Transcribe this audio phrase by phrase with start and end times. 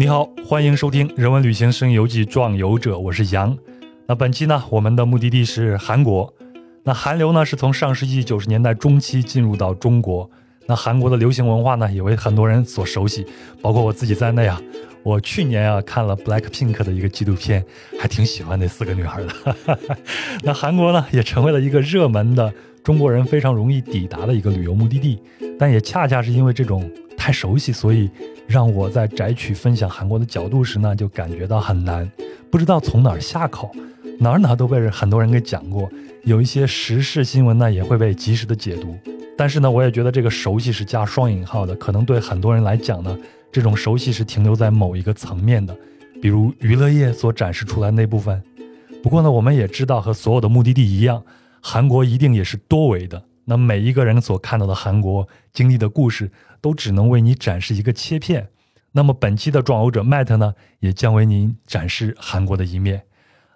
[0.00, 3.58] 你好，欢迎收听《人文旅行声游记·壮游者》，我是杨。
[4.06, 6.32] 那本期呢，我们的目的地是韩国。
[6.84, 10.30] 那韩流呢，是从上世纪九十年代中期进入到中国。
[10.66, 13.26] 那韩国的流行文化呢，也为很多人所熟悉，
[13.60, 14.62] 包括我自己在内啊。
[15.02, 17.64] 我去年啊看了 Black Pink 的一个纪录片，
[18.00, 19.56] 还挺喜欢那四个女孩的。
[20.44, 22.54] 那韩国呢，也成为了一个热门的
[22.84, 25.18] 中国人非常容易抵达的一个旅游目的地。
[25.58, 28.08] 但也恰恰是因为这种太熟悉，所以。
[28.48, 32.10] 让我在摘取分享韩国的角度时呢，就感觉到很难，
[32.50, 33.70] 不知道从哪儿下口，
[34.18, 35.86] 哪儿哪儿都被很多人给讲过，
[36.24, 38.96] 有一些时事新闻呢也会被及时的解读，
[39.36, 43.14] 但是呢，我也觉得这个熟悉是加双引号的，可能对很多人来讲呢，
[43.52, 45.76] 这种熟悉是停留在某一个层面的，
[46.22, 48.42] 比如娱乐业所展示出来那部分。
[49.02, 51.22] 不过呢，我们也知道和所有的目的地一样，
[51.60, 56.30] 韩国一定也是多维的，那每一个人所看到的韩国经历的故事。
[56.60, 58.48] 都只能为你展示一个切片，
[58.90, 63.00] 那么本期的壮游者 Matt 呢，也将为您展示韩国的一面。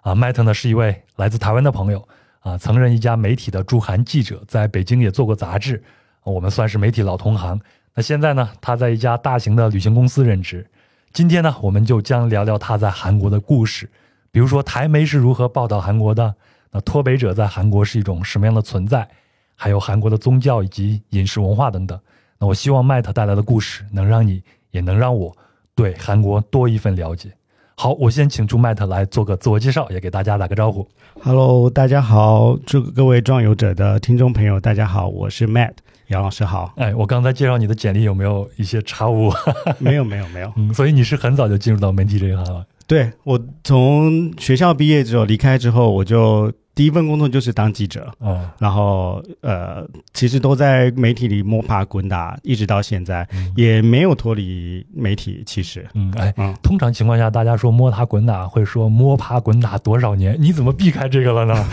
[0.03, 2.07] 啊，Matt 呢是一位来自台湾的朋友，
[2.39, 5.83] 啊，曾任一家媒体的驻韩记者，在北京也做过杂志，
[6.23, 7.59] 我们算是媒体老同行。
[7.93, 10.65] 那现在呢，他在一家大型的旅行公司任职。
[11.11, 13.91] 今天呢，我们就将聊聊他在韩国的故事，
[14.31, 16.33] 比如说台媒是如何报道韩国的，
[16.71, 19.09] 那脱北者在韩国是一种什么样的存在，
[19.55, 21.99] 还有韩国的宗教以及饮食文化等等。
[22.39, 25.35] 那我希望 Matt 带来的故事能让你，也能让我
[25.75, 27.31] 对韩国多一份了解。
[27.75, 30.87] 好，我先请出 Matt 来做个自我介绍，也给大家打个招呼。
[31.21, 35.73] Hello，大家好，祝各位壮游者的听众朋友，大家好，我是 Matt，
[36.07, 36.73] 杨老师好。
[36.75, 39.31] 哎，我刚才介绍你的简历有没有一些差误？
[39.79, 40.51] 没有，没有，没有。
[40.57, 42.65] 嗯，所以你是很早就进入到媒体这一行了。
[42.85, 46.51] 对我从学校毕业之后离开之后，我就。
[46.75, 55.43] 第一份工作就是当记者，哦，然后呃，其实都在媒体里摸爬滚打，一直到现在也没有脱离媒体。
[55.45, 60.35] 其实，嗯，哎，通常情况下，大家说摸爬滚打，会说摸爬滚打多少年？
[60.39, 61.69] 你怎么避开这个了呢？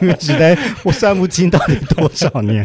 [0.00, 2.64] 因为实在我算不清到底多少年。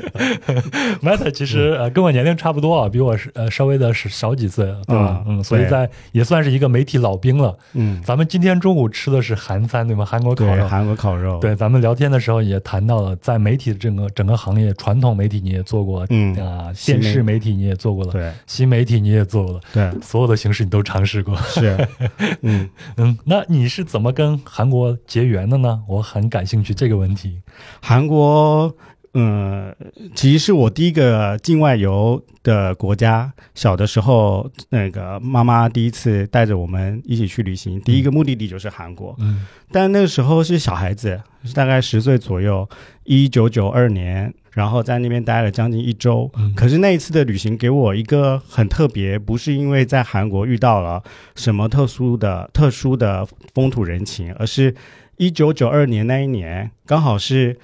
[1.02, 5.24] Matt 其实呃跟我年龄差不多啊，比我是呃稍微的是少几岁，对吧？
[5.26, 7.58] 嗯，所以在也算是一个媒体老兵了。
[7.74, 10.06] 嗯，咱们今天中午吃的是韩餐，对吗？
[10.06, 11.71] 韩国烤肉，韩国烤肉，对，咱。
[11.72, 16.36] 我们聊天的时候也谈到了，在媒体的整个整个行业，传统媒体你也做过，嗯。
[16.36, 21.88] 啊，电视媒体你也做过了，对，新媒体你也做过了，对，所有的形式你都尝试过，是，
[22.44, 22.70] 嗯。
[22.98, 25.82] 嗯，那你是怎么跟韩国结缘的呢？
[25.88, 27.42] 我很感兴趣这个问题，
[27.82, 28.76] 韩国。
[29.14, 29.76] 嗯，
[30.16, 33.34] 其实是我第一个境外游的国家。
[33.54, 39.14] 小的时候，那个妈妈第一次带着我们一起去旅行，第一个目的地就是韩国。
[39.20, 41.22] 嗯，但那个时候是小孩子，
[41.54, 42.68] 大概十岁左右。
[43.04, 46.32] 一九九二年，然后在那边待了将近一周。
[46.38, 51.04] 嗯可是那一次的旅行给我一个很特别，不是因为在韩国遇到了
[51.36, 54.74] 什么特殊的、特殊的风土人情，而是
[55.18, 57.58] 一九九二年那一年刚好是。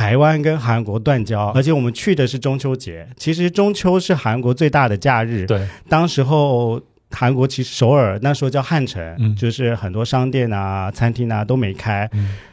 [0.00, 3.06] 台湾跟韩国断交，而且我们去的是中秋节。
[3.18, 5.44] 其实中秋是韩国最大的假日。
[5.44, 6.80] 对，当时候
[7.10, 12.08] 韩国其实首尔那时候叫汉城，就是很多商店啊、餐厅啊都没开。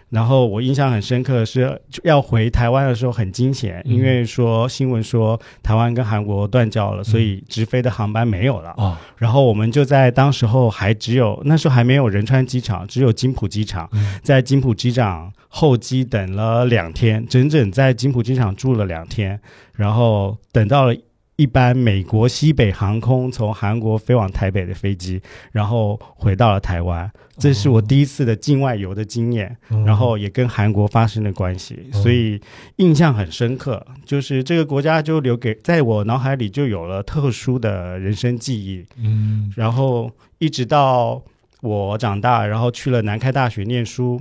[0.10, 8.70] 然后我印象很深刻的是要回台湾的时候很惊险，因为说新闻说台湾跟韩国断交了，所以直飞的航班没有了。
[8.78, 9.00] 啊。
[9.18, 13.90] 然后我们就在当时候还只有那时候还没有仁川机场，只有金浦机场，
[14.22, 19.40] 在金浦机场候机等了两天，整整在金浦机场住了两天，
[19.74, 20.96] 然后等到了。
[21.38, 25.22] 一班美国西北航空从韩国飞往台北的飞机，
[25.52, 27.10] 然后回到了台湾。
[27.38, 29.56] 这是我第一次的境外游的经验，
[29.86, 32.42] 然后也跟韩国发生了关系，所以
[32.78, 33.86] 印象很深刻。
[34.04, 38.84] 就是这个国家就留给在我脑海里就有了特殊的人生记忆。
[38.98, 41.22] 嗯，然后一直到
[41.62, 44.20] 我长大，然后去了南开大学念书。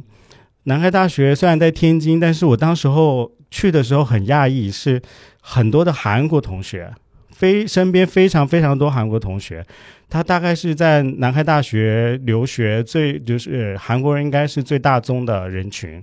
[0.64, 5.00] 南开大学虽然在天津，但是我当时候去的时候很讶异，是
[5.40, 6.92] 很多的韩国同学。
[7.36, 9.62] 非身边非常非常多韩国同学，
[10.08, 16.02] 他大概是在南开大学留学，最就是韩国人应该是最大宗的人群。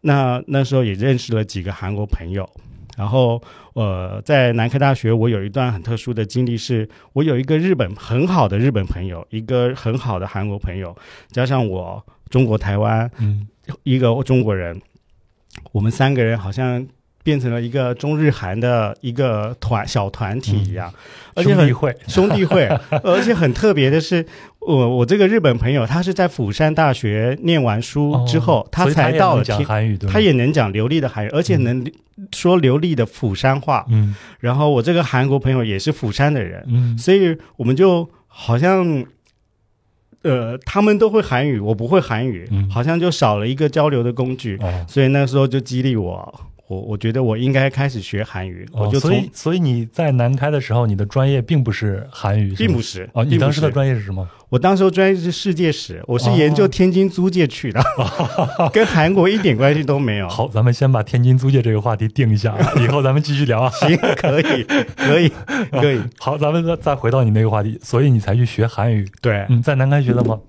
[0.00, 2.44] 那那时候也认识了几个韩国朋友，
[2.96, 3.40] 然后
[3.74, 10.96] 呃，在南开大学我有一段很特殊的经历，是我有一个日本很好的日本朋友，一个很好的韩国朋友，
[11.30, 13.46] 加上我中国台湾嗯
[13.84, 14.82] 一个中国人，
[15.70, 16.84] 我们三个人好像。
[17.24, 20.92] 变成了一个中日韩的一个团小团体一样，
[21.36, 21.96] 兄弟会。
[22.06, 22.66] 兄弟会，
[23.02, 24.24] 而且很特别的是，
[24.60, 31.84] 我我这个日本朋友他是在釜山大学念完书之后，他才到了讲韩语，他也能讲流利的韩语，而且能
[32.32, 33.86] 说流利的釜山话。
[33.88, 39.02] 嗯，然后我这个韩国朋友也是釜山的人，嗯，所以我们就好像
[40.22, 46.40] 呃，他们都会韩语，我不会韩语，好像就少了一个交流的工具，所以那时候就激励我。
[46.66, 54.26] 我我觉得我应该开始学韩语，我就所以所以你在南开的时候，你的专业并不是韩语，并不是哦，你当时的专业是什么？
[54.48, 57.82] 我当时专业是世界史，我是研究天津租界去的，
[58.72, 60.26] 跟韩国一点关系都没有。
[60.30, 63.68] 好，咱们先把天津租界这个话题定一下，以后咱们继续聊啊。
[63.84, 64.64] 行，可以，
[64.96, 65.30] 可以，
[65.70, 66.00] 可以。
[66.18, 69.06] 好，咱们再再回到你那个话题，所以你才去学韩语？
[69.20, 70.40] 对，你在南开学的吗？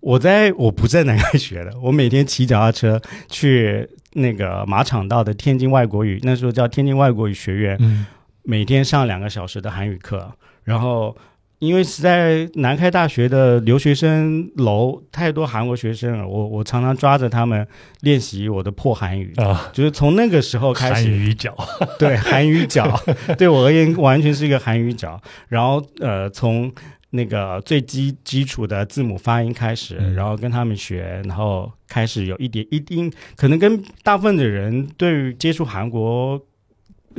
[0.00, 3.88] 我在我不在南开学的，我每天骑脚踏车去。
[4.14, 8.06] 那个马场道的天津外国语，那时候叫天津外国语学院，
[8.42, 10.32] 每天上两个小时的韩语课。
[10.64, 11.16] 然后，
[11.58, 17.66] 因为是在南开大学的留学生楼，太多韩国学生了，我我常常抓着他们
[18.00, 20.94] 练习我的破韩语啊，就是从那个时候开始。
[20.94, 21.56] 韩语角，
[21.98, 23.00] 对韩语角，
[23.38, 25.20] 对我而言完全是一个韩语角。
[25.48, 26.72] 然后，呃，从。
[27.14, 36.40] 那个最基基础的字母发音开始，然后跟他们学，然后开始有一点一定可能跟大部分的人对于接触韩国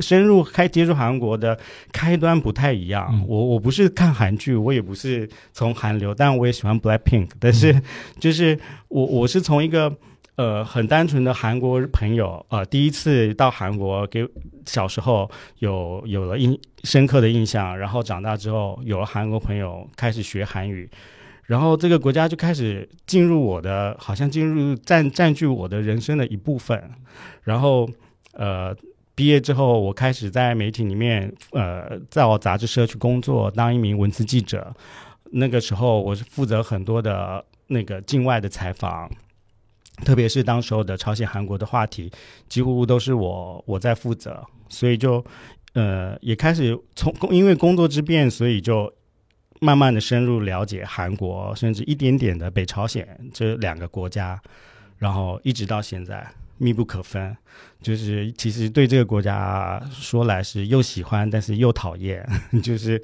[0.00, 1.56] 深入开接触韩国的
[1.92, 3.24] 开端不太一样。
[3.28, 7.80] 我我不是看韩剧，我也不是从韩流，但我也喜欢 Black Pink，但是
[8.18, 8.58] 就是
[8.88, 9.96] 我我是从一个。
[10.36, 14.26] 呃，很单纯的韩国朋友，呃，第一次到韩国，给
[14.66, 20.90] 小时候有有了印深刻的印象，然后长大之后有了韩国朋友，开始学韩语，
[21.44, 26.82] 然后这个国家就开始进入我的，好像进入占占据我的人生的一部分。
[27.44, 27.88] 然后，
[28.32, 28.74] 呃，
[29.14, 34.74] 毕业之后，我开始在媒体里面，呃，在我杂志社去工作，当一名文字记者。
[35.30, 39.08] 那个时候，我是负责很多的那个境外的采访。
[40.04, 42.10] 特别是当时候的朝鲜、韩国的话题，
[42.48, 45.24] 几乎都是我我在负责，所以就
[45.74, 48.92] 呃也开始从工因为工作之便，所以就
[49.60, 54.40] 慢慢的深入了解韩国，甚至一点点的北朝鲜这两个国家，
[54.98, 56.26] 然后一直到现在
[56.58, 57.36] 密不可分。
[57.80, 62.28] 就是其实对这个国家说来是又喜欢，但是又讨厌，
[62.62, 63.02] 就是。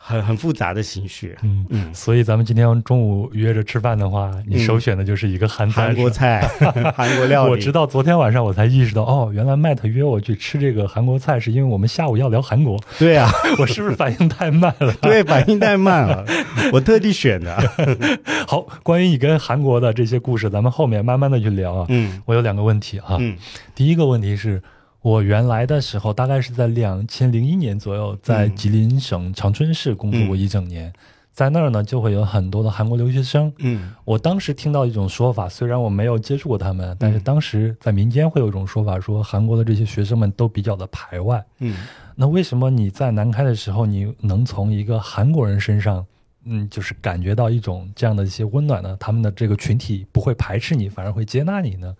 [0.00, 6.40] 很很复杂的情绪，嗯嗯，所以咱们今天中午约着吃饭的话，你首选的就是一个韩韩国菜，
[6.96, 7.50] 韩国料理。
[7.50, 12.80] 我直到昨天晚上我才意识到，哦，原来麦特约我去吃这个韩国菜，是因为我们下午要聊韩国。
[12.98, 14.92] 对啊， 我是不是反应太慢了？
[15.02, 16.24] 对，反应太慢了，
[16.72, 17.56] 我特地选的。
[18.48, 21.86] 好，关于你跟韩国的这些故事，咱们后面慢慢的去聊啊。
[21.90, 23.16] 嗯，我有两个问题啊。
[23.18, 23.36] 嗯，
[23.74, 24.62] 第一个问题是。
[25.00, 30.92] 我原来的时候大概是在两千零一年左右，在吉林省长春市工作过一整年，
[31.32, 33.52] 在那儿呢就会有很多的韩国留学生。
[33.58, 41.42] 嗯，我当时听到一种说法，虽然我没有接触过他们，但是当时在民间会有一种说法，说韩国的这些学生们都比较的排外。
[41.60, 41.76] 嗯，
[42.16, 46.04] 那为什么你在南开的时候，你能从一个韩国人身上，
[46.44, 48.96] 嗯，就是感觉到一种这样的一些温暖呢？
[48.98, 51.94] 他们的这个群体不会排斥你，反而会接纳你呢？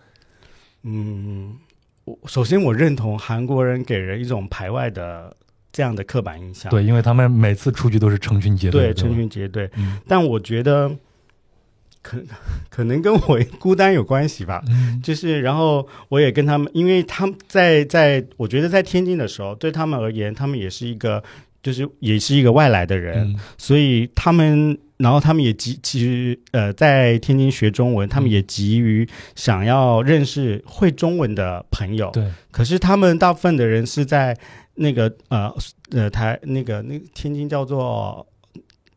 [0.83, 1.57] 嗯。
[2.27, 5.35] 首先，我认同韩国人给人一种排外的
[5.73, 6.71] 这样的刻板印象。
[6.71, 8.93] 对，因为他们每次出去都是成群结队。
[8.93, 9.69] 对，成群结队。
[10.07, 10.91] 但我觉得，
[12.03, 12.23] 可
[12.71, 14.63] 可能跟我孤单有关系吧。
[15.03, 21.23] 就是，然后我也跟他们，因为他们在在，我觉得在天津的时候，对他们而言，他们也是一个，
[21.63, 24.79] 就是也是一个外来的人，所以他们。
[24.99, 32.11] 然后他们也急，其实呃，在天津学中文，他们也急于想要认识会中文的朋友。
[32.13, 32.25] 对。
[32.51, 34.37] 可是他们大部分的人是在
[34.75, 35.55] 那个呃
[35.93, 38.27] 呃台那个那天津叫做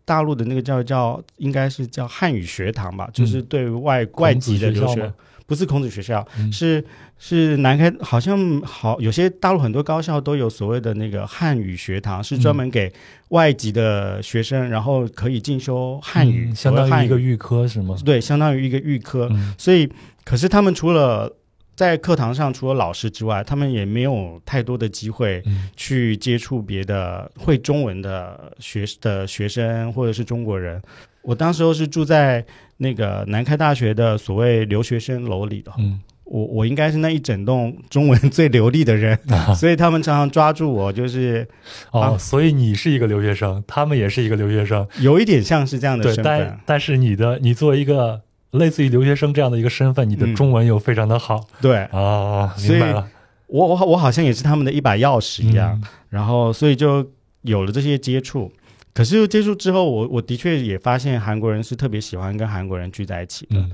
[0.04, 5.14] 大陆的那个叫叫应该是叫汉语学堂吧，就是对外外籍的留学。
[5.52, 6.82] 不是孔子学校，是
[7.20, 12.90] 是南开，好像好有些大陆很多高校都有所谓的那个汉语学堂，是专门给
[13.32, 17.98] 外籍的学生，然后可以进修汉语，相当于一个预科是吗？
[18.06, 19.30] 对，相当于一个预科。
[19.58, 19.92] 所以，
[20.24, 21.30] 可是他们除了
[21.76, 25.44] 在课堂上，除了老师之外，他们也没有太多的机会
[25.76, 30.82] 去接触别的会中文的学的学生或者是中国人。
[31.24, 32.46] 我当时候是住在。
[32.84, 39.16] 那个南开大学的所谓留学生楼里的，嗯，我我应该是那一整栋中文最流利的人，
[39.56, 41.48] 所以他们常常抓住我，就是
[41.92, 46.24] 哦，所以你是一个留学生，他们也是一个留学生，有一点像是这样的身份。
[46.24, 53.08] 但但是你的你作为一个类似于留学生这样的一个身份，你的中文又非常的好，对啊，明白了。
[53.46, 57.08] 我我我好像也是他们的一把钥匙一样，然后所以就
[57.44, 58.52] 有了这些接触。
[58.94, 63.66] 可是接触之后，我我的确也发现韩国人是特别喜欢跟韩国人聚在一起的。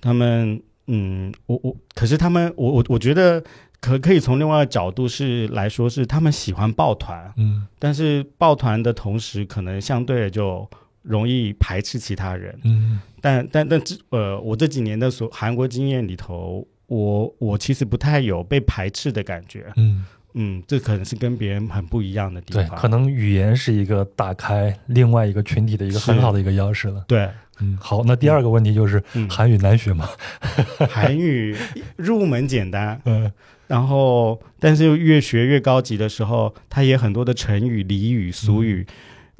[0.00, 3.42] 他们，嗯，我我，可是他们，我我我觉得
[3.80, 7.32] 可可以从另外一个角度是来说，是他们喜欢抱团。
[7.36, 10.68] 嗯，但是抱团的同时，可能相对就
[11.02, 12.58] 容易排斥其他人。
[12.64, 19.72] 嗯，但但但这呃，我这几年的所韩国经验里头，我我其实不太有被排斥的感觉。
[19.76, 20.04] 嗯
[20.34, 22.78] 嗯，这可能是跟别人很不一样的地对，方。
[22.78, 27.04] 可能语言是一个打开另外一个群体的一个很好的一个钥匙了。
[27.08, 27.28] 对
[27.60, 30.08] 嗯，好，那第二个问题就是嗯韩语难学吗？
[30.88, 31.56] 韩语
[31.96, 33.30] 入门简单，嗯
[33.66, 38.86] 然后但是越学越高级的时候，它也很多的成语、俚语、俗语。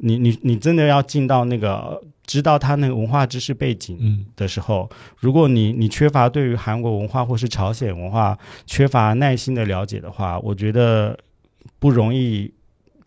[0.01, 11.17] 你你你真的要进到那个知道他那个文化知识背景嗯的时候，如果你你缺乏对于韩国文化或是朝鲜文化缺乏耐心的了解的话，我觉得
[11.79, 12.53] 不容易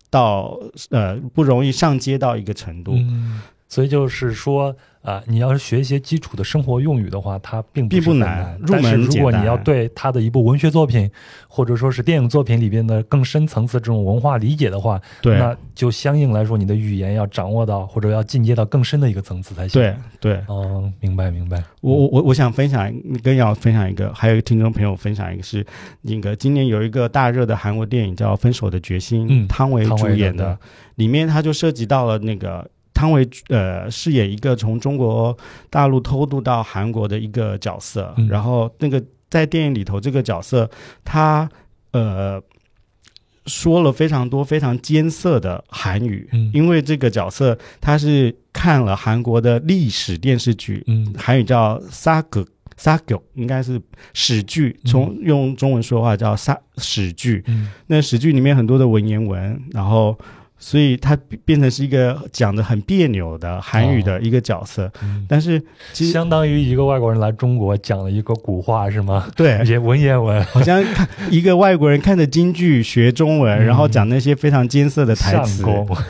[0.09, 2.95] 到呃不容易上街到一个程度。
[2.95, 3.39] 嗯，
[3.73, 11.11] 所以就是说啊、你要是学一些基础的生活用语的话，它并不难入门但是如果你要对它的一部文学作品
[11.45, 15.37] 或者说是电影作品里边的更深层次这种文化理解的话，对。
[15.37, 19.81] 那就相应来说，你的语言要掌握到或者要进阶到更深的一个层次才行。
[19.81, 21.61] 对，对，哦，明白明白。
[21.81, 22.89] 我我我我想分享
[23.21, 25.65] 更要分享一个，还有一个听众朋友分享一个是
[26.01, 30.59] 那个今年有一个大热的韩国电影叫《分手的决心》，嗯汤唯主演的的，
[30.95, 32.65] 里面它就涉及到了那个
[33.03, 35.37] 汤唯呃饰演一个从中国
[35.69, 38.27] 大陆偷渡到韩国的一个角色，嗯。
[38.29, 40.69] 然后那个在电影里头这个角色
[41.03, 41.49] 他
[41.91, 42.41] 呃。
[43.45, 46.49] 说了非常多非常艰涩的韩语，嗯。
[46.53, 51.13] 因为这个角色他是看了韩国的历史电视剧，嗯。
[51.17, 53.81] 韩语叫沙格沙狗，应该是
[54.13, 57.43] 史剧，从用中文说话叫沙史剧。
[57.47, 57.69] 嗯。
[57.87, 60.17] 那史剧里面很多的文言文，然后
[60.65, 64.89] 所以他变变成是一个讲的很别扭的韩语的一个角色。
[65.03, 69.27] 嗯，但是其实相当于一个外国人来中国讲了一个古话是吗？
[69.35, 73.65] 对，也文言文，好像看一个外国人看着京剧学中文，嗯。
[73.65, 75.65] 然后讲那些非常艰涩的台词。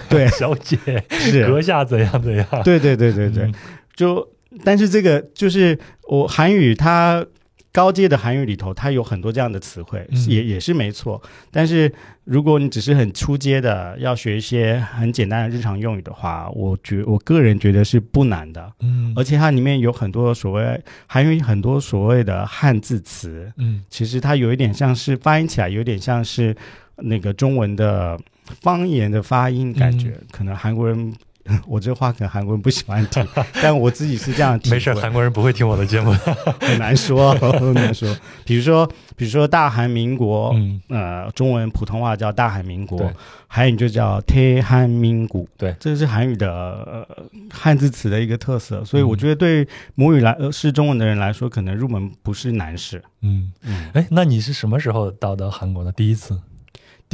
[0.07, 0.77] 对， 小姐，
[1.09, 2.45] 是，阁下怎样怎样？
[2.63, 3.53] 对对对对对，嗯。
[3.95, 4.27] 就
[4.63, 5.75] 但是这个就是
[6.07, 7.25] 我韩语它
[7.73, 11.19] 高阶的韩语里头，它有很多这样的词汇，嗯也也是没错。
[11.49, 11.91] 但是
[12.23, 18.71] 如果你只是很初阶的要学一些很简单的日常用语的话，我觉我个人觉得是不难的。
[18.81, 26.55] 嗯而且它里面有很多所谓韩语很多所谓的汉字词，嗯其实它有一点像是发音起来有点像是
[26.97, 28.19] 那个中文的
[28.61, 31.11] 方言的发音感觉，嗯可能韩国人。
[31.67, 33.25] 我这话可能韩国人不喜欢听，
[33.61, 34.71] 但我自己是这样听。
[34.71, 36.11] 没事，韩国人不会听我的节目，
[36.61, 38.15] 很难说，很难说。
[38.45, 43.11] 比如说，比如说大韩民国，嗯、呃，中文普通话叫大韩民国，
[43.47, 45.45] 韩语就叫태한민国。
[45.57, 47.07] 对，这是韩语的、呃、
[47.51, 53.03] 汉字词的一个特色，所以我觉得对母语来、呃、是中文的人来说，可能入门不是难事。
[53.21, 55.91] 嗯嗯，哎、那你是什么时候到的韩国的？
[55.91, 56.39] 第一次？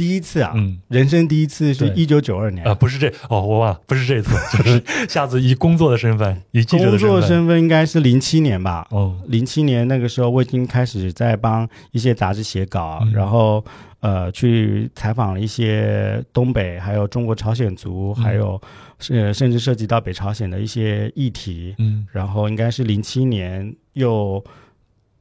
[0.00, 0.78] 第一次啊，嗯。
[0.88, 1.94] 人生第一次是对。
[1.94, 2.66] 一九九二年。
[2.66, 7.20] 啊，不是这哦，我忘了，不是这次， 就是下次以工作的身份，以记者的身份。
[7.20, 8.86] 作身份应该是零七年吧。
[8.92, 13.12] 哦，零七年那个时候，我已经开始在帮一些杂志写稿，嗯。
[13.12, 13.62] 然后
[14.00, 18.24] 呃去采访了一些东北，还有中国朝鲜族，嗯。
[18.24, 18.58] 还有
[18.98, 21.74] 是甚至涉及到北朝鲜的一些议题。
[21.76, 22.06] 嗯。
[22.10, 24.42] 然后应该是零七年又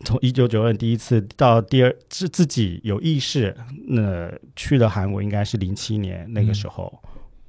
[0.03, 3.55] 从一九九二第一次到第二自自己有意识，
[3.87, 6.91] 那去了韩国应该是零七年那个时候。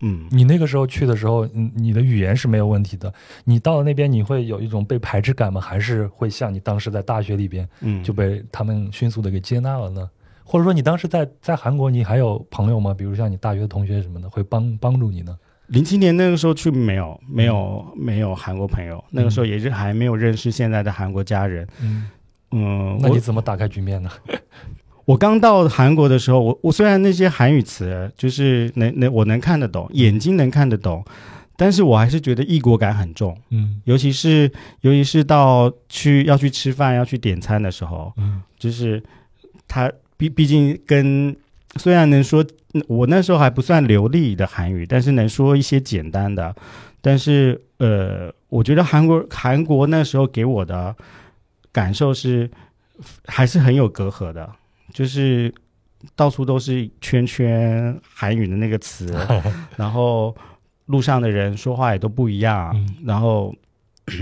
[0.02, 3.12] 嗯，你那个时候去的时候，嗯，你的语言是没有问题的。
[3.44, 5.60] 你到了那边，你会有一种被排斥感吗？
[5.60, 10.08] 还是会像你当时在大学里边嗯就被他们迅速的给接纳了呢？
[10.42, 12.94] 或者说，你当时在在韩国，你还有朋友吗？
[12.94, 15.38] 比如像你大学的同学什么的，会帮帮助你呢？
[15.66, 21.68] 零七年那个时候去没有没有没有韩国朋友，那个时候也是还没有认识现在的韩国家人。
[21.80, 22.08] 嗯，
[22.52, 24.10] 嗯，那你怎么打开局面呢？
[25.06, 31.04] 我刚到韩国的时候，我我虽然那些韩语词就是能能我能看得懂，眼睛能看得懂，
[31.56, 33.80] 但是我还是觉得异国感很重，嗯。
[33.84, 34.50] 尤其是
[34.82, 38.40] 尤其是到去要去吃饭要去点餐的时候，嗯。
[38.58, 39.02] 就是
[39.66, 41.34] 他毕毕竟跟
[41.76, 42.44] 虽然能说
[42.86, 46.54] 我那时候还不算流利的韩语，但是能说一些简单的，
[47.00, 50.94] 但是呃，我觉得韩国韩国那时候给我的
[51.72, 52.50] 感受是
[53.26, 54.50] 还是很有隔阂的，
[54.92, 55.52] 就是
[56.16, 59.14] 到处都是圈圈韩语的那个词，
[59.76, 60.34] 然后
[60.86, 62.96] 路上的人说话也都不一样，嗯。
[63.04, 63.54] 然后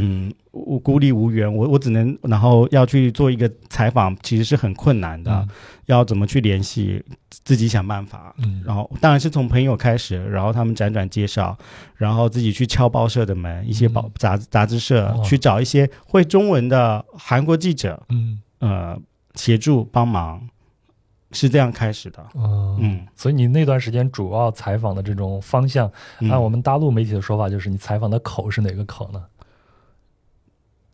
[0.00, 5.48] 嗯，我孤立无援，我我只能然后要去做一个采访，其实是很困难的，嗯
[5.86, 8.34] 要怎么去联系，自己想办法。
[8.38, 11.56] 嗯然后当然是从朋友开始，然后他们辗转介绍，
[11.96, 18.98] 然后自己去敲报社的门，一些报嗯杂杂志社、哇去找一些会中文的韩国记者，嗯呃，
[19.34, 20.48] 协助帮忙。
[21.30, 22.26] 是这样开始的。
[22.34, 25.92] 嗯，所以你那段时间主要采访的这种方向，
[26.30, 29.22] 按我们大陆媒体的说法，就是你采访的口是哪个口呢？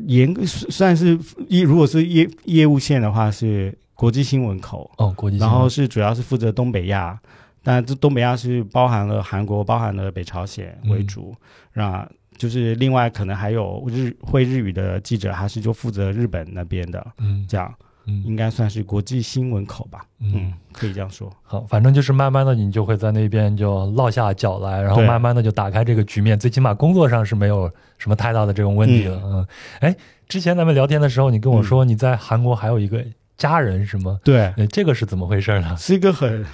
[0.07, 1.19] 严格算是
[1.49, 4.91] 业，如果是业业务线的话，是国际新闻口。
[4.99, 5.39] 哦，国际。
[5.39, 7.19] 然后是主要是负责东北亚，
[7.63, 11.35] 但这东北亚是包含了韩国、包含了北朝鲜为主，
[11.73, 17.07] 那就是另外可能还有日会日语的记者，还是就负责日本那边的。
[17.19, 17.73] 嗯，这样。
[18.07, 20.05] 嗯，应该算是国际新闻口吧。
[20.21, 21.31] 嗯，可以这样说。
[21.43, 26.39] 好，反正就是慢慢的，你就会在那边就落下脚来，然后慢慢的就打开这个局面。
[26.39, 29.21] 最起码工作上是没有什么太大的这种问题了。
[29.25, 29.47] 嗯，
[29.81, 29.97] 哎，
[30.29, 33.05] 之前咱们聊天的时候，你跟我说你在韩国还有一个
[33.37, 34.19] 家人是吗？
[34.25, 35.77] 对，这个是怎么回事呢？
[35.77, 36.45] 是一个很。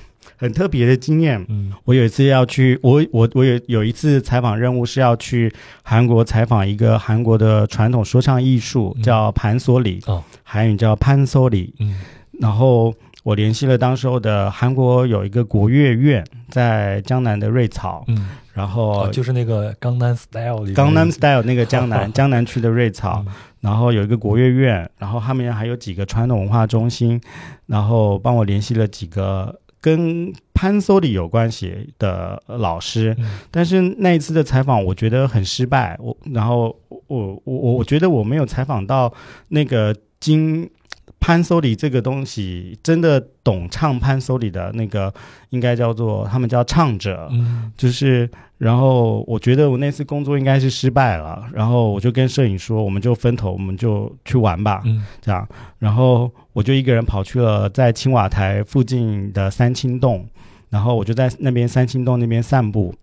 [0.41, 1.45] 很特别的经验。
[1.51, 11.75] 嗯，我有一次要去，我我我有有一次采访任务是要去韩国采访一个韩国的传统说唱艺术，叫盘索里，哦，韩语叫潘索里。
[11.79, 12.01] 嗯，
[12.41, 18.03] 然后我联系了当时候的韩国有一个国乐院，在江南的瑞草。
[18.09, 23.23] 嗯，然后就是那个江南 style 里，江南 style 那个江南 江南区的瑞草，
[23.61, 27.21] 然后有一个国乐院，然后他们还有几个传统文化中心，
[27.67, 29.61] 然后帮我联系了几个。
[29.81, 33.17] 跟潘搜里有关系的老师，
[33.51, 35.97] 但是那一次的采访我觉得很失败。
[36.01, 39.13] 我然后我我我我觉得我没有采访到
[39.49, 40.71] 那个金。
[41.21, 45.13] 潘索里这个东西真的懂唱潘索里的那个，
[45.51, 55.47] 应该叫做他们叫唱者，嗯，就是然后我觉得我那次工作应该是失败了，然后我就跟摄影说，我们就分头，我们就去玩吧，嗯，这样，
[55.79, 60.27] 然后我就一个人跑去了在青瓦台附近的三清洞，
[60.71, 62.95] 然后我就在那边三清洞那边散步，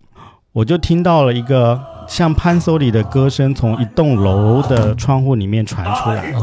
[0.52, 6.30] 我就听到了一个像潘索里的歌声从一栋楼的窗户里面传出来。
[6.30, 6.40] 然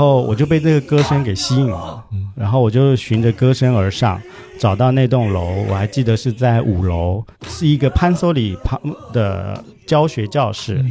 [0.00, 2.02] 后我就被这个歌声给吸引了，
[2.34, 4.20] 然后我就循着歌声而上，
[4.58, 8.80] 找到那栋楼，我还记得是在五楼，是一个潘索里旁
[9.12, 10.82] 的教学教室。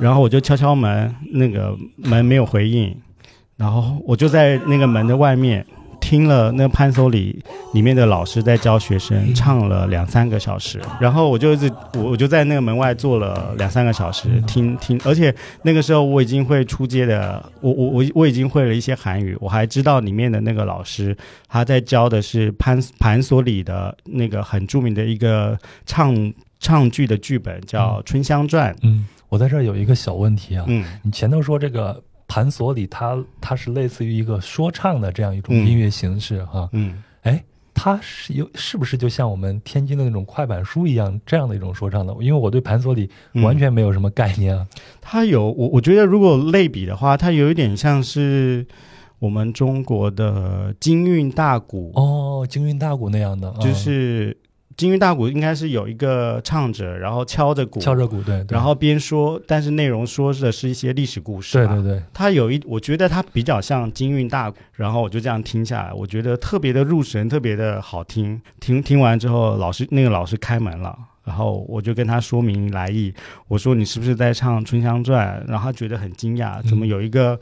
[0.00, 2.94] 然后我就敲敲门，那个门没有回应，
[3.56, 5.64] 然后我就在那个门的外面。
[6.06, 7.42] 听了那潘索里
[7.74, 21.16] 里面的老师在教学生唱了两三个小时，然后我就一直我我就在那个门外坐了两三个小时听听，而且那个时候我已经会出街的，我我我我已经会了一些韩语，我还知道里面的那个老师
[21.48, 28.72] 他在教的是潘潘索里的那个很著名的一个唱唱剧的剧本叫《春香传》。
[28.82, 32.00] 嗯，我在这儿有一个小问题啊，嗯，你前头说这个。
[32.28, 42.12] 盘索里，它它是类似于一个说唱的这样一种音乐形式，哈，嗯，哎，它是有是不是就像我们天津的那种快板书一样这样的一种说唱的？
[42.20, 44.66] 因为我对盘索里完全没有什么概念啊。
[45.00, 48.66] 它有我我觉得如果类比的话，它有一点像是
[49.18, 54.36] 我们中国的京韵大鼓哦，京韵大鼓那样的，就是。
[54.76, 61.56] 京韵大鼓应该是有一个唱者，然后敲着鼓，敲着鼓，对，然后边说，但是内容说的是一些历史故事。
[61.56, 68.38] 对对对，他有一，我觉得他比较像金韵大鼓，然后我就这样听下来，我觉得特别的入神，特别的好听。
[68.60, 73.14] 听听完之后，老师那个老师开门了，然后我就跟他说明来意，
[73.48, 75.42] 我说你是不是在唱《春香传》？
[75.50, 77.38] 然后他觉得很惊讶，怎么有一个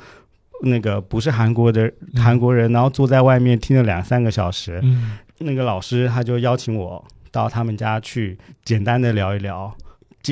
[0.63, 4.79] 那个不是韩国的韩国人，然后坐在外面听了两三个小时。
[4.85, 7.05] 嗯，那个老师他就邀请我。
[7.35, 9.75] 到他们家去简单的聊一聊，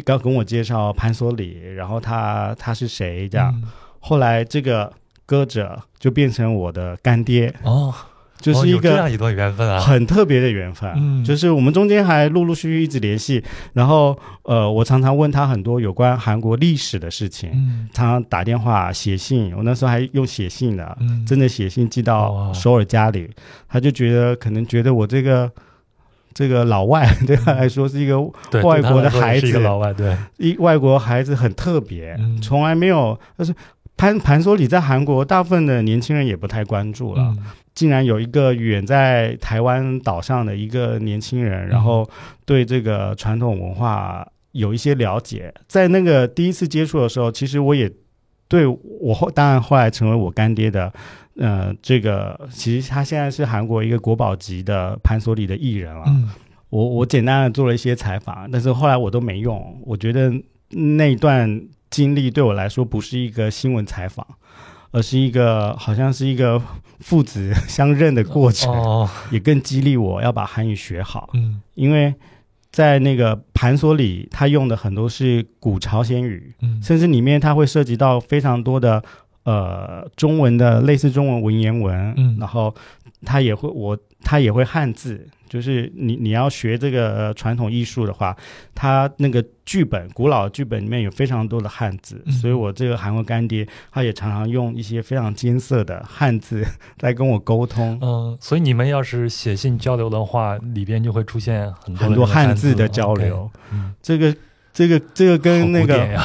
[0.05, 3.53] 刚跟我介绍潘索里，然后他他是谁这样。
[3.99, 4.93] 后来这个
[5.27, 7.53] 歌者就变成我的干爹。
[7.65, 7.93] 哦，
[8.39, 10.93] 就是一个这样一段缘分啊，很特别的缘分。
[10.95, 23.29] 嗯，就是我们中间还陆陆续续一直联系，然后呃，我常常问他很多有关韩国历史的事情，嗯，常常打电话写信，我那时候还用写信的，真的写信寄到首尔家里，
[23.69, 25.51] 他就觉得可能觉得我这个。
[26.35, 28.21] 这个老外对他来说是一个
[28.63, 33.19] 外国的孩子，一个老外，对，一外国孩子很特别，从来没有。
[33.37, 33.55] 但是
[33.97, 37.35] 潘潘索里在韩国，大部分的年轻人也不太关注了。
[37.75, 42.07] 竟然有一个远在台湾岛上的一个年轻人，然后
[42.45, 45.53] 对这个传统文化有一些了解。
[45.67, 47.91] 在那个第一次接触的时候，其实我也
[48.53, 48.67] 对
[49.01, 50.93] 我后当然后来成为我干爹的。
[51.37, 56.05] 呃，这个其实他现在是韩国一个国宝级的潘索里的艺人了。
[56.07, 56.29] 嗯，
[56.69, 59.81] 我我简单的做了一些采访，但是后来我都没用。
[59.87, 60.31] 我觉得
[60.69, 64.27] 那段经历对我来说不是一个新闻采访，
[64.91, 66.61] 而是一个好像是一个
[67.01, 71.31] 父子 相认的过程，也更激励我要把韩语学好。
[71.33, 72.15] 嗯，因为
[72.73, 79.01] 在那个盘索里，他用的很多是古朝鲜语，嗯，甚至里面它会涉及到非常多的
[79.45, 82.75] 呃中文的类似中文文言文，嗯，然后
[83.25, 85.29] 他也会我他也会汉字。
[85.53, 88.35] 就是你你要学这个传统艺术的话，
[88.75, 96.67] 它那个剧本古老剧本里面有非常多的汉字，所以我这个韩国干爹他也常常用一些非常艰涩的汉字
[97.01, 97.99] 来跟我沟通。
[98.01, 103.51] 嗯，所以你们要是写信交流的话，里边就会出现很多很多汉字的交流。
[103.71, 104.35] 嗯，这个
[104.73, 106.19] 这个这个跟那个，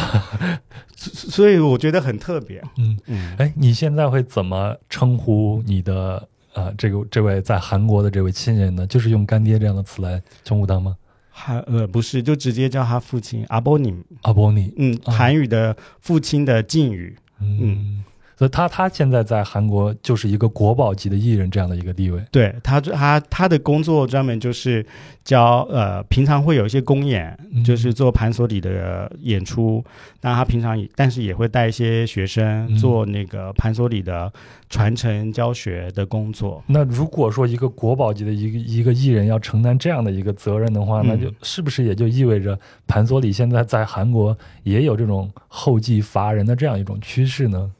[0.96, 2.64] 所以我觉得很特别。
[2.78, 6.30] 嗯嗯，哎，你现在会怎么称呼你的？
[6.58, 10.98] 啊，这个这位在韩国的这位亲人呢，就是用干爹这样的词来称呼他吗？
[11.30, 13.94] 韩呃不是，就直接叫他父亲阿波尼。
[14.24, 18.04] 阿波尼，嗯，韩语的父亲的敬语，嗯。
[18.38, 22.24] 所以他他现在在韩国就是一个国宝级的艺人这样的一个地位。
[22.32, 24.86] 对他他他的工作专门就是
[25.24, 29.84] 教呃，平常会有一些公演，就是做盘索里的演出。
[30.22, 34.32] 那他平常也但是也会带一些学生做那个盘索里的
[34.70, 36.64] 传承教学的工作。
[36.68, 47.72] 那如果说一个国宝级的一个一个艺人要承担这样的一个责任的话，那就是不是也就意味着盘索里现在在韩国也有这种后继乏人的这样一种趋势呢？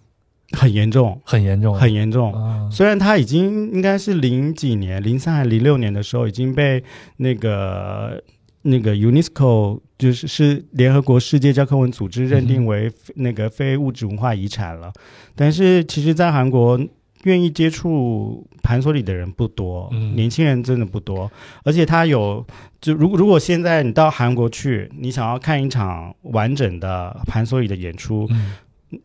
[0.52, 2.34] 很严重，很严重，很严重。
[2.72, 6.82] 虽然他已经应该是零几年，零三还零六年的时候已经被
[7.18, 8.24] 那个
[8.62, 14.92] 那个 UNESCO 就是是联合国世界教科文组织认定为那个非物质文化遗产了。
[15.36, 16.80] 但是其实，在韩国
[17.24, 21.30] 愿意接触盘索里的人不多，年轻人真的不多。
[21.64, 22.46] 而且他有，
[22.80, 28.30] 就如果如果现在你到韩国去，你想要看一场完整的盘索里的演出。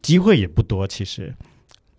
[0.01, 1.35] 机会也不多，其实。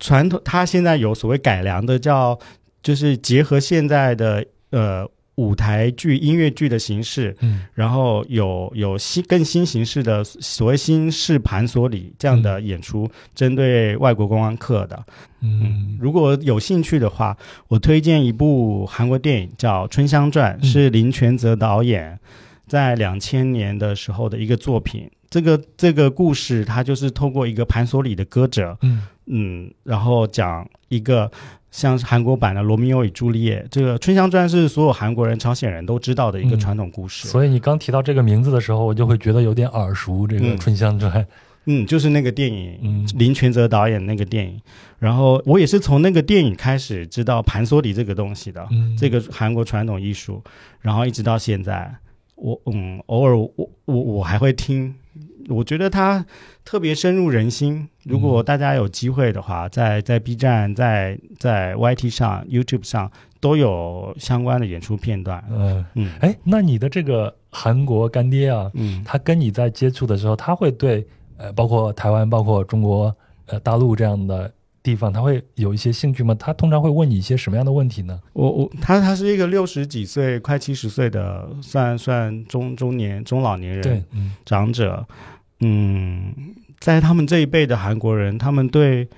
[0.00, 2.38] 传统它现在有所谓改良的，叫
[2.82, 15.04] 就是结合现在的呃舞台剧、音乐剧的形式，嗯，然后有有新更新形式的所谓新式盘索里这样的演出，针对外国观光客的，
[15.40, 17.36] 嗯，如果有兴趣的话，
[17.68, 22.18] 我推荐一部韩国电影叫《春香传》，是林权泽导演
[22.66, 25.10] 在两千年的时候的一个作品。
[25.34, 31.28] 这个这个故事，它就是透过一个盘索里的歌者，嗯嗯，然后讲一个
[31.72, 33.60] 像韩国版的《罗密欧与朱丽叶》。
[33.68, 37.26] 这个《春香传》是所有韩国人、朝鲜人都知道的一个传统故事。
[37.26, 40.24] 所以你刚提到这个名字的时候，我就会觉得有点耳熟。
[40.24, 41.12] 这个《春香传》，
[41.64, 44.60] 嗯，就是那个电影，林权泽导演那个电影。
[45.00, 48.64] 然后我也是从那个电影开始知道盘索里这个东西的，
[48.96, 50.40] 这个韩国传统艺术。
[50.80, 51.92] 然后一直到现在，
[52.36, 53.50] 我嗯，偶尔我
[53.84, 54.94] 我我还会听。
[55.48, 56.24] 我觉得他
[56.64, 57.86] 特别深入人心。
[58.04, 65.44] 如果大家有机会的话，在在 B 站、在在 YT 上、YouTube 上都有相关的演出片段。
[65.50, 73.14] 嗯嗯，哎，那你的这个韩国干爹啊，嗯，他跟你在接触的时候，他会对呃，包括台湾、包括中国
[73.46, 74.50] 呃大陆这样的
[74.84, 76.32] 地方，他会有一些兴趣吗？
[76.38, 78.20] 他通常会问你一些什么样的问题呢？
[78.34, 85.04] 我我他他是一个六十几岁、快七十岁的，算算中中年中老年人，对，嗯长者。
[85.60, 86.32] 嗯，
[86.78, 89.08] 在他们这一辈的韩国人，他们对。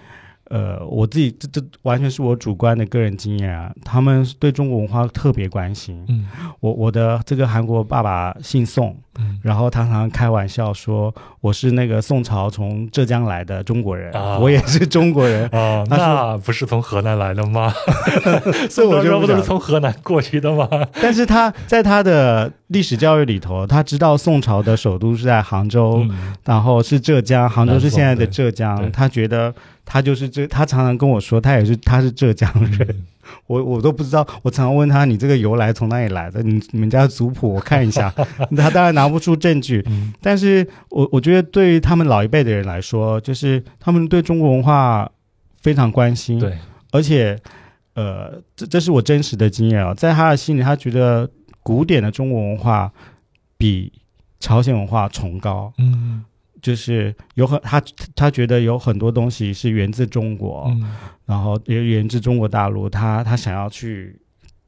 [0.48, 3.72] 呃，我自己这这完全是我主观的个人经验啊。
[3.84, 6.04] 他们对中国文化特别关心。
[6.08, 6.26] 嗯，
[6.60, 15.84] 我我的这个韩国爸爸姓宋，嗯，然后他常常开玩笑说我是那个宋朝从浙江来的中国人，我也是中国人啊。
[15.90, 17.72] 那不是从河南来的吗？
[18.70, 20.68] 所以我觉得不都是从河南过去的吗？
[21.02, 26.06] 但是他在他的历史教育里头，他知道宋朝的首都是在杭州，
[26.44, 28.90] 然后是浙江，杭州是现在的浙江。
[28.92, 29.52] 他觉得。
[29.86, 33.06] 他就是这，他常常跟我说，他也是，他是浙江人，
[33.46, 34.26] 我我都不知道。
[34.42, 36.42] 我常常问他，你这个由来从哪里来的？
[36.42, 38.12] 你你们家族谱我看一下。
[38.56, 39.86] 他当然拿不出证据，
[40.20, 45.08] 但是我我觉得对于他们老一辈的人来说，就是他们对中国文化
[45.62, 46.40] 非常关心。
[46.40, 46.58] 对，
[46.90, 47.38] 而且，
[47.94, 51.30] 呃，这这是我真实的经验啊，在他的心里，他觉得
[51.62, 52.92] 古典的中国文化
[53.56, 53.92] 比
[54.40, 55.72] 朝鲜文化崇高。
[55.78, 56.24] 嗯。
[56.66, 57.80] 就是有很他
[58.16, 60.68] 他觉得有很多东西是源自中国，
[61.24, 64.18] 然后也源自中国大陆，他他想要去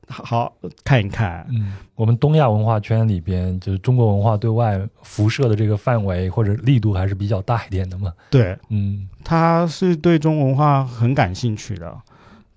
[0.06, 1.44] 好看一看。
[1.50, 8.12] 嗯，我们东亚文化圈里边，就是中国文化对外辐射的这个范围或者力度还是比较大一点的嘛。
[8.30, 11.92] 对，嗯，他是对中国文化很感兴趣的，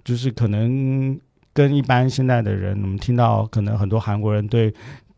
[0.04, 1.20] 就是可能
[1.52, 4.72] 跟一般现在的人，我们听到可能很多韩国人对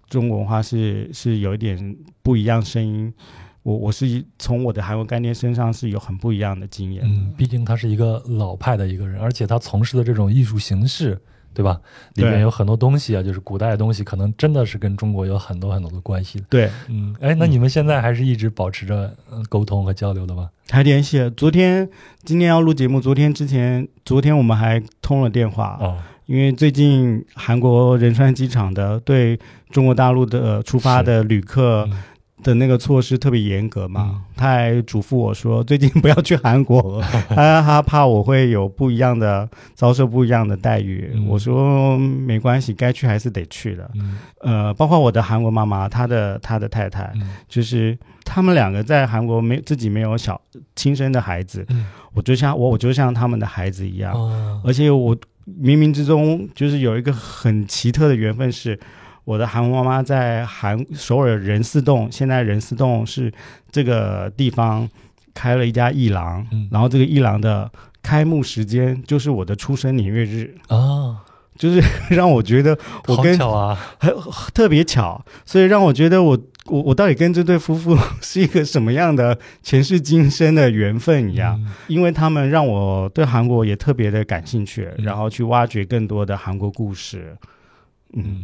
[0.08, 3.14] 中国文化是是有一点不一样声音。
[3.64, 7.04] 我我是从我的韩国干爹身上是有很不一样的经验。
[7.06, 11.20] 嗯，毕竟他是一个老派的一个人，而且他从事的这种艺术形式。
[11.56, 11.80] 对吧？
[12.16, 16.44] 里面有很多东西啊，就是古代的东西，可能真的是跟中国有很多很多的关系。
[16.50, 19.16] 对，嗯，哎，那你们现在还是一直保持着
[19.50, 20.50] 沟通和交流的吗？
[20.72, 21.30] 还联系。
[21.38, 21.88] 昨天、
[22.24, 25.78] 今天要录节目，昨天之前，昨天我们还通了电话。
[25.80, 31.88] 哦，因为最近韩国仁川机场的对中国大陆的出发的旅客。
[32.44, 41.12] 的那个措施特别严格嘛，他还嘱咐我说，最近不要去韩国， 他他怕我会有不一样的遭受不一样的待遇。
[41.28, 43.90] 我说没关系，该去还是得去的。
[44.42, 47.12] 呃，包括我的韩国妈妈，她的她的太太，
[47.48, 50.40] 就是他们两个在韩国没自己没有小
[50.76, 51.66] 亲生的孩子，
[52.14, 54.14] 我就像我我就像他们的孩子一样，
[54.64, 55.16] 而且我
[55.48, 58.80] 冥冥之中就是有一个很奇特的缘分是。
[59.26, 63.32] 我的韩国妈妈在韩首尔仁寺洞，现在仁寺洞是
[63.72, 64.90] 这个地方
[65.34, 70.54] 开了一家艺廊，然后这个艺廊的开幕时间就是我的出生年月日。
[70.68, 71.24] 啊，
[71.58, 74.14] 就是让我觉得我跟巧啊，很
[74.54, 81.58] 特别巧，所以让我觉得我我我到底跟这对夫妇是一个什么样的前世今生的缘分一样，
[81.88, 87.38] 因为他们让我对韩国也特别的感兴趣，然后去挖掘更多的韩国故事，
[88.14, 88.44] 嗯。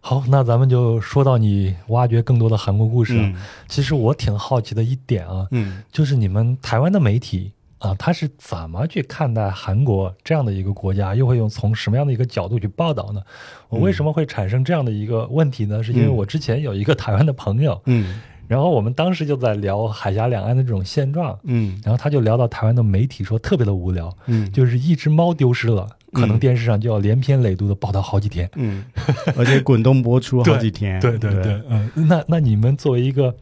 [0.00, 3.32] 好，那咱们就说到你挖掘更多的韩国故事。
[3.68, 13.22] 其实我挺好奇的一点啊，嗯，就是你们台湾的媒体啊，他是怎么去看待韩国这样的一个国家，又会用从什么样的一个角度去报道呢？
[13.68, 15.82] 我为什么会产生这样的一个问题呢？
[15.82, 25.88] 是因为我之前有一个台湾的朋友，嗯，然后我们当时就在聊海峡两岸的这种现状，嗯，然后他就聊到台湾的媒体说特别的无聊，嗯，就是一只猫丢失了。
[26.12, 28.84] 可能电视上就要连篇累牍的报道好几天，嗯，
[29.38, 33.32] 而且滚动播出好几天，对对对，嗯，那那你们作为一个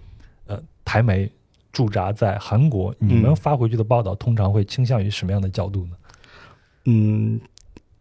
[0.47, 1.27] 呃台媒
[1.73, 5.93] 驻扎在韩国，你们发回去的报道通常会倾向于什么样的角度呢？
[6.85, 7.41] 嗯，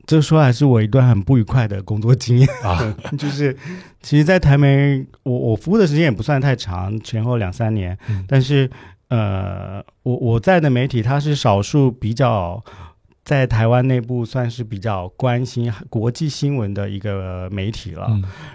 [0.07, 3.55] 这说来是我一段很不愉快的工作经验啊， 就是
[4.01, 7.95] 其实，在台媒，我我服务的时间也不算太长，前后两三年，
[8.27, 8.67] 但是
[9.09, 12.63] 呃，我我在的媒体，它是少数比较。
[13.27, 18.07] 在台湾内部算是比较关心国际新闻的一个媒体了。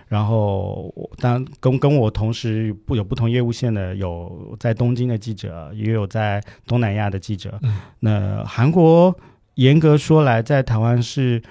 [0.09, 7.61] 然后，当跟跟我同时不有不同业务线的，有在东京的记者，也有在东南亚的记者。
[8.01, 9.15] 那韩国
[9.55, 11.43] 严格说来，在台湾是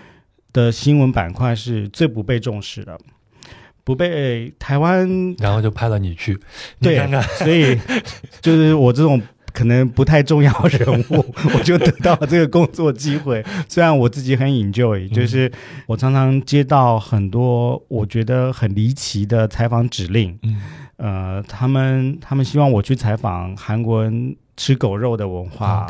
[0.53, 2.97] 的新闻板块是最不被重视的，
[3.83, 6.39] 不被台湾，然后就派了你去，
[6.79, 6.99] 对，
[7.37, 7.79] 所以
[8.41, 9.21] 就是我这种。
[9.53, 13.43] 可能不太重要人物，我就得到了这个工作机会。
[13.67, 15.51] 虽然我自己很 enjoy，就是
[15.87, 20.39] 我常常接到很多我觉得很离奇的采访指令。
[20.43, 20.61] 嗯，
[20.95, 25.87] 呃，他们他们希望我去采访韩国人吃狗肉的文化，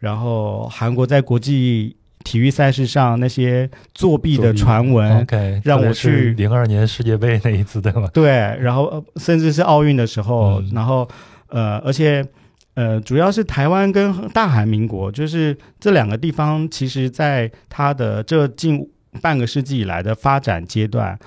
[0.00, 1.94] 然后韩国在国际
[2.24, 5.24] 体育赛事上那些作弊的传闻，
[5.62, 8.08] 让我去零二年世界杯那一次，对吗？
[8.12, 11.08] 对，然后甚至是奥运的时候，然后
[11.48, 12.26] 呃，而且。
[12.74, 18.88] 呃，主要是台湾跟大韩民国，就是这两个地方，其实在它的这近
[19.20, 21.18] 半个世纪以来的发展阶段，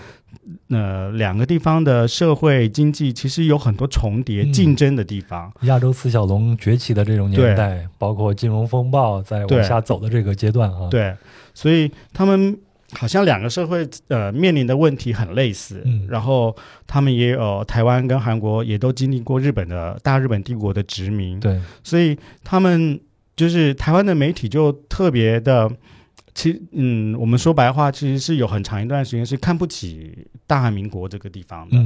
[0.70, 5.52] 呃，两个地方的社会经济其实有很多重叠、竞争的地方。
[5.62, 11.16] 亚洲四小龙崛起的这种年代，包括金融风暴在往下走的这个阶段啊，对，
[11.54, 12.58] 所以他们。
[12.96, 23.00] 好像两个社会呃面临的问题很类似，嗯，然后他们也有台湾跟韩国也都经历过日本的大日本帝国的殖民，对，所以他们
[23.36, 25.68] 就是台湾的媒体就特别的，
[26.34, 31.78] 其嗯，我们说白话其实是有很长一段时间是看不起大韩民国这个地方的，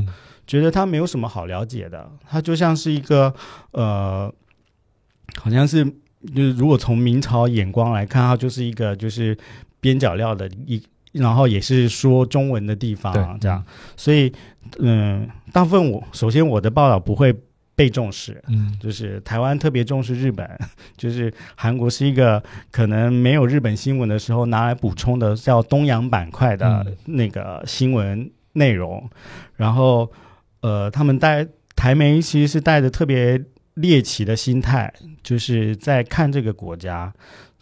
[0.46, 3.34] 觉得它没有什么好了解的，它就像是一个
[3.72, 4.34] 呃，
[5.36, 5.84] 好像是
[6.36, 9.38] 就是如果从明朝眼光来看，它就是一个就是
[9.80, 10.82] 边角料的一。
[11.14, 13.64] 然后也是说中文的地方，这样，
[13.96, 14.32] 所以，
[14.78, 17.34] 嗯，大部分我首先我的报道不会
[17.78, 20.50] 被重视，嗯，就是台湾特别重视日本，
[20.98, 29.08] 就是韩国是一个可能没有日本新闻的时候拿来补充的叫东洋板块的那个新闻内容，
[29.56, 30.12] 然后，
[30.62, 33.40] 呃，他们带台媒其实是带着特别
[33.76, 37.14] 猎奇的心态，就是在看这个国家。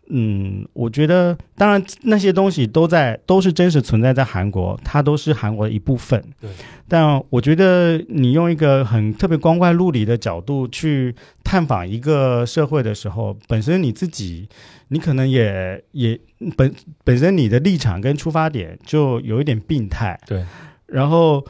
[0.09, 6.23] 嗯，我觉得当然那些东西都在都是真实存在在韩国，它都是韩国的一部分。
[6.39, 6.49] 对，
[6.87, 14.47] 但我觉得你用一个很特别光怪陆离的角度去探访一个社会的时候，本身你自己
[14.89, 16.19] 你可能也也
[16.55, 16.71] 本
[17.03, 20.19] 本身你的立场跟出发点就有一点病态。
[20.27, 20.45] 对，
[20.85, 21.43] 然后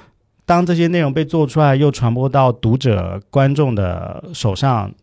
[0.45, 4.93] 当这些内容被做出来，又传播到读者、观众的手上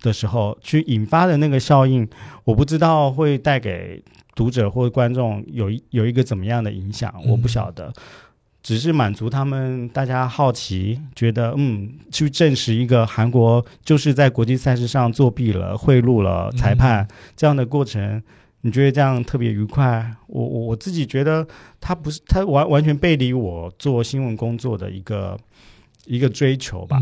[0.00, 2.08] 的时候，去引发的那个效应，
[2.44, 4.02] 我不知道会带给
[4.34, 7.92] 读者或观众有一有一个怎么样的影响，我不晓得。
[8.62, 18.22] 只是满足他们大家好奇，觉得嗯，去证实一个韩国就是在国际赛事上作弊了、贿赂了裁判这样的过程。
[18.60, 20.14] 你觉得这样特别愉快？
[20.26, 21.46] 我我我自己觉得，
[21.80, 25.38] 他不是他完完全背离我做新闻工作的一个
[26.06, 27.00] 一个追求吧。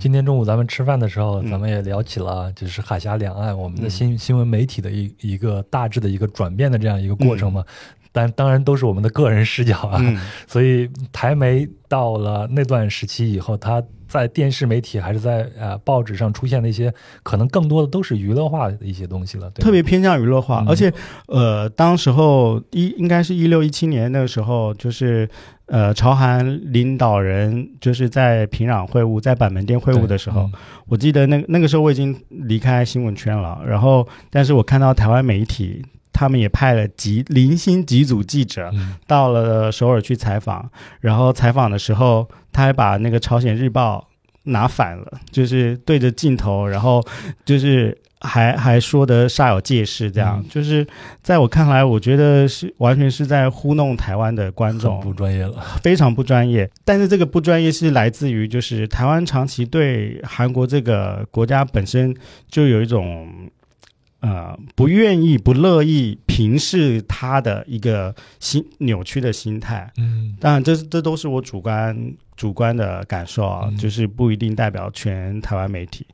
[0.00, 7.64] 今天中午咱们吃饭的时候，咱们也聊起了，就是海峡两岸我们的新新闻媒体的一一个大致的一个转变的这样一个过程嘛。
[8.12, 10.02] 但当然都是我们的个人视角啊，
[10.46, 16.92] 所以台媒到了那段时期以后，它在电视媒体还是在呃报纸上出现的一些，
[17.22, 20.64] 可能更多的都是娱乐化的一些东西了，特别偏向娱乐化。
[20.66, 20.90] 而且
[21.26, 25.28] 呃，当时候一应该是一六一七年那个时候，就是
[25.66, 30.50] 呃朝韩领导人就是在平壤会晤，在板门店会晤的时候，
[30.86, 35.84] 我记得那那个时候我已经离开新闻圈了，然后但是我看到台湾媒体。
[36.12, 38.70] 他们也派了几零星几组记者
[39.06, 40.68] 到了首尔去采访，
[41.00, 44.08] 然后采访的时候，他还把那个朝鲜日报
[44.44, 47.04] 拿反了，就是对着镜头，然后
[47.44, 50.86] 就是还还说的煞有介事，这样就是
[51.22, 56.68] 在我看来，我觉得是完全是在糊弄台湾的观众，不专业了，非常不专业。
[56.84, 62.16] 但是这个不专业是来自于，就是台湾长期对韩国这个国家本身
[62.48, 63.28] 就有一种。
[64.20, 69.92] 呃，不愿意、不乐意平视他的一个心扭曲的心态。
[69.96, 76.04] 嗯，当然，这这都是我主观主观的感受啊，就是不一定代表全台湾媒体。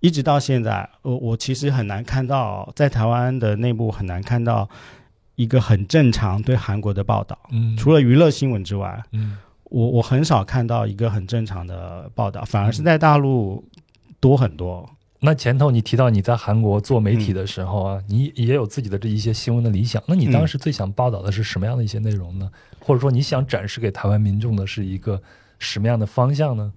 [0.00, 4.68] 一直到现在，我我其实很难看到在台湾的内部很难看到
[5.36, 7.38] 一个很正常对韩国的报道。
[7.52, 13.64] 嗯，除了娱乐新闻之外，嗯，我我很少看到一个很正常的报道，反而是在大陆
[14.18, 14.88] 多很多。
[15.26, 20.00] 那前头你提到你在韩国做媒体的时候啊，你也有自己的这一些新闻的理想。
[20.06, 22.48] 那你当时最想报道的是什么样的一些内容呢？
[22.78, 25.20] 或者说你想展示给台湾民众的是一个
[25.58, 26.72] 什么样的方向呢？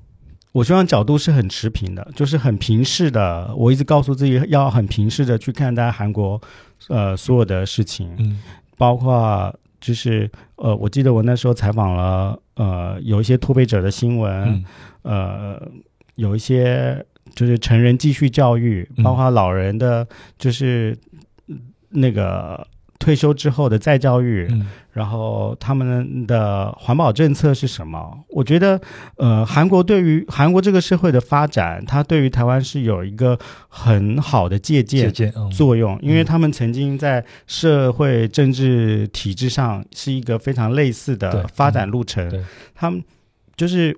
[0.51, 3.53] 我希望角度是很持平的，就是很平视的。
[3.55, 6.41] 我一直告诉自己要很平视的去看待韩国
[6.88, 8.41] 呃所有的事情，嗯，
[8.79, 14.65] 包括就是呃，我记得我那时候采访了呃有一些脱北者的新闻，
[15.03, 15.62] 呃，
[16.15, 17.05] 有一些。
[17.35, 20.97] 就是成人继续教育，包括老人的，就是
[21.89, 22.67] 那个
[22.99, 24.47] 退休之后的再教育，
[24.91, 28.23] 然后他们的环保政策是什么？
[28.29, 28.79] 我觉得，
[29.15, 35.11] 呃，韩国对于韩国这个社会的发展，它对于台湾是有一个很好的借鉴
[35.51, 42.29] 作用，因为他们曾经在社会政治体制上是一个非常类似的发展路程，
[42.75, 43.01] 他们
[43.55, 43.97] 就是。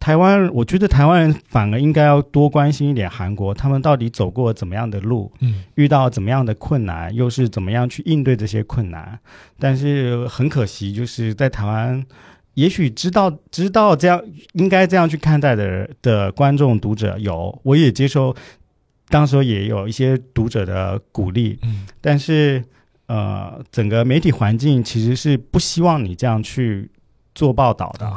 [0.00, 9.18] 台湾，我觉得台湾人反而应该要多关心一点韩国，他们到底走过怎么样的路，嗯，遇到怎么样的困难，又是怎么样去应对这些困难。
[9.58, 12.04] 但是很可惜，就是在台湾，
[12.54, 18.34] 也许知道知道这样应该这样去看待的的观众读者有，我也接受，
[19.08, 22.64] 当时也有一些读者的鼓励，嗯，但是
[23.06, 26.90] 呃，整个媒体环境其实是不希望你这样去
[27.34, 28.10] 做报道的。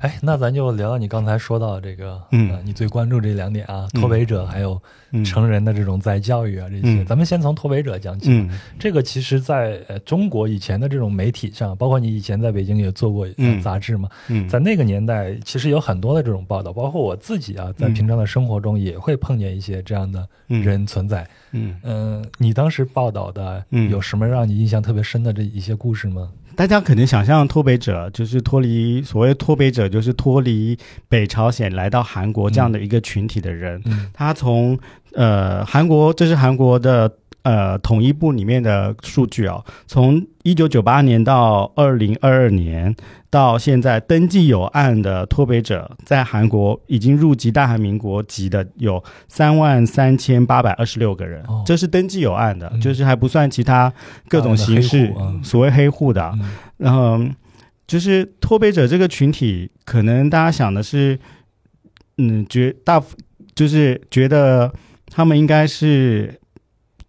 [0.00, 4.80] 哎，那咱就聊聊你刚才说到这个，嗯，你最关注这两点啊，脱北者还有
[5.24, 8.48] 成人的这种再教育啊，这些，咱们先从脱北者讲起。
[8.78, 13.28] 这个其实在中国以前的这种媒体上，包括你以前在北京也做过
[13.62, 14.08] 杂志嘛，
[14.48, 21.28] 在那个年代，其实有很多的这种报道，包括我自己啊，在平常的生活中也会碰见一些这样的人存在。
[21.52, 26.30] 嗯嗯，你当时报道的有什么让你印象特别深的这一些故事吗？
[26.56, 33.82] 大家肯定想象脱北者就是脱离所谓脱北者，就是脱离北朝鲜来到韩国这样的一个群体的人。
[34.12, 34.78] 他从
[35.14, 37.10] 呃韩国，这是韩国的。
[37.42, 42.94] 呃，统一部里面的数据啊，从一九九八年到二零二二年，
[43.30, 53.90] 到现在登记有案的脱北者，在韩国已经入籍大韩民国籍的有三万三千八百二十六个人，这是登记有案的，就是还不算其他
[54.28, 55.10] 各种形式
[55.42, 56.32] 所谓黑户的。
[56.76, 57.18] 然后，
[57.86, 61.18] 就是脱北者这个群体，可能大家想的是，
[62.18, 63.02] 嗯，觉大
[63.54, 64.70] 就是觉得
[65.06, 66.38] 他们应该是。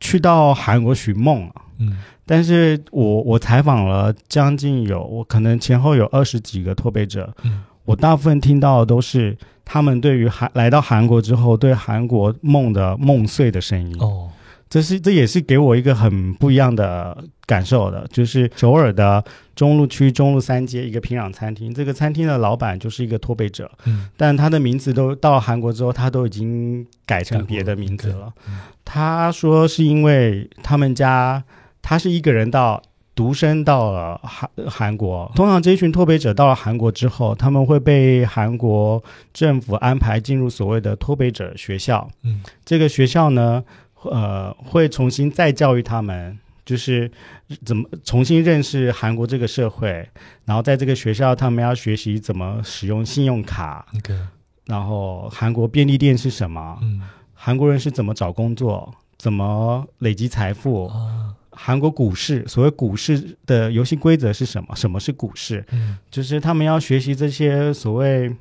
[0.02, 14.30] 去到韩国寻梦了，嗯，但是我我采访了将近有我可能前后有二十几个脱北者，嗯，我大部分听到的都是他们对于韩来到韩国之后对韩国梦的梦碎的声音，哦，
[14.70, 17.24] 这是这也是给我一个很不一样的。
[17.52, 19.22] 感受的，就是首尔的
[19.54, 28.32] 中路区中路三街一个平壤餐厅，这个餐厅的老板就是一个脱北者，嗯，但他的名字都到韩国之后，他都已经改成别的名字了。
[28.86, 31.44] 他说是因为他们家
[31.82, 32.82] 他是一个人到
[33.14, 43.62] 独身到了韩韩国，通常这一群脱北者到了韩国之后，他们会被韩国政府安排进入所谓的脱北者学校，嗯，这个学校呢，
[44.04, 46.40] 呃，会重新再教育他们。
[46.66, 47.12] 就是
[47.66, 50.08] 怎么重新认识韩国这个社会，
[50.46, 53.86] 然后在这个学校，他们要学习怎么使用信用卡。
[54.66, 56.78] 然后韩国便利店是什么？
[56.82, 57.02] 嗯，
[57.34, 58.94] 韩国人是怎么找工作？
[59.18, 60.88] 怎么累积财富？
[60.88, 64.76] 啊，韩国股市，所谓股市的游戏规则是什么？
[64.76, 65.66] 什么是股市？
[65.72, 68.36] 嗯，就是他们要学习这些所谓。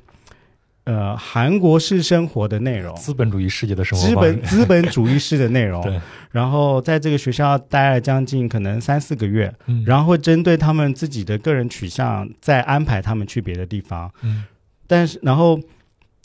[0.83, 5.79] 呃，韩国式生活的内容，资本主义世界的生活，资本资本主义式的内容。
[5.85, 6.01] 对，
[6.31, 14.11] 然后在这个学校待了将近可能三四个月，嗯，然后会针对他们自己的个人取向，再安排他们去别的地方。
[14.23, 14.43] 嗯，
[14.87, 15.59] 但是然后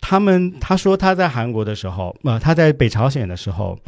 [0.01, 3.79] 他们他说他在韩国的时候，呃，他在北朝鲜的时候，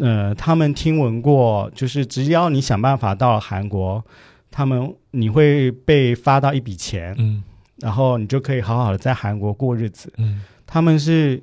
[0.00, 4.04] 呃，他们听闻过，就是只要你想办法到了韩国，
[4.52, 7.42] 他们你会被发到一笔钱，嗯。
[7.78, 10.12] 然后你就可以好好的在韩国过日子。
[10.16, 11.40] 嗯，他们是，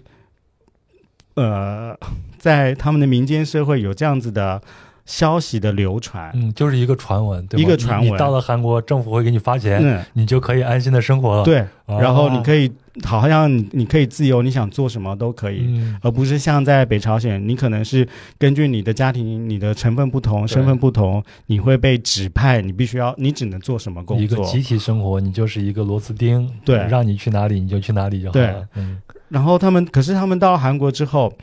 [1.36, 1.98] 呃，
[2.38, 4.62] 在他们的民间社会有这样子的
[5.06, 6.32] 消息的流传。
[6.34, 8.14] 嗯，就是一个传闻，对一个传闻。
[8.14, 11.44] 你到了韩国，政府会给你发钱，嗯，你就可以安心的生活了。
[11.44, 12.72] 对，然后你可以
[13.04, 24.24] 好像你你可以自由，你想做什么都可以，嗯，而不是像在北朝鲜，你可能是根据你的家庭、你的成分不同、身份不同，你会被指派，你必须要，你只能做什么工作。
[24.24, 28.66] 一个集体生活，你就是一个螺丝钉，对，让你去哪里你就去哪里就好了。
[28.76, 31.34] 嗯，然后他们，可是他们到了韩国之后，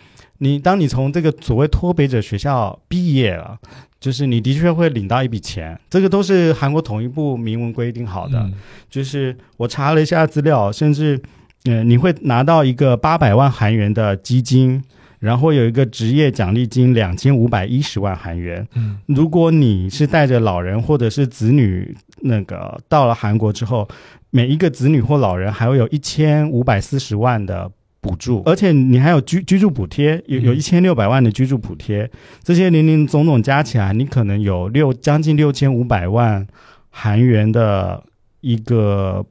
[0.41, 3.59] 你当你从这个所谓脱北者学校毕业了。
[4.01, 8.39] 就是你的确会领到一笔钱，这个都是韩国统一部明文规定好的。
[8.39, 8.55] 嗯、
[8.89, 11.21] 就是我查了一下资料，甚至，
[11.67, 14.83] 嗯，你会拿到一个八百万韩元的基金，
[15.19, 18.67] 然后有一个职业奖励金两千五百一十万韩元。
[18.75, 23.87] 嗯，如果你是带着老人或者是子女，那个到了韩国之后，
[24.31, 27.71] 每一个子女或老人还会有一千五百四十万的。
[28.03, 32.11] 补助，而且你还有居居住补贴，有有一千六百万的居住补贴，
[32.43, 36.47] 这些零零总总加起来，你可能有六将近六千五百万
[36.89, 38.03] 韩元的
[38.41, 39.27] 一个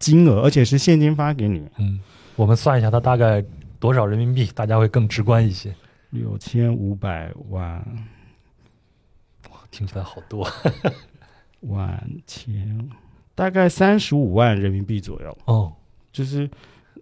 [0.00, 1.64] 金额，而且是现金发给你。
[1.78, 2.00] 嗯，
[2.34, 3.44] 我们算一下，它大概
[3.78, 5.72] 多少人民币，大家会更直观一些。
[6.10, 7.78] 六千五百万，
[9.50, 10.44] 哇，听起来好多，
[11.60, 12.90] 万千，
[13.36, 15.38] 大概三十五万人民币左右。
[15.44, 15.72] 哦，
[16.12, 16.50] 就是。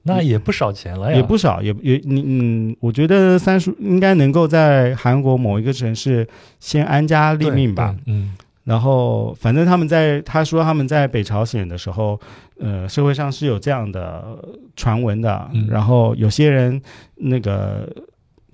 [0.06, 6.26] 那也不少钱了呀，也不少，也也你嗯，我觉得三叔应该能够在韩国某一个城市
[6.60, 8.34] 先安家立命吧，嗯，
[8.64, 12.18] 然后反正他们在他说他们在北朝鲜的时候，
[12.58, 14.38] 呃，社会上是有这样的
[14.76, 16.80] 传闻的，然后有些人
[17.16, 17.88] 那个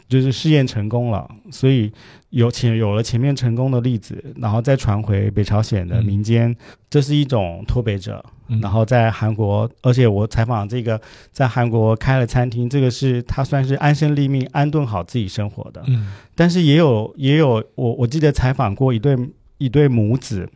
[0.09, 1.93] 就是试验成功了，所以
[2.31, 6.55] 有前有了前面成功的例子，然后再传回北朝鲜的民间，
[6.89, 8.25] 这是一种脱北者。
[8.61, 11.01] 然后在韩国，而且我采访这个
[11.31, 15.83] 在韩国开了餐厅，这个是他算是安身立命、安顿好自己生活的。
[15.87, 19.17] 嗯，但是也有也有我我记得采访过一对
[19.59, 20.49] 一对母子，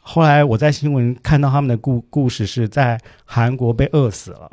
[0.00, 4.50] 后来我在新闻看到他们的故故事是在韩国被饿死了。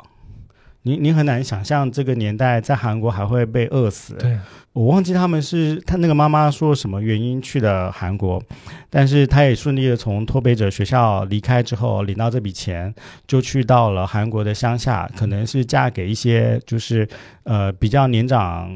[0.82, 4.14] 你你很难想象这个年代在韩国还会被饿死。
[4.14, 4.38] 对。
[4.74, 8.42] 我忘记他们是他那个妈妈说什么原因去的韩国，
[8.88, 12.94] 但是他也顺利的从脱北者学校离开之后领到这笔钱，
[13.26, 17.06] 就去到了韩国的乡下，可能是嫁给一些就是
[17.44, 18.66] 呃比较年长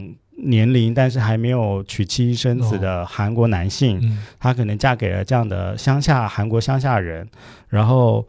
[0.45, 3.99] 年龄，但是还没有娶妻生子的韩国男性，
[4.39, 7.27] 他可能嫁给了这样的乡下韩国乡下人，
[7.71, 8.23] 然后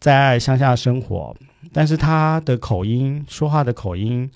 [0.00, 1.32] 在乡下生活，
[1.72, 4.30] 但是他的口音说话的口音。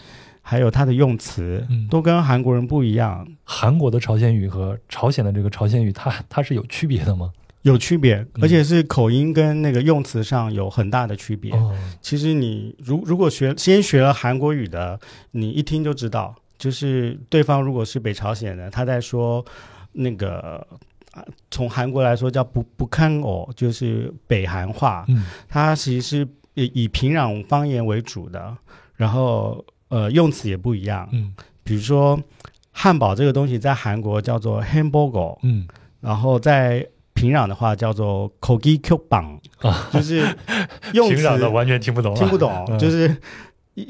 [0.49, 3.27] 还有他的用词，都跟韩国人不一样。
[3.43, 7.33] 韩国的朝鲜语和朝鲜的这个朝鲜语，它它是有区别的吗？
[7.63, 11.51] 有区别，而且是口音跟那个用词上有很大的区别。
[11.51, 15.01] 哦，其实你如如果学先学了韩国语的，
[15.33, 19.45] 你一听就知道，就是对方如果是北朝鲜的，他在说
[19.91, 20.65] 那个
[21.51, 25.05] 从韩国来说叫不不看哦，就是北韩话。
[25.09, 28.57] 嗯，它其实是以以平壤方言为主的，
[28.97, 29.65] 然后。
[29.89, 31.09] 呃，用词也不一样。
[31.13, 31.33] 嗯，
[31.63, 32.21] 比如说，
[32.73, 35.65] 汉堡这个东西在韩国叫做 hamburger，嗯，
[36.01, 36.85] 然后在
[37.15, 40.27] 平壤的话叫做 kogi q bang， 啊，就是
[40.93, 42.77] 用词的完全听不懂，听不懂。
[42.81, 43.17] 就是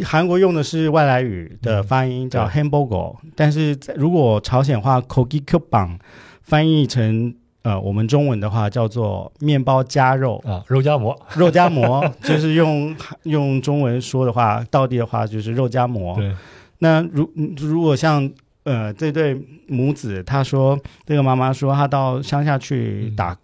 [0.05, 5.99] 韩国用的是外来语的发音叫 hamburger，但是如果朝鲜话 kogi q bang
[6.43, 7.35] 翻译成
[7.67, 12.95] 呃，我们中文的话叫做面包夹肉啊，肉夹馍，肉夹馍 就是用
[13.25, 16.14] 用中文说的话，道地的话就是肉夹馍。
[16.14, 16.33] 对，
[16.79, 18.31] 那如如果像
[18.62, 19.35] 呃这对
[19.67, 23.37] 母子，他说这个妈妈说她到乡下去打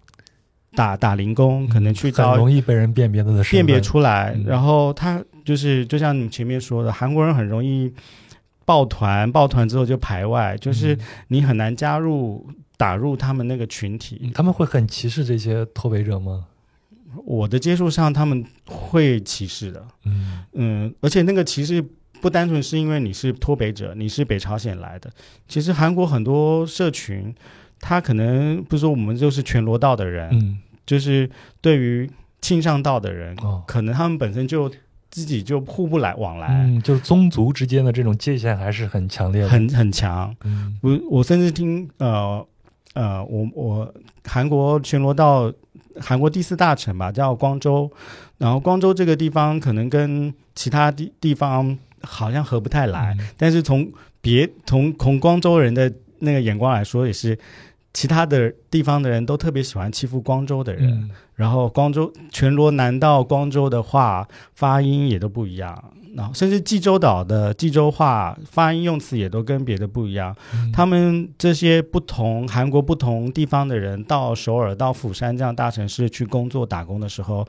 [0.76, 4.38] 打打零工，可能去很容易被人辨别的辨别出来。
[4.46, 7.92] 然后他就是就像你前面说的，韩国人很容易
[8.64, 10.96] 抱团，抱团之后就排外，就是
[11.26, 12.46] 你很难加入。
[12.76, 16.46] 打入他们那个群体，他们会很歧视这些脱北者吗？
[17.26, 19.86] 我的接触上，他们会歧视的。
[20.06, 21.84] 嗯嗯，而且那个歧视
[22.22, 25.10] 不单纯是因为你是脱北者，你是北朝鲜来的。
[25.46, 27.34] 其实韩国很多社群，
[27.78, 31.28] 他可能不是说我们就是全罗道的人，嗯，就是
[31.60, 32.10] 对于
[32.40, 34.70] 庆尚道的人，哦可能他们本身就
[35.10, 40.34] 自己就互不来往来，嗯，就是宗族之间的这种界限还是很强烈的，很很强。
[40.44, 42.44] 嗯，我我甚至听呃。
[42.94, 45.52] 呃，我我韩国全罗道，
[46.00, 47.90] 韩国第四大城吧，叫光州。
[48.38, 53.90] 然后光州这个地方可能跟其他地地方好像合不太来，但是从
[54.20, 57.38] 别从从光州人的那个眼光来说，也是
[57.94, 61.10] 其他的地方的人都特别喜欢欺负光州的人。
[61.34, 65.92] 然后光州全罗南到光州的话，发音也都不一样。
[66.14, 70.36] 然后，甚至济州岛的济州话发音用词也都跟别的不一样。
[70.72, 77.46] 他们这些不同韩国不同地方的人到首尔、到釜山这样大城市去工作打工的时候，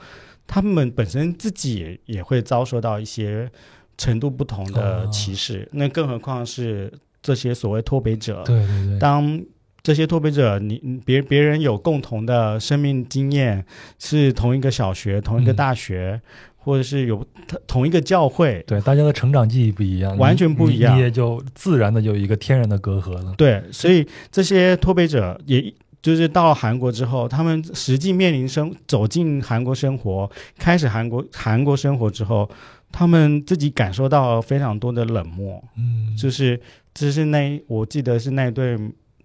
[0.47, 3.49] 他们本身自己也会遭受到一些
[3.97, 5.67] 程度不同的歧视。
[5.73, 6.91] 那更何况是
[7.21, 8.43] 这些所谓脱北者。
[8.45, 8.99] 对对对。
[8.99, 9.43] 当
[9.81, 13.65] 这些脱北者，你别别人有共同的生命经验，
[13.99, 16.21] 是同一个小学、同一个大学。
[16.63, 17.25] 或者是有
[17.67, 23.33] 同一个教会，对大家的成长记忆不一样，完全不一样，也就自然的有一个天然的隔阂了。
[23.37, 32.49] 对，所以这些脱北者，也就是到了韩国之后，他们实际面临生走进韩国生活，开始韩国韩国生活之后，
[32.93, 35.61] 他们自己感受到非常多的冷漠。
[35.77, 36.57] 嗯，就是
[36.93, 38.77] 这是那我记得是那对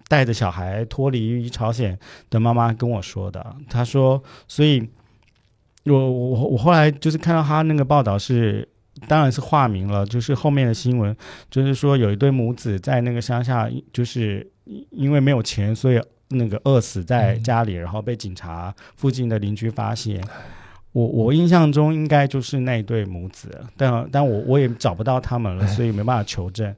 [0.09, 1.97] 带着小孩脱离朝鲜
[2.30, 3.55] 的妈妈跟我说的。
[3.70, 4.82] 她说，所以。
[5.91, 8.68] 我我我后来就是看到他那个报道是，
[9.07, 11.16] 当然是化名了，就是后面的新闻，
[11.51, 14.47] 就是说有一对母子在那个乡下，就是
[14.91, 20.22] 因为没有钱，所以那个饿死在家里，然后被警察附近的邻居发现。
[20.93, 26.74] 我我印象中应该就是那对母子，但但我我也找不到他们了，所以没办法求证。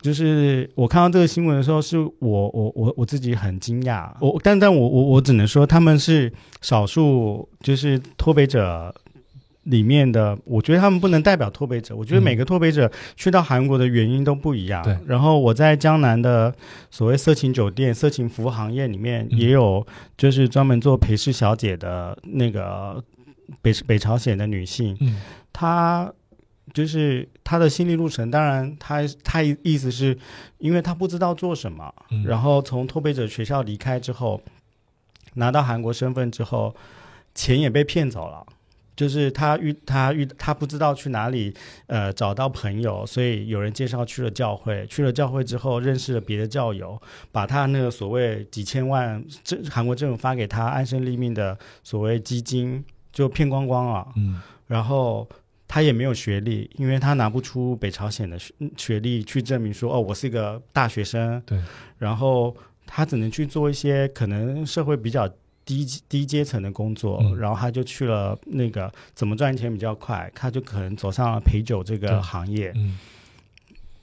[0.00, 4.10] 就是我看到这个新闻的时候，是我我我我自己很惊讶。
[4.20, 6.32] 我但但我我我只能说他们是
[6.62, 8.94] 少数，就是脱北者
[9.64, 10.38] 里面的。
[10.44, 11.94] 我觉得他们不能代表脱北者。
[11.94, 14.82] 我觉得每个脱北者去到韩国的原因都不一样。
[15.04, 16.54] 然后我在江南的
[16.90, 19.84] 所谓色情酒店、色情服务行业里面也有，
[20.16, 23.02] 就是专门做陪侍小姐的那个。
[23.62, 24.96] 北北朝鲜的女性，
[25.52, 26.12] 她
[26.74, 28.30] 就是她的心理路程。
[28.30, 30.18] 当然，她她意思是，
[30.58, 31.92] 因为她不知道做什么，
[32.24, 34.40] 然后从脱北者学校离开之后，
[35.34, 36.74] 拿到韩国身份之后，
[37.34, 38.44] 钱也被骗走了。
[38.94, 41.54] 就是她遇她遇她不知道去哪里
[41.86, 44.84] 呃找到朋友，所以有人介绍去了教会。
[44.88, 52.84] 去了教会之后，认识了别的教友，把她那个所谓几千万政韩国政府发给她安身立命的所谓基金。
[53.18, 55.28] 就骗光光了，嗯，然后
[55.66, 61.60] 他也没有学历，因为他拿不出北朝鲜的学学历去证明说，哦，我是一个大学生，对，
[61.98, 62.56] 然后
[62.86, 65.28] 他只能去做一些可能社会比较
[65.64, 72.98] 低低阶层的工作，然后他就去了那个怎么赚钱比较快，他就可能走上了陪酒这个行业，嗯，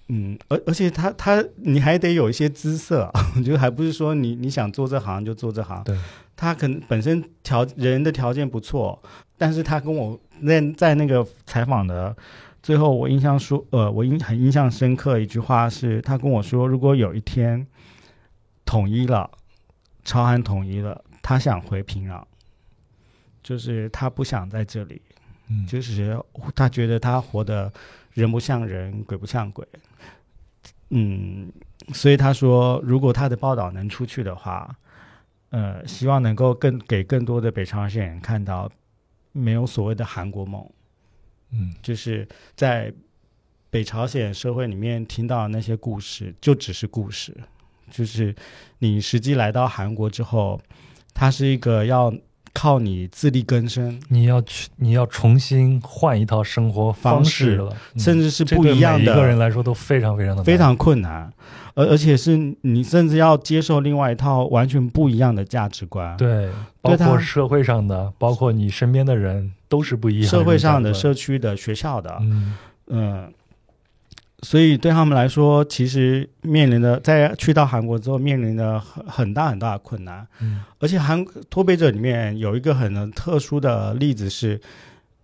[0.09, 5.97] 嗯，而而且他他你还得有一些姿色，我觉得还不是说你你想做这行就做这行，对。
[6.37, 9.01] 他可能本身条人的条件不错，
[9.37, 12.15] 但是他跟我那在那个采访的
[12.61, 17.65] 最后，我印象说，呃，我印很印象深刻一句话是，他跟我说，如果有一天
[18.65, 19.31] 统一了，
[20.03, 22.21] 朝韩统一了，他想回平壤，
[23.41, 25.01] 就是他不想在这里，
[25.47, 26.21] 嗯，就是
[26.53, 27.71] 他觉得他活的
[28.13, 29.65] 人不像人，鬼不像鬼，
[30.89, 31.49] 嗯，
[31.93, 34.75] 所以他说，如果他的报道能出去的话。
[35.49, 38.69] 呃，希望能够更给更多的北朝鲜人看到，
[39.31, 40.69] 没有所谓的韩国梦，
[41.51, 42.91] 嗯，就是在
[43.69, 47.35] 北朝鲜社会里面听到那些故事，就只是故事，
[47.89, 48.35] 就是
[48.79, 50.59] 你实际来到韩国之后，
[51.13, 52.13] 它是一个要
[52.55, 59.11] 靠你自力更生，你要去，你要重新换一套生活方式了，甚至是不一样的。
[59.11, 61.29] 一个人来说都非常非常的非常困难，
[61.73, 66.15] 而而且是你甚至要接受另外一套完全不一样的价值观。
[66.15, 66.49] 对，
[66.81, 70.29] 包括社会上的，包括你身边的人都是不一样。
[70.29, 72.17] 社会上的、社区的、学校的，
[72.87, 73.33] 嗯。
[74.45, 80.25] 所以对他们来说，其实面临的在去到韩国之后，面临的很很大很大的困难。
[80.39, 84.61] 嗯，而且韩脱北者里面有一个很特殊的例子是，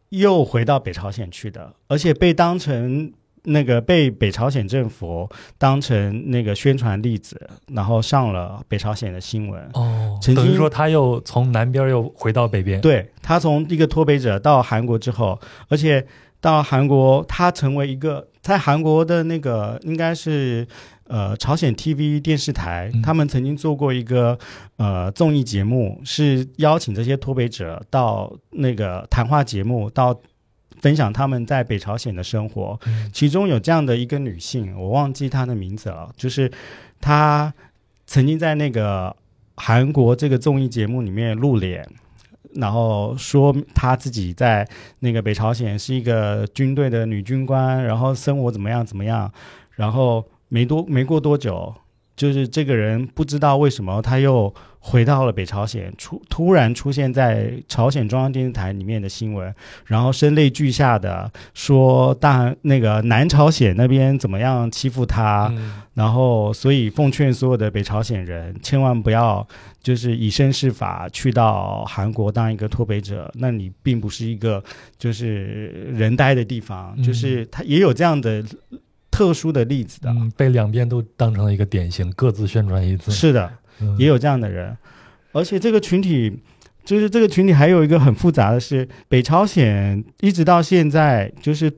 [0.10, 3.14] 又回到北朝鲜去的，而且被当成
[3.44, 9.62] 那个被北朝鲜政府当成那个宣传例子，然后上了北朝鲜的新闻。
[9.74, 12.82] 哦，等于说他又从南边又回到北边。
[12.82, 16.04] 对他从一个脱北者到韩国之后，而且。
[16.42, 20.68] 到韩国，他成为一个在韩国的那个应该是
[21.04, 24.38] 呃朝鲜 TV 电视台，他们曾经做过一个
[24.78, 30.20] 呃综艺节目，是邀请这些脱北者到那个谈话节目，到
[30.82, 32.80] 分享他们在北朝鲜的生活。
[33.14, 36.52] 其中有这样的一个女性，我忘记她的名字了，就是
[37.00, 37.54] 她
[38.08, 39.16] 曾经在那个
[39.58, 41.88] 韩国这个综艺节目里面露脸。
[42.56, 44.68] 然后说他自己在
[45.00, 49.32] 那个北朝鲜是一个军队的女军官，然后生活怎么样怎么样，
[49.72, 51.74] 然后没多没过多久，
[52.16, 54.54] 就是这个人不知道为什么他又。
[54.84, 59.54] 回到了北朝鲜，出突然出现在朝鲜中央电视台里面的新闻，
[59.86, 65.54] 然后声泪俱下的说大那个南朝鲜那边怎么样欺负他，
[65.94, 69.48] 然后所以奉劝所有的北朝鲜人千万不要
[69.84, 74.64] 就是以身试法去到韩国当一个脱北者，那你并不是一个
[74.98, 78.44] 就是人待的地方，就是他也有这样的
[79.12, 83.48] 特殊的例子的，被两边都当成了一个典型，各自宣传一次，是的。
[83.98, 84.78] 也有这样的人，
[85.32, 86.40] 而且这个群体，
[86.84, 91.72] 就是这个群体还有一个很复杂的是，北朝鲜一直到现在，就是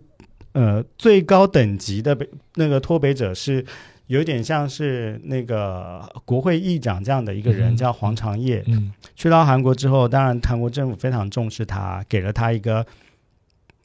[0.53, 3.65] 呃最高等级的北那个脱北者是
[4.07, 8.63] 有点像是那个国会议长这样的一个人，叫黄长业。
[8.67, 12.85] 嗯，去到韩国之后，当然韩国政府非常重视他，给了他一个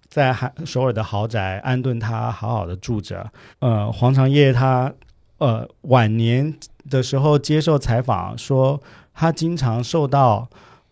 [0.08, 3.30] 在韩首尔的豪宅安顿他，好好的住着。
[3.60, 4.92] 呃，黄长业他
[5.38, 6.54] 呃晚年。
[6.90, 8.82] 的时候接受采访说，
[9.14, 10.48] 他经常受到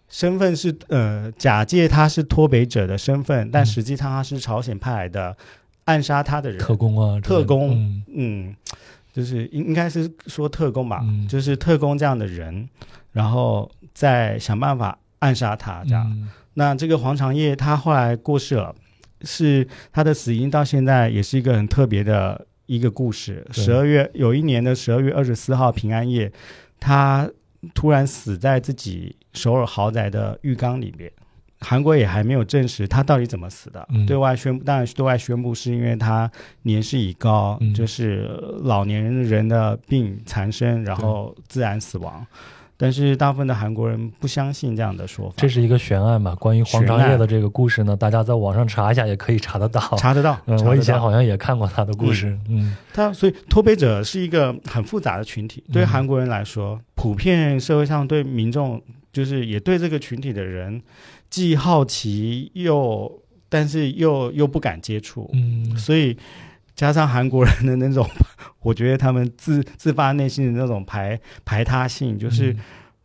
[0.09, 5.37] 身份是呃假借他是脱北者的身份，但实际上他是朝鲜派来的
[5.85, 8.55] 暗杀他的人，特工啊，特工，嗯，
[9.13, 12.69] 就是应应该是说特工吧，就是特工这样的人，
[13.13, 16.29] 然后再想办法暗杀他这样。
[16.55, 18.75] 那这个黄长业他后来过世了，
[19.23, 22.47] 是他的死因到现在也是一个很特别的。
[22.67, 26.31] 一个故事，十二月有一年的十二月二十四号平安夜，
[26.79, 27.29] 他
[27.75, 31.11] 突然死在自己首尔豪宅的浴缸里面。
[31.59, 36.31] 韩国也还没有证实他到底怎么死的，对外宣布，当然对外宣布是因为他
[36.63, 38.29] 年事已高，就是
[38.63, 42.25] 老年人的病缠身，然后自然死亡。
[42.79, 46.35] 但是大部分的韩国人不相信这样的说法，这是一个悬案嘛？
[46.35, 50.39] 关于黄长业的这个故事呢，大家在网上查一下也可以查得到，查得到。
[50.47, 52.39] 嗯，我以前好像也看过他的故事。
[52.49, 60.83] 嗯，他所以脱北者是一个很复杂的群体，对韩国人来说，普遍社会上对民众就是也对这个群体的人
[61.31, 63.11] 既好奇又
[63.49, 65.31] 但是又又不敢接触。
[65.33, 66.17] 嗯，所以。
[66.77, 68.07] 加上韩国人的那种，
[68.61, 72.55] 我觉得他们自自发内心的那种排排他性，就是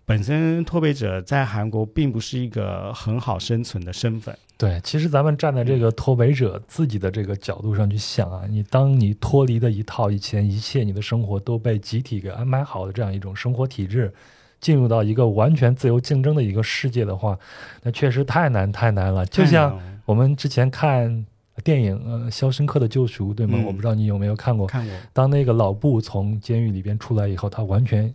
[0.06, 4.38] 本身脱北者在韩国并不是一个很好生存的身份。
[4.58, 14.14] 对，其实咱们站在这个脱北者自己的这个角度上去想啊，你当你脱离的一套以前一切你的生活都被集体给安排好的这样一种生活体制，
[14.60, 17.40] 进入到一个完全自由竞争的一个世界的话，
[17.82, 19.26] 那确实太难太难了。
[19.26, 21.26] 就像我们之前看。
[21.64, 23.62] 电影呃，《肖申克的救赎》对吗？
[23.66, 24.66] 我不知道你有没有看过。
[24.68, 24.96] 看过。
[25.14, 28.12] 当那个老布从监狱里边出来以后，他完全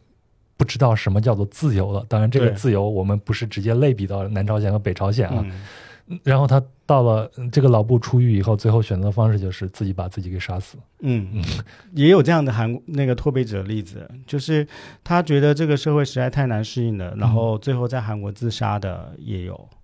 [0.57, 2.05] 不知道什么叫做自由了。
[2.09, 5.45] 当然，这个自由我们不是直接类比到南朝鲜和北朝鲜啊。
[6.23, 10.79] 然后他到了这个老布出狱以后，最后选择的方式就是自己把自己给杀死。
[11.01, 11.45] 嗯嗯，
[11.95, 14.67] 也有这样的韩那个脱北者例子，就是
[15.03, 19.69] 他觉得这个社会实在太难适应了，然后最后在韩国自杀的也有。
[19.73, 19.76] 嗯，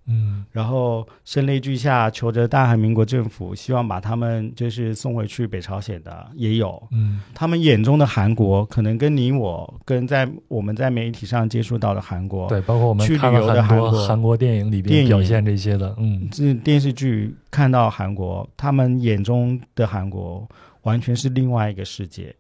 [0.51, 6.83] 然后声泪俱下求着大韩民国政府，希望把他们就是送回去北朝鲜的也有。
[6.91, 20.47] 嗯，他们眼中的韩国，可能跟你我跟在我们在媒体上接触到的韩国，对，包括我们去旅游的韩国电影里边表现这些的，嗯，这电视剧看到韩国，他们眼中的韩国
[20.83, 22.35] 完全是另外一个世界。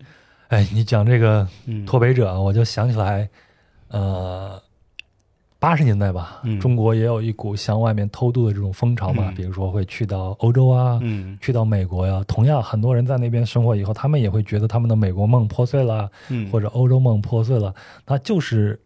[0.48, 1.48] 哎，你讲这个
[1.86, 3.28] 脱北者，我就想起来，
[3.88, 4.60] 呃。
[5.62, 10.98] 八十年代吧，中国也有一股向外面偷渡的这种风潮嘛，比如说会去到欧洲啊，
[11.40, 12.20] 去到美国呀。
[12.26, 16.10] 同样，很多人在那边生活以后，他们也会觉得他们的美国梦破碎了，
[16.50, 17.72] 或者欧洲梦破碎了，
[18.04, 18.76] 那就是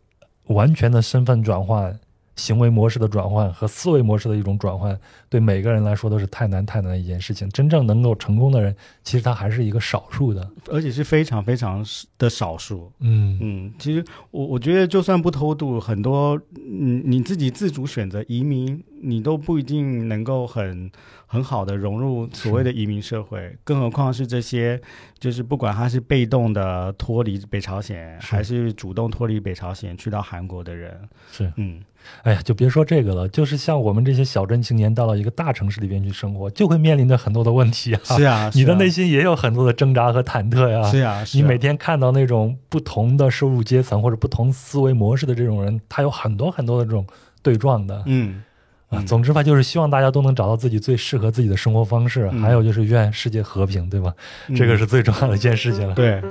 [0.48, 1.98] 完全的身份转换。
[2.36, 7.48] 行为模式的转换和思维模式的一种转换，对每个人来说都是太难太难的一件事情。
[7.50, 11.84] 真正能够成功的人，其实他还是一个少数的，而且是非常非常
[12.18, 12.92] 的少数。
[13.00, 20.90] 嗯嗯，其实我我觉得，就算不偷渡，很多嗯你自己自主选择移民，你都不一定能够很。
[21.28, 24.80] 很好的融入所谓的移民社会，更何况是这些，
[25.18, 30.96] 就是不管他是被动的脱离北朝鲜，还是主动脱离北朝鲜去到韩国的人，
[31.32, 31.82] 是嗯，
[32.22, 38.00] 哎呀，就别说这个了，就是像我们这些小镇青年到了一个大城市里边去生活，就会面临着很多的问题啊。
[38.04, 40.84] 是啊， 你的内心也有很多的挣扎和忐忑呀。
[40.84, 47.04] 是啊，你每天看到那种不同的收入阶层或者不同思维模式的这种人，他有很多很多的这种
[47.42, 48.04] 对撞的。
[48.06, 48.44] 嗯。
[48.88, 54.14] 啊，总之吧，就是希望大家都能找到自己最适合自己的生活方式，还有就是愿世界和平，对吧？
[54.54, 55.94] 这个是最重要的一件事情了。
[55.94, 56.22] 对。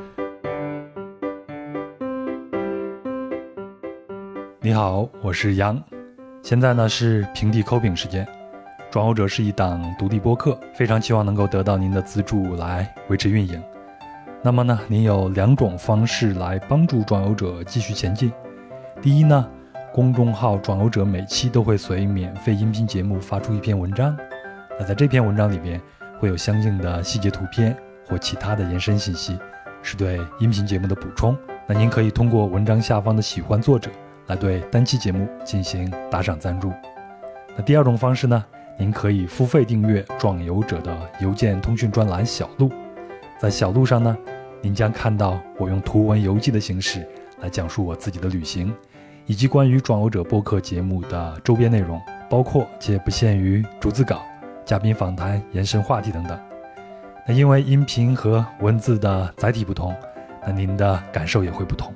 [4.62, 5.84] 你好，我是杨，
[6.42, 8.26] 现在呢是平地抠饼时间。
[8.90, 13.62] 转欧者是一档独立播客，非常期望能够得到您的资助来维持运营。
[14.42, 18.32] 那么呢，您有两种方式来帮助转欧者继续前进。
[19.02, 19.46] 第一呢。
[19.96, 24.14] 公众号“转欧者”每期都会随免费音频节目发出一篇文章，
[24.78, 25.82] 那在这篇文章里边
[26.20, 27.74] 会有相应的细节图片
[28.06, 29.40] 或其他的延伸信息，
[29.82, 31.34] 是对音频节目的补充。
[31.66, 33.90] 那您可以通过文章下方的“喜欢作者”
[34.28, 36.74] 来对单期节目进行打赏赞助。
[37.56, 38.44] 那第二种方式呢，
[38.78, 42.70] 您可以付费订阅“壮游者”的邮件通讯专栏“小路”。
[43.40, 44.18] 在小路上呢，
[44.62, 47.08] 您将看到我用图文游记的形式
[47.40, 48.76] 来讲述我自己的旅行。
[49.28, 52.00] 以及关于《壮游者》播客节目的周边内容，
[52.30, 54.22] 包括且不限于逐字稿、
[54.64, 56.40] 嘉宾访谈、延伸话题等等。
[57.28, 59.96] 那因为音频和文字的载体不同，
[60.46, 61.92] 那您的感受也会不同。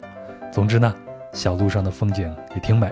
[0.52, 0.94] 总之呢，
[1.32, 2.92] 小路上的风景也挺美。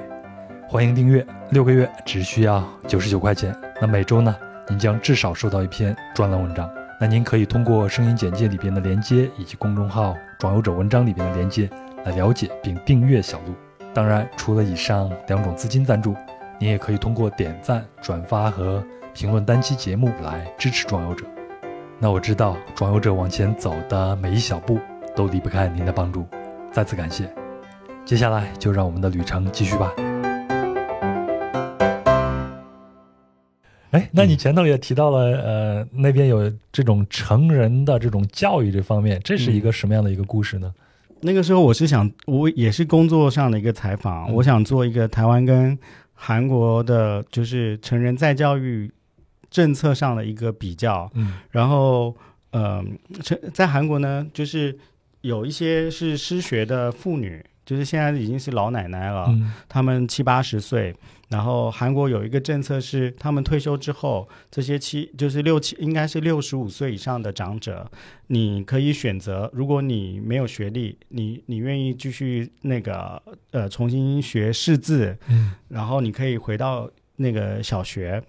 [0.69, 3.55] 欢迎订阅，六个月只需要九十九块钱。
[3.81, 4.35] 那每周呢，
[4.69, 6.69] 您将至少收到一篇专栏文章。
[7.01, 11.67] 那您可以通过声音简介里边的连接，以及公众号“壮游者”文章里边的连接
[12.05, 13.55] 来了解并订阅小路。
[13.97, 16.15] 当然，除了以上两种资金赞助，
[16.59, 21.25] 你也可以通过点赞、转发和评论单期节目来支持壮游者。
[21.97, 24.79] 那我知道壮游者往前走的每一小步
[25.15, 26.27] 都离不开您的帮助，
[26.71, 27.27] 再次感谢。
[28.05, 29.91] 接下来就让我们的旅程继续吧。
[33.89, 40.71] 哎，那你前头也提到了，呃，那边有这种成人的这种教育这方面，这是一个什么样的一个故事呢？
[41.21, 45.77] 那个时候我是想，我也是工作上的一个采访，我想做一个台湾跟
[46.13, 48.91] 韩国的，就是成人再教育
[49.49, 51.09] 政策上的一个比较。
[51.13, 52.15] 嗯，然后
[52.51, 52.83] 呃，
[53.53, 54.77] 在韩国呢，就是
[55.21, 57.43] 有一些是失学的妇女。
[57.65, 59.27] 就是现在已经是老奶奶了，
[59.67, 60.95] 他们七八十岁。
[61.29, 67.89] 然后韩国有一个政策是，他们退休之后，这些七就是六七，应该是六十五岁以上的长者，
[68.27, 73.21] 你可以选择，如果你没有学历，你你愿意继续那个
[73.51, 78.23] 呃重新学识字，嗯，然后你可以回到那个小学，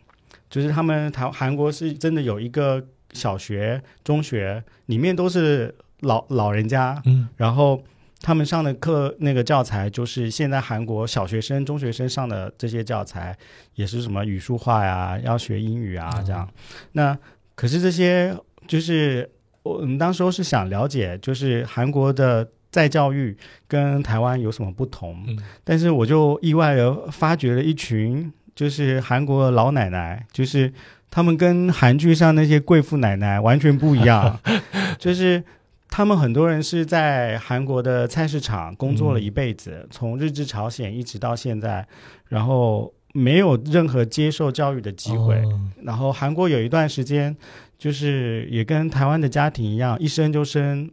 [0.51, 7.82] 就是他们台韩国是真的有一个小学、中学里面都是老老人家，嗯，然后。
[8.20, 13.36] 他们上的课那个教材就是现在韩国小学生、中学生上的这些教材，
[13.74, 16.48] 也是什么语数化呀，要学英语啊这样。
[16.92, 17.16] 那
[17.54, 19.30] 可是这些就是
[19.62, 23.36] 我们当时候是想了解，就是韩国的再教育
[23.68, 25.24] 跟台湾有什么不同。
[25.62, 30.72] 但是我就意外的发掘了一群，就是韩国老奶奶，就是
[31.08, 34.40] 他们跟韩剧上那些贵妇奶奶完全不一样，
[34.98, 35.44] 就是。
[35.91, 41.86] 他们很多人是在韩国的菜市场工作了一辈子，从日治朝鲜一直到现在，
[42.28, 45.43] 然后没有任何接受教育的机会。
[45.82, 47.34] 然后韩国有一段时间，
[47.78, 50.91] 就是也跟台湾的家庭一样，一生就生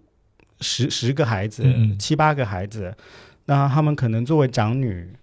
[0.62, 1.64] 十十个孩子，
[2.00, 2.96] 七八个孩子。
[3.46, 5.14] 那他们可能作为长女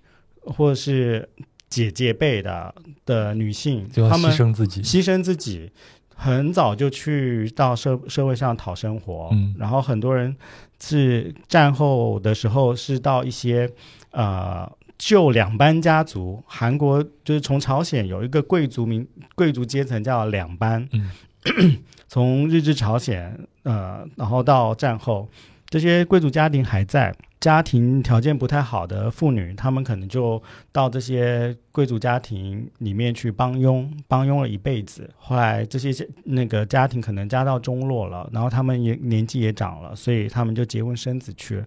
[0.43, 1.29] 或者是
[1.69, 2.73] 姐姐辈的
[3.07, 5.73] 的女性，他们牺牲自己，牺牲自己。
[6.15, 10.37] 很早就去到社社会上讨生活，嗯，然后很多人
[10.81, 13.69] 是战后的时候是到一些
[14.11, 21.11] 呃旧两班家族，韩国就是从朝鲜有一个贵族民贵族阶层叫两班，嗯，
[22.07, 25.29] 从日治朝鲜呃，然后到战后
[25.73, 35.09] 这些贵族家庭还在，家庭条件不太好的妇女，她们可能就到这些贵族家庭里面去帮佣，帮佣了一辈子。
[35.17, 41.65] 后来这些那个家庭可能家道中落了，然后他们也年纪也长了，所以他们就结婚生子去，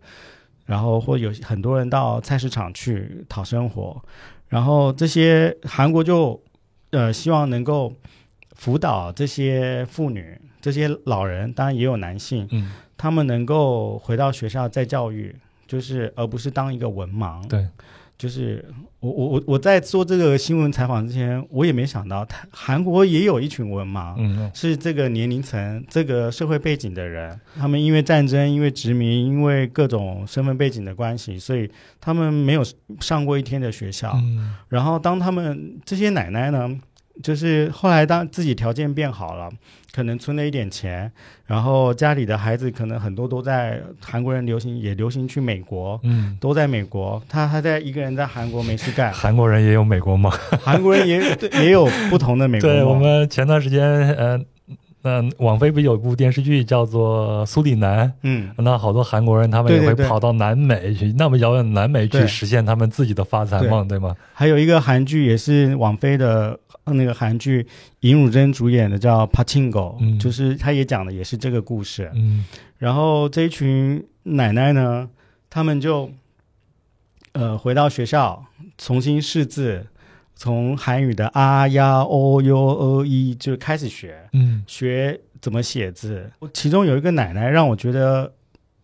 [0.68, 4.00] 然后或有很多人到菜市场去讨生活，
[4.50, 6.40] 然后这些韩国就
[6.92, 7.92] 呃希望能够
[8.54, 10.40] 辅导这些妇女。
[10.62, 15.36] 这些老人当然也有男性，嗯，他们能够回到学校再教育，
[15.68, 17.46] 就是而不是当一个文盲。
[17.48, 17.68] 对，
[18.18, 18.64] 就是
[19.00, 31.70] 我我我我在做这个新闻采访之前，我也没想到，他韩国也有一群文盲，嗯，是这个年龄层、这个社会背景的人，他们因为战争、因为殖民、因为各种身份背景的关系，所以
[32.00, 32.64] 他们没有
[33.00, 34.14] 上过一天的学校。
[34.16, 36.80] 嗯，然后当他们这些奶奶呢？
[37.24, 39.50] 就是后来当自己条件变好了，
[39.94, 41.12] 可能存了一点钱，
[41.46, 49.12] 然后家里的孩子可能很多都在韩国人流行也流行去美国，嗯，都在美国，他还在一个人在韩国没事干。
[49.14, 51.22] 韩国人也有美国梦，韩国人也
[51.54, 52.78] 也有不同的美国梦。
[52.80, 53.82] 对我们前段时间，
[54.16, 54.40] 呃。
[55.06, 58.08] 嗯，网飞不有一部电视剧叫做《苏里南》？
[58.24, 64.16] 嗯，那好多韩国人他们也会跑到南美去，那么遥远南美去实现他们自己的发财梦，对吗？
[64.34, 67.68] 还有一个韩剧也是网飞的那个韩剧，
[68.00, 72.10] 尹汝贞主演的叫《Pachinko》，就是他也讲的也是这个故事。
[72.16, 72.44] 嗯，
[72.80, 75.08] 然后这一群奶奶呢，
[75.52, 76.10] 他们就
[77.34, 78.44] 呃回到学校
[78.80, 79.86] 重新识字。
[80.36, 86.30] 从韩语的啊呀哦哟呃一就开始学，嗯，学怎么写字。
[86.54, 88.34] 其中有一个奶奶让我觉得，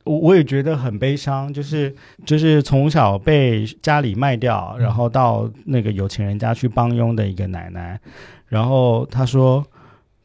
[0.06, 1.94] 我我也觉得很悲伤，就是
[2.26, 8.00] 就是从小被家里卖掉，然后到那个有钱人家去帮佣的一个奶奶。
[8.48, 9.66] 然后她说，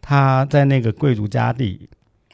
[0.01, 1.89] 她在那个贵族家里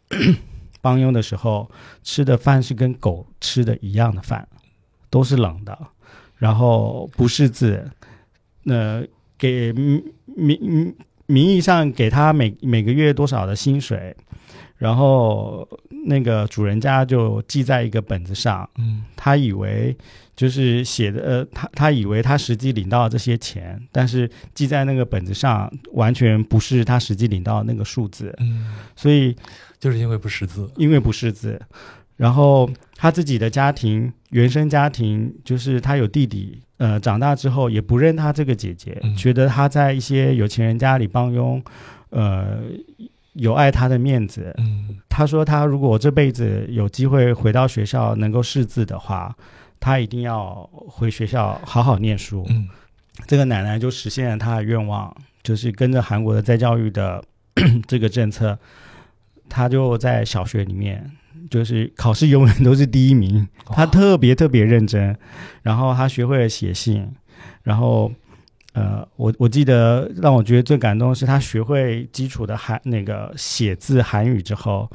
[0.82, 1.70] 帮佣的时候，
[2.02, 4.46] 吃的饭是跟狗吃的一样的饭，
[5.08, 5.78] 都是冷的，
[6.36, 7.90] 然后不识字。
[8.64, 9.02] 那
[9.38, 10.94] 给名名
[11.26, 14.14] 名义上给他每每个月多少的薪水，
[14.78, 15.66] 然后
[16.06, 19.96] 那个主人家就记在一个本子上，嗯，他以为
[20.34, 29.34] 就是写的，呃，他他以为他实际领到这些钱，但是记在那个本子上完全不是他实际领到那个数字，嗯，所以
[29.78, 31.60] 就是因为不识字，因为不识字。
[32.16, 41.62] 然后他自己的家庭，原生家庭就是他有弟弟，呃，长大之后也不认他这个姐姐，觉得他在一些有钱人家里帮佣，
[42.10, 42.58] 呃，
[43.34, 44.52] 有碍他的面子。
[44.58, 49.32] 嗯，他说他如果这辈子有机会回到学校能够识字的话，
[49.78, 52.44] 他一定要回学校好好念书。
[52.48, 52.68] 嗯，
[53.28, 57.22] 这个奶奶就实现了他的愿望，就是跟着韩国的再教育的
[57.86, 58.58] 这个政策，
[59.48, 61.08] 他就在小学里面。
[61.50, 65.16] 就是考试永远都是第一名，他特别特别认真，
[65.62, 67.08] 然后他学会了写信，
[67.62, 68.10] 然后
[68.72, 74.90] 呃，我我记得让我觉得最感动的是他学会基础的韩那个写字韩语之后，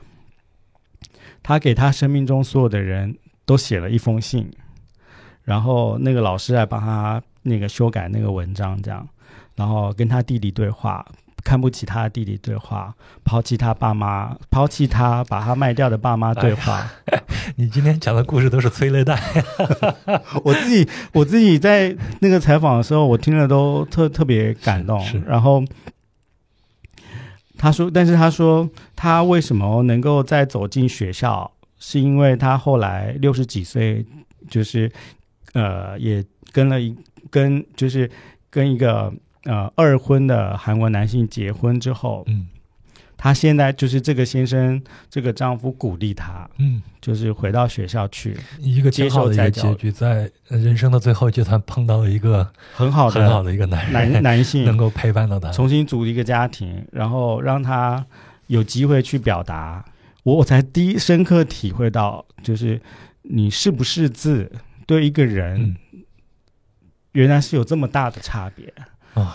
[1.43, 4.49] 他给他生命中所有的人都写了一封信，
[5.43, 9.07] 然后那个老师来帮他那个修改那个文章，这样，
[9.55, 11.05] 然后跟他弟弟对话。
[11.47, 12.93] 看不起他的弟弟对话，
[13.23, 16.85] 抛弃他爸妈，抛弃他把他卖掉的爸妈对话。
[17.55, 19.17] 你今天讲的故事都是催泪弹。
[20.43, 25.01] 我自己我自己在那个采访的时候，我听了都特特别感动。
[25.25, 25.63] 然后
[27.57, 34.05] 他说，但是他说他为什么能够再走进学校，是因为他后来六十几岁，
[34.49, 34.91] 就是
[35.53, 36.21] 呃，也
[36.51, 36.93] 跟了一
[37.31, 38.11] 跟就是
[38.49, 39.13] 跟一个。
[39.47, 42.47] 呃，二婚的韩国男性结婚之后，嗯，
[43.15, 58.05] 他现在就是这个先生，这个丈夫鼓励他，嗯，就是回到学校去，一个接受的一个结局，在人生的最后阶段碰到了一个很好的很好的一个男男 男性，能够陪伴到他，重新组一个家庭，然后让他
[58.47, 59.85] 有机会去表达。
[60.23, 62.81] 我我才第一深刻体会到，就是
[63.21, 64.51] 你是不是字
[64.85, 65.77] 对一个人，
[67.13, 68.73] 原来是有这么大的差别。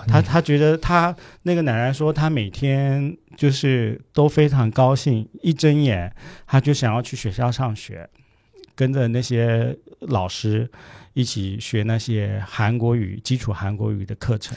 [0.06, 6.14] 他他觉得他那个奶奶说，他每天就是都非常高兴，一睁眼
[6.46, 8.08] 他就想要去学校上学，
[8.74, 10.70] 跟着那些老师
[11.14, 14.56] 一起学那些韩国语基础韩国语的课程。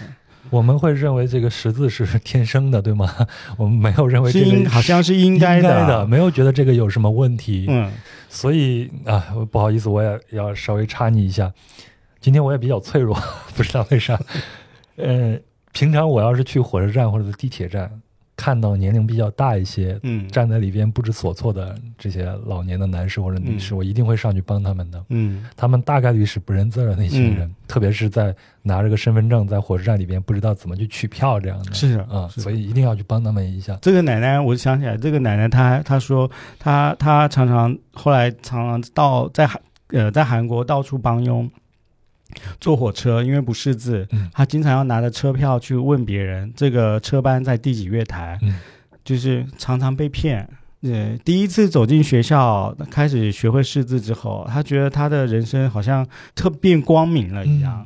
[0.52, 3.12] 我们会认为这个识字是天生的，对吗？
[3.58, 7.66] 我们没有认为这个好像是应该的，没有觉得这个有什么问题。
[7.68, 7.92] 嗯，
[8.30, 11.52] 所以啊，不好意思，我也要稍微插你一下。
[12.22, 13.20] 今天我也比较脆弱，
[13.58, 14.20] 不知道为啥。
[14.98, 15.38] 呃，
[15.74, 17.91] 平常我要是去火车站或者地铁站，
[18.38, 23.78] 看到年龄比较大一些，嗯，站在里边不知所措的这些老年的男士或者女士，嗯。
[23.78, 25.04] 我一定会上去帮他们的。
[25.10, 25.46] 嗯。
[25.56, 27.56] 他们大概率是不认字儿的那群人，嗯。
[27.68, 33.78] 特别是在拿着个身份证在火车站里边不知道怎么去取票这样的，是啊、是所以一定要去帮他们一下。
[33.82, 36.30] 这个奶奶，我想起来，这个奶奶她她说，
[36.60, 41.50] 她她常常后来常常到在韩呃在韩国到处帮佣，
[42.60, 48.56] 坐火车，因为不识字，嗯她经常要拿着车票去问别人这个车班在第几月台，嗯
[49.04, 50.48] 就是常常被骗。
[50.82, 56.06] 呃，第一次走进学校，开始学会识字之后，他觉得他的人生好像
[56.36, 57.86] 特变光明了一样。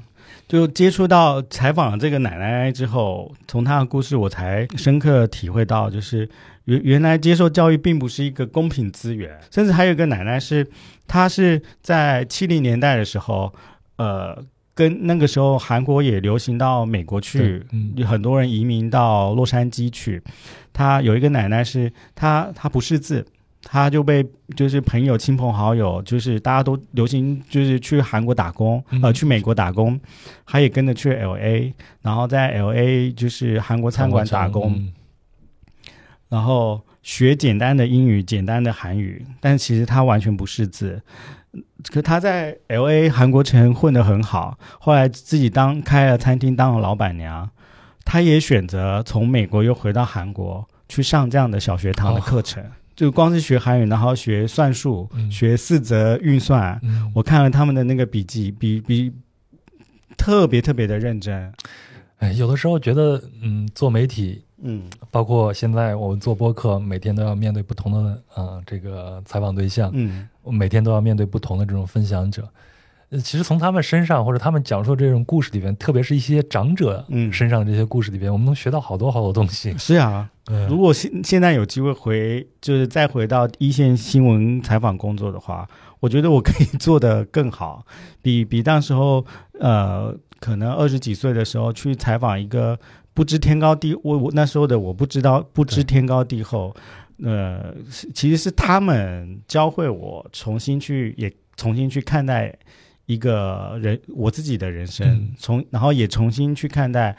[0.49, 6.27] 就接触到采访了这个奶奶之后，从她的故事，我才深刻体会到，就是
[6.65, 10.67] 原原来接受教育并不是一个公平资源，甚至还有一个奶奶是，
[11.07, 13.53] 她是在七零年代的时候，
[13.99, 14.43] 呃，
[14.73, 20.23] 跟那个时候韩国也流行到美国去，嗯有很多人移民到洛杉矶去。
[20.71, 23.25] 他有一个奶奶是，她她不识字，
[23.61, 24.25] 她就被
[24.55, 29.99] 就是朋友、亲朋好友，就是大家都流行就是去韩国打工，嗯呃，去美国打工，
[30.45, 34.93] 她也跟着去 L A，然后在 L A 就是韩国餐馆打工，嗯
[36.29, 41.01] 然后学简单的英语、简单的韩语，但其实他完全不识字。
[41.91, 47.49] 可他在 L A 韩国城混得很好，后来自己当开了餐厅，当了老板娘。
[48.05, 52.63] 他也选择从美国又回到韩国去上这样的小学堂的课程，
[52.95, 56.79] 就光是学韩语，然后学算术、嗯学四则运算。
[56.81, 59.13] 嗯我看了他们的那个笔记，比比
[60.17, 61.53] 特别特别的认真。
[62.17, 64.83] 哎，有的时候觉得，嗯，做媒体，嗯。
[65.11, 70.27] 包括现在我们做播客，每天都要面对不同的呃这个采访对象，嗯。
[70.43, 72.47] 我每天都要面对不同的这种分享者。
[73.11, 77.33] 呃其实从他们身上或者他们讲述这种故事里边，特别是一些长者嗯。
[77.33, 79.75] 身上的这些故事里边，我们能学到好多好多东西。
[79.79, 80.29] 是啊，
[80.69, 85.67] 如果现现在有机会回，就是再回到一线新闻采访工作的话，
[85.99, 87.83] 我觉得我可以做得更好，
[88.21, 89.25] 比比当时候
[89.59, 92.77] 呃，可能二十几岁的时候去采访一个
[93.19, 96.73] 不知天高地，我我那时候的我不知道不知天高地厚，
[97.21, 102.57] 呃，是其实是他们教会我重新去也重新去看待
[103.07, 107.13] 一个人我自己的人生嗯，重、然后也重新去看待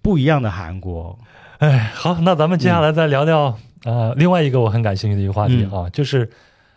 [0.00, 1.18] 不一样的韩国。
[1.58, 6.30] 哎，好，那咱们接下来再聊聊、呃另外一个我很感兴趣的一个话题啊，就是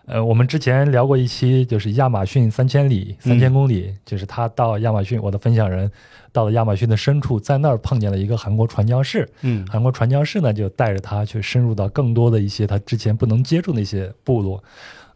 [0.06, 5.90] 呃我们之前聊过一期，就是亚马逊三千里、三千公里，就是他到亚马逊，我的分享人
[6.32, 14.62] 到了亚马逊的深处，在那儿碰见了一个韩国传教士，嗯韩国传教士呢就带着他去深入到更多的一些他之前不能接触的一些部落，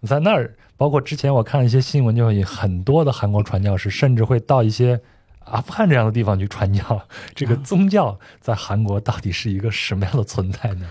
[0.03, 4.99] 在那儿，包括之前我看了一些新闻，就有很多的韩国传教士甚至会到一些
[5.43, 7.01] 阿富汗这样的地方去传教。
[7.35, 10.85] 这个宗教在韩国到底是一个什么样的存在呢？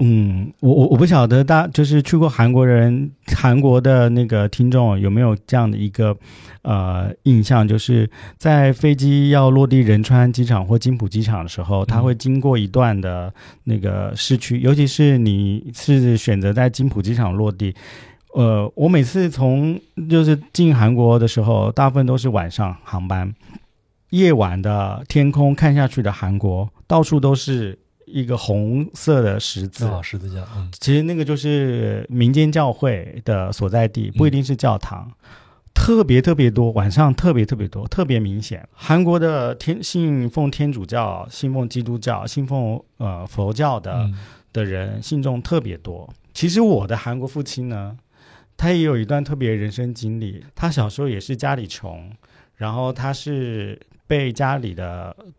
[0.00, 6.16] 嗯，我我我不晓得大就是去过韩国人韩国的那个听众有没有这样的一个
[6.62, 13.34] 呃印象，就是在飞机要落地仁川机场或金浦机场的时候，它会经过一段的
[13.64, 17.74] 那个市区，尤其是你是选择在金浦机场落地。
[18.34, 23.34] 呃，我每次从就是进韩国的时候，大部分都是晚上航班，
[24.10, 27.76] 夜晚的天空看下去的韩国，到处都是
[28.12, 29.86] 一个红色的十字。
[29.86, 35.10] 哦，十字架，嗯其实那个就是民间教会的所在地，不一定是教堂。
[35.74, 38.68] 特别特别多，晚上特别特别多，特别明显。
[38.72, 44.16] 韩国的天信奉天主教、信奉基督教、信奉呃佛教的、嗯
[44.52, 46.08] 的人信众特别多。
[46.34, 47.96] 其实我的韩国父亲呢，
[48.56, 50.42] 他也有一段特别人生经历。
[50.54, 52.10] 他小时候也是家里穷，
[52.56, 55.32] 然后他是被家里的嗯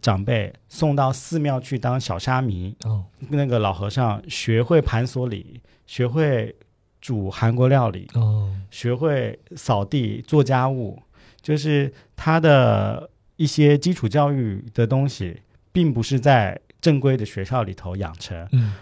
[0.00, 6.54] 长辈送到寺庙去当小沙弥，哦，那个老和尚学会盘索里，学会
[7.00, 11.02] 煮韩国料理，哦，学会扫地、做家务，
[11.40, 15.40] 就是他的一些基础教育的东西，
[15.72, 18.48] 并不是在正规的学校里头养成。
[18.52, 18.74] 嗯。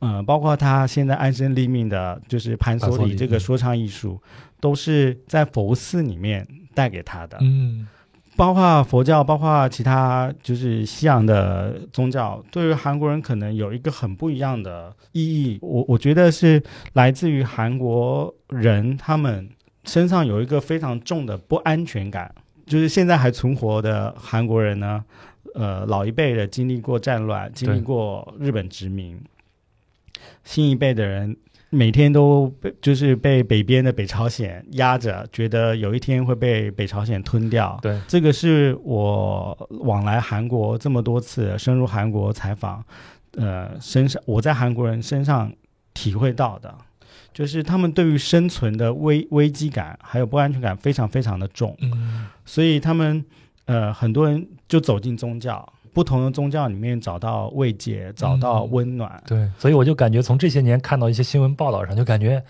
[0.00, 4.22] 嗯，包括他现在安身立命的，就是盘锁盘锁礼嗯礼这个说唱艺术，
[4.60, 7.36] 都是在佛寺里面带给他的。
[7.40, 7.88] 嗯
[8.38, 15.58] 包括佛教，包括其他就是西洋的宗教，对于韩国人可能有一个很不一样的意义。
[15.60, 16.62] 我我觉得是
[16.92, 19.50] 来自于韩国人他们
[19.82, 22.32] 身上有一个非常重的不安全感。
[22.64, 25.04] 就是现在还存活的韩国人呢，
[25.54, 29.20] 呃，老一辈的经历过战乱，经历过日本殖民，
[30.44, 31.36] 新一辈的人
[31.70, 37.78] 每天都被就是被北边的北朝鲜压着，觉得有一天会被北朝鲜吞掉。
[37.82, 42.82] 对，这个是我往来韩国这么多次，深入韩国采访，
[43.32, 45.52] 呃身上，我在韩国人身上
[45.92, 46.74] 体会到的，
[47.34, 52.26] 就是他们对于生存的危危机感还有不安全感非常非常的重，嗯。
[52.46, 53.22] 所以他们
[53.66, 59.20] 呃很多人就走进宗教，不同的宗教里面找到慰藉，找到温暖。
[59.26, 62.40] 对，所以我就感觉从这些年看到一些新闻报道上，就感觉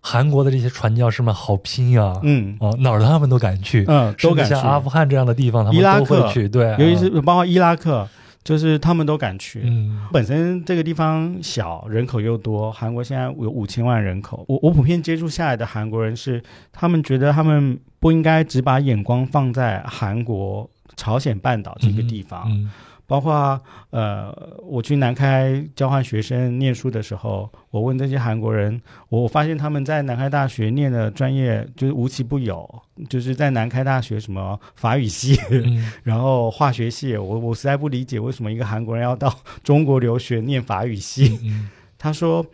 [0.00, 2.56] 韩国的这些传教士们好拼呀、嗯。
[2.58, 4.52] 哦，哪儿他们都敢去，嗯，都敢去。
[4.52, 8.08] 像阿富汗这样的地方，他们伊拉克都会去，对，尤其是啊包括伊拉克，
[8.42, 9.60] 就是他们都敢去。
[9.62, 10.08] 嗯。
[10.12, 14.44] 本身这个地方小，人口又多，韩国现在有五千万人口。
[14.48, 16.42] 我我普遍接触下来的韩国人是，
[16.72, 22.68] 他们觉得他们不应该只把眼光放在韩国、朝鲜半岛这个地方，嗯
[23.08, 24.30] 包括呃，
[24.62, 39.34] 我去南开交换学生念书的时候，我问这些韩国人，我我发现他们在南开大学念的专业就是无奇不有，就是在南开大学什么法语系，嗯 然后化学系，我我实在不理解为什么一个韩国人要到
[39.64, 41.40] 中国留学念法语系。
[41.42, 42.46] 嗯他说，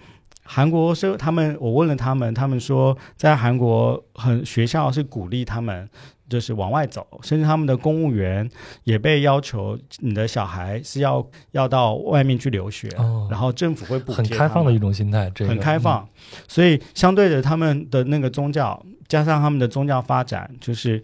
[0.44, 5.88] 韩国是他们，我问了他们，他们说在韩国很学校是鼓励他们
[6.28, 8.48] 就是往外走，甚至他们的公务员
[8.84, 16.08] 也被要求你的小孩是要要到外面去留学，哦然后政府会补贴很开放的一种心态，这个很开放，
[16.48, 21.02] 所以相对的，他们的那个宗教加上他们的宗教发展，就是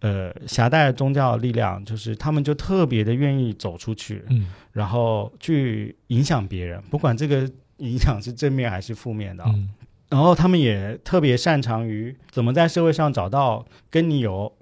[0.00, 9.44] 呃狭带的宗教力量，就是他们就特别的愿意走出去，嗯然后去影响别人，不管这个影响是正面还是负面的。
[9.46, 9.70] 嗯
[10.12, 14.52] 然后他们也特别擅长于怎么在社会上找到跟你有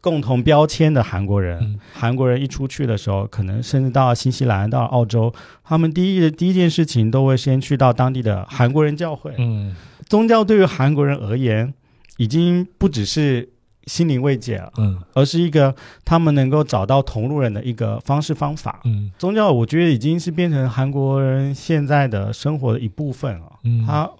[0.00, 1.58] 共同标签的韩国人。
[1.60, 5.32] 嗯韩国人一出去的时候，可能甚至到新西兰、到澳洲，
[5.64, 9.34] 他们第一第一件事情都会先去到当地的韩国人教会。
[9.38, 9.74] 嗯
[10.08, 11.72] 宗教对于韩国人而言，
[12.16, 13.48] 已经不只是
[13.84, 15.74] 心灵慰藉了，嗯而是一个
[16.04, 18.80] 他们能够找到同路人的一个方式方法。
[18.84, 23.52] 嗯宗教，我觉得已经是变成韩国人现在的生活的一部分了。
[23.64, 24.10] 嗯，他，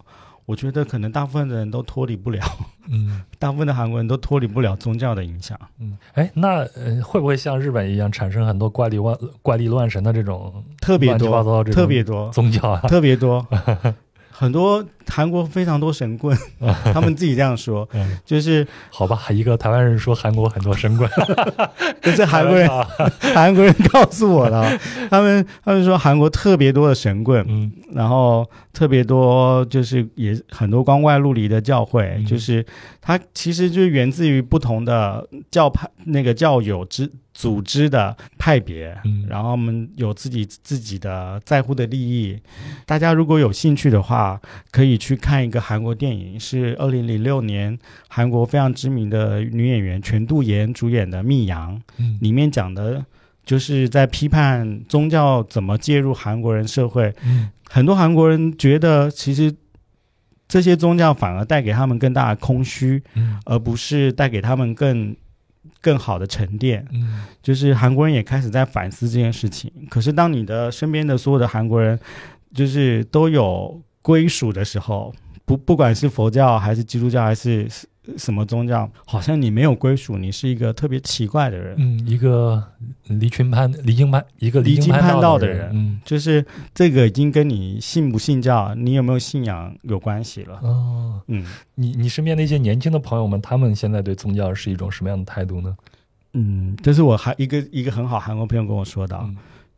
[0.51, 2.41] 我觉得可能大部分的人都脱离不了，
[2.91, 5.57] 嗯 大部分的韩国人都脱离不了宗教的影响。
[5.79, 12.81] 嗯，哎，那呃会不会像日本一样产生很多怪力乱怪力乱神的这种特别乱七八多，糟这种特别多，宗教啊？
[12.91, 13.47] 特别多，
[14.41, 16.35] 很多韩国非常多神棍，
[16.95, 21.11] 他们自己这样说，嗯，就是好吧，一个台湾人说韩国很多神棍，
[22.01, 22.89] 这是韩国人啊，
[23.35, 24.81] 韩国人告诉我的，
[25.11, 27.71] 他们他们说韩国特别多的神棍，嗯。
[27.93, 32.25] 然后特别多就是也很多光怪陆离的教会，嗯。
[32.25, 32.65] 就是
[33.03, 37.11] 它其实就是源自于不同的教派那个教友之
[37.41, 42.39] 组织的派别，嗯然后我们有自己自己的在乎的利益。
[42.85, 44.39] 大家如果有兴趣的话，
[44.71, 47.79] 可以去看一个韩国电影，是二零零六年
[48.09, 51.77] 韩国非常知名的女演员全度妍主演的《密阳》。
[51.99, 53.03] 嗯里面讲的
[53.47, 57.15] 就是在批判宗教怎么介入韩国人社会。
[57.25, 59.55] 嗯很多韩国人觉得，其实
[60.47, 65.17] 这些宗教反而带给他们更大的空虚，嗯而不是带给他们更
[65.81, 66.87] 更好的沉淀。
[66.93, 69.73] 嗯就是韩国人也开始在反思这件事情。
[69.89, 71.99] 可是，当你的身边的所有的韩国人，
[72.55, 75.13] 就是都有归属的时候，
[75.45, 77.67] 不不管是佛教还是基督教还是
[78.17, 81.75] 什么宗教，好像你没有归属，你是一个特别奇怪的人。
[81.79, 82.63] 嗯，一个
[83.09, 85.59] 离群叛离经叛一个离经叛道道的人。
[85.59, 86.01] 人，嗯。
[86.05, 86.45] 就是
[86.75, 90.59] 这个已经跟你信不信教、你有没有信仰有关系了。
[90.63, 91.45] 哦，嗯。
[91.75, 95.77] 你你身边的一些年轻的朋友们，他们现在对宗教是一种什么样的态度呢？
[96.33, 99.19] 嗯，这是我还一个一个很好韩国朋友跟我说的。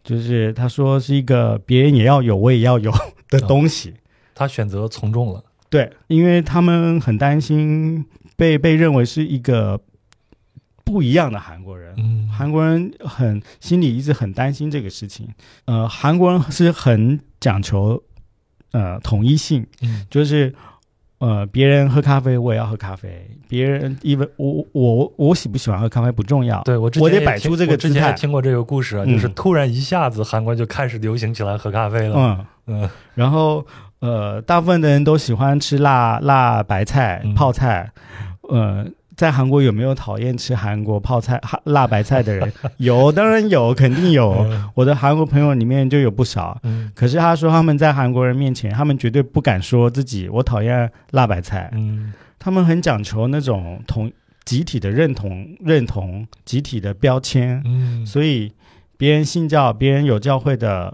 [0.05, 2.93] 就是他说是一个别人也要有，我也要有
[3.29, 3.95] 的东西。
[4.35, 8.05] 他选择从众了，对，因为他们很担心
[8.37, 9.81] 被被认为是一个
[10.85, 11.95] 不一样的韩国人。
[11.97, 15.27] 嗯，韩国人很心里一直很担心这个事情。
[15.65, 18.03] 呃，韩国人是很讲求
[18.73, 20.05] 呃统一性，嗯。
[20.11, 20.55] 就是
[21.21, 26.61] 呃别人喝咖啡我也要喝咖啡，别人因为我我我喜不喜欢喝咖啡不重要。
[26.65, 32.47] 对我之前我得摆出这个我之前听过这个故事啊，嗯就是突然一下子韩国就开始流行起来喝咖啡了。
[32.67, 32.91] 嗯，嗯。
[33.15, 33.65] 然后
[34.03, 37.91] 呃，大部分的人都喜欢吃辣辣白菜嗯泡菜，
[38.43, 38.87] 呃。
[39.15, 42.51] 在韩国有没有讨厌吃韩国泡菜、辣白菜的人？
[42.79, 44.33] 有，当然有，肯定有。
[44.51, 46.59] 嗯我的韩国朋友里面就有不少。
[46.65, 51.71] 嗯可是他说他们在韩国人面前，他们绝对不敢说自己我讨厌辣白菜。
[51.75, 54.11] 嗯他们很讲求那种同
[54.45, 57.63] 集体的认同、认同集体的标签。
[57.67, 58.51] 嗯，所以
[58.97, 60.93] 别人信教，别人有教会的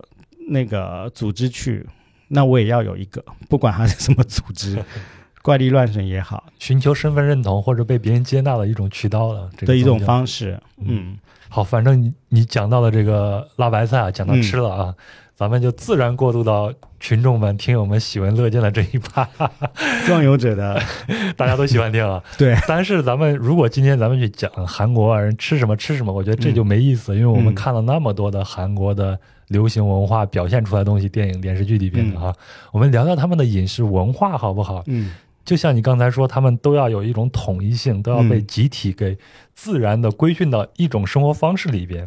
[0.51, 1.86] 那个组织去，
[2.28, 4.82] 那我也要有一个，不管他是什么组织，
[5.42, 6.44] 怪力乱神也好。
[6.59, 10.60] 寻求身份认同或者被别人接纳的一种渠道了，这个的一种方式。
[10.78, 10.86] 嗯。
[10.88, 11.18] 嗯。
[11.50, 14.94] 好，反正你你讲到了这个辣白菜啊，讲到嗯吃了啊，
[15.34, 19.26] 咱们就自然过渡到群众们、听友们喜闻乐见的这一趴，
[20.06, 20.78] 壮游者的，
[21.38, 22.22] 大家都喜欢听啊。
[22.36, 29.18] 对，但是咱们如果今天咱们去讲韩国人吃什么吃什么，我觉得这就没意思，因为我们看了那么多的韩国的
[29.48, 32.34] 流行文化表现出来的东西，电影、电视剧里边的哈，
[32.72, 34.82] 我们聊聊他们的饮食文化好不好？
[34.86, 35.12] 嗯。
[35.44, 39.16] 就像你刚才说，他们都要有一种统一性，都要被集体给
[39.54, 42.06] 自然的规训到一种生活方式里边。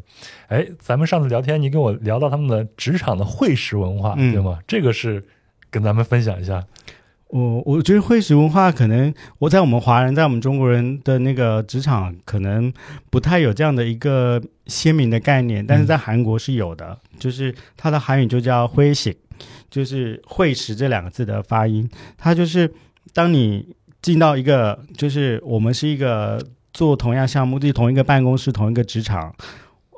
[0.49, 4.59] 哎，咱们上次聊天，你跟我聊到他们的职场的会食文化，对吗？
[4.68, 5.23] 这个是
[5.72, 6.63] 跟咱们分享一下。
[7.32, 12.72] 我我觉得会食文化可能我在我们华人，在我们中国人的那个职场，可能
[13.10, 19.16] 不太有这样的一个鲜明的概念，但是在韩国是有的，就是它的韩语就叫会食，
[19.70, 22.72] 就是会食这两个字的发音，它就是。
[23.14, 23.68] 当你
[24.02, 26.41] 进到一个，就是我们是一个
[26.72, 29.36] 做同样项目的同一个办公室、同一个职场，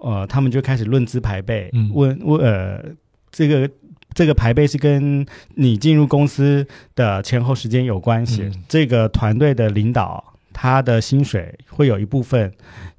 [0.02, 2.84] 呃，他们就开始论资排辈，问问呃，
[3.30, 3.70] 这个
[4.14, 5.26] 这个排辈是跟
[5.56, 6.66] 你进入公司
[6.96, 8.50] 的前后时间有关系。
[8.68, 12.52] 这个团队的领导，他的薪水会有一部分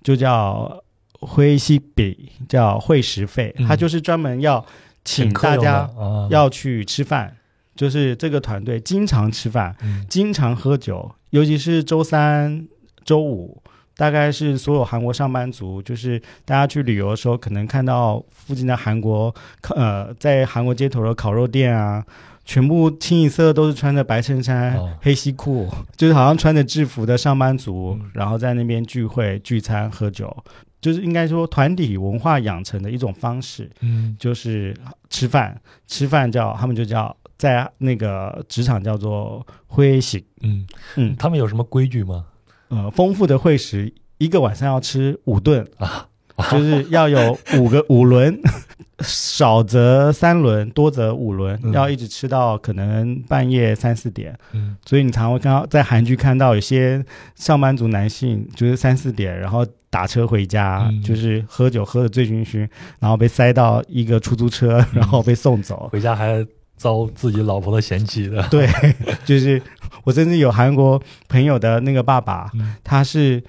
[0.03, 0.83] 就叫
[1.13, 4.65] 会息比，叫会食费，他就是专门要
[5.05, 5.89] 请大家
[6.31, 7.37] 要去吃饭。
[7.77, 9.75] 就是这个团队经常吃饭，
[10.09, 12.69] 经常喝酒，尤其是周三、
[13.05, 13.61] 周五，
[13.97, 22.05] 大概是所有韩国上班族，就是大家去旅游的时候，可能看到附近的韩国烤呃，在韩国街头的烤肉店啊，
[22.45, 30.37] 全部清一色都是穿着白衬衫、黑西裤，就是好像穿着制服的上班族，然后在那边聚会、聚餐、喝酒，
[30.81, 33.71] 就是应该说团体文化养成的一种方式。
[33.81, 34.77] 嗯，就是
[35.09, 37.17] 吃饭，吃饭叫他们就叫。
[37.37, 40.65] 在那个职场叫做会食，嗯
[40.95, 42.25] 嗯，他们有什么规矩吗？
[42.69, 45.67] 呃，丰富的会食，一个晚上要吃五顿。
[45.79, 46.09] 啊，
[46.51, 48.41] 就是要有五个五轮，
[49.01, 54.37] 少则三轮，多则五轮，要一直吃到可能半夜三四点。
[54.53, 57.05] 嗯，所以你常会看到在韩剧看到有些
[57.35, 62.69] 上班族男性就是三四点，然后打车回家，就是喝酒喝的醉醺醺，
[62.99, 65.89] 然后被塞到一个出租车，然后被送走。
[65.93, 66.45] 回家还。
[66.77, 68.69] 遭自己老婆的嫌弃的，对，
[69.25, 69.63] 就是
[70.05, 72.51] 我甚至有韩国朋友的那个爸爸，
[72.83, 73.43] 他是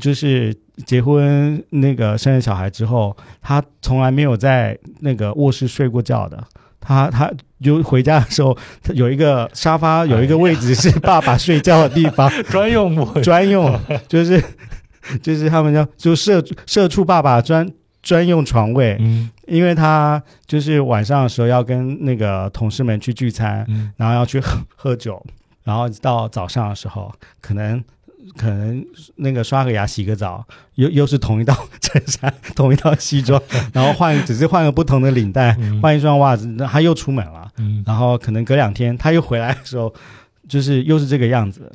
[0.00, 0.54] 就是
[0.84, 6.42] 结婚那个生了小孩之后，他从来没有在那个卧室睡过觉的，
[6.80, 7.30] 他他
[7.62, 13.78] 就回家的时候，他有一个沙发有一个位置是爸爸睡觉的地方， 专用专用，
[14.08, 14.42] 就是
[15.22, 17.68] 就是他们叫就社社畜爸爸专。
[18.02, 25.22] 专用床位，嗯，因为他就是晚上的时候要跟那个同事们去聚餐，嗯，然后要去喝喝酒，
[25.64, 27.82] 然后到早上的时候，可能
[28.36, 28.84] 可能
[29.16, 33.40] 那个刷个牙、洗个澡，又又是同一套衬衫、 同一套西装，
[33.72, 39.92] 然后换只是换个不同的领带，换一双袜子，他又出门了，嗯，然后可能隔两天他又回来的时候，
[40.48, 41.72] 就是又是这个样子，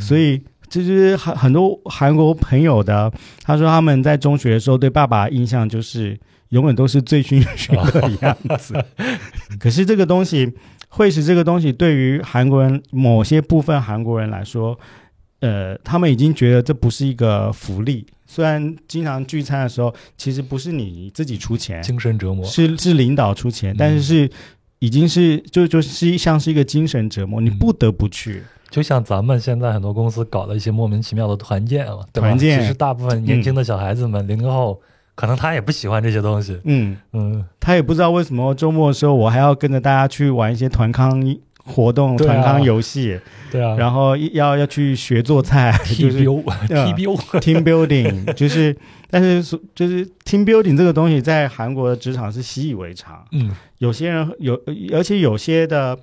[0.00, 0.42] 所以。
[0.68, 3.10] 就是很很多韩国朋友的，
[3.44, 8.74] 他说他们在中学的时候对爸爸印象就是永远都是醉醺醺的样子。
[9.60, 10.52] 可是这个东西，
[10.96, 14.78] 会使这个东西，对于韩国人某些部分韩国人来说，
[15.40, 18.06] 呃，他们已经觉得这不是一个福利。
[18.24, 22.42] 虽然经常聚餐的时候，其实不是你自己出钱，精神折磨。
[22.46, 24.30] 是是领导出钱，但是是
[24.78, 28.42] 已经是就就是像是一个精神折磨，你不得不去。
[28.70, 32.58] 就像咱们现在很多公司搞的一些莫名其妙的团建啊，团建。
[32.60, 34.80] 其实大部分年轻的小孩子们，零零后
[35.16, 36.96] 可能他也不喜欢这些东西，嗯。
[37.12, 41.20] 嗯，他也不知道为什么周末的时候我还要跟着大家去玩一些团康
[41.64, 43.18] 活动、团康游戏，
[43.50, 48.76] 对啊，然后要要去学做菜，T B U T B U Team Building，就是，
[49.10, 49.42] 但是
[49.74, 54.60] 就是 Team Building 这个东西在韩国的职场是习以为常，嗯，有些人有，
[54.92, 55.98] 而且有些的。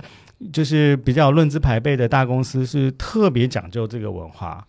[0.52, 4.62] 就是比较论资排辈的大公司是特别讲究这个文化，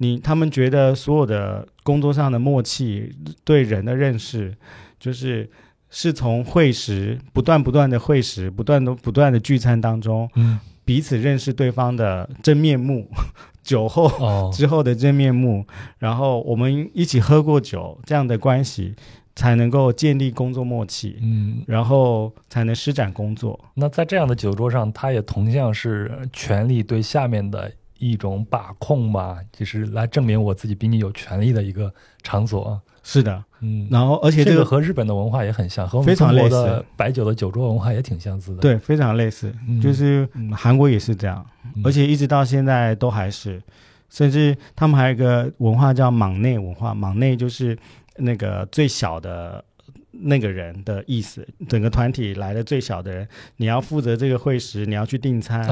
[0.00, 3.14] 你他们觉得所有的工作上的默契、
[3.44, 4.56] 对人的认识，
[4.98, 5.48] 就是
[5.90, 13.08] 是从会食不断不断的会食、不断的不断的聚餐当中，嗯，彼此认识对方的真面目，
[13.62, 15.66] 酒后之后的真面目，
[15.98, 18.94] 然后我们一起喝过酒这样的关系。
[19.36, 23.58] 才能够建立工作默契，嗯，然后才能施展工作。
[23.74, 31.94] 那在这样的酒桌上，他也同样是权力对下面的一种把控吧，就是来证明我自己比你有权利的一个
[32.24, 32.80] 场所。
[33.04, 38.60] 是的，嗯，然后而且这个和日本的文化也很像，和我们中国的白酒的酒桌文化也挺相似的。
[38.60, 41.46] 对，非常类似，就是韩国也是这样，
[41.84, 43.62] 而且一直到现在都还是，
[44.08, 47.78] 甚至他们还有一个文化叫莽内文化，莽内就是。
[48.22, 49.64] 那个最小的
[50.10, 51.46] 那个人的意思。
[51.66, 55.66] 整个团体来的最小的人，你要负责这个会食，你要去订餐，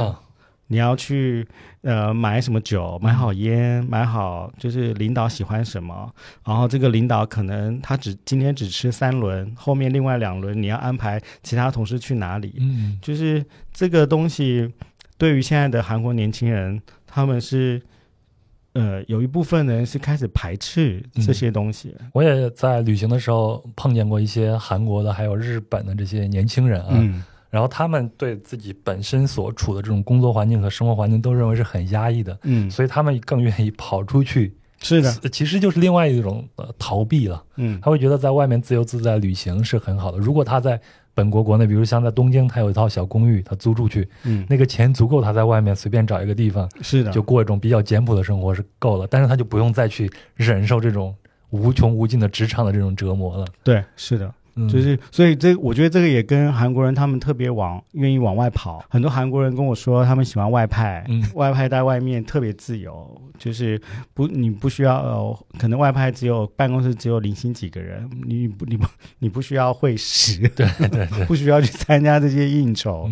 [0.69, 1.47] 你要去
[1.82, 6.11] 呃买什么酒，买好烟，买好就是领导喜欢什么。
[6.47, 12.55] 然后这个领导可能他只今天只吃三轮，后面另外两轮你要安排其他同事去哪里。
[12.59, 14.73] 嗯，就是这个东西
[15.19, 17.82] 对于现在的韩国年轻人，他们是。
[18.74, 21.93] 呃，有一部分人是开始排斥这些东西。
[22.12, 27.24] 我也在旅行的时候碰见过一些韩国的，还有日本的这些年轻人啊。
[27.51, 32.39] 然后他们对自己本身所处的这种工作环境和生活环境都认为是很压抑的。
[32.43, 34.55] 嗯，所以他们更愿意跑出去。
[34.81, 37.43] 是的，其实就是另外一种呃逃避了。
[37.57, 40.19] 嗯，他会觉得在外面自由自在旅行是很好的。
[40.19, 40.81] 如果他在
[41.15, 49.05] 本国国内，比如像在东京，他有一套小公寓，他租出去，嗯，那个钱足够他在外面随便找一个地方，是的，就过一种比较简朴的生活是够了。
[49.11, 51.12] 但是他就不用再去忍受这种
[51.51, 53.45] 无穷无尽的职场的这种折磨了。
[53.65, 54.33] 对，是的。
[54.66, 58.82] 就是，所以这我觉得这个也跟韩国人他们特别往愿意往外跑。
[58.89, 63.78] 很多韩国人跟我说，他们喜欢外派，外派在外面特别自由，就是
[64.14, 68.86] 不你不需要，可能外派只有办公室只有零星几个人，你不你不
[69.18, 73.09] 你不需要会食，对对 对，不需要去参加这些应酬，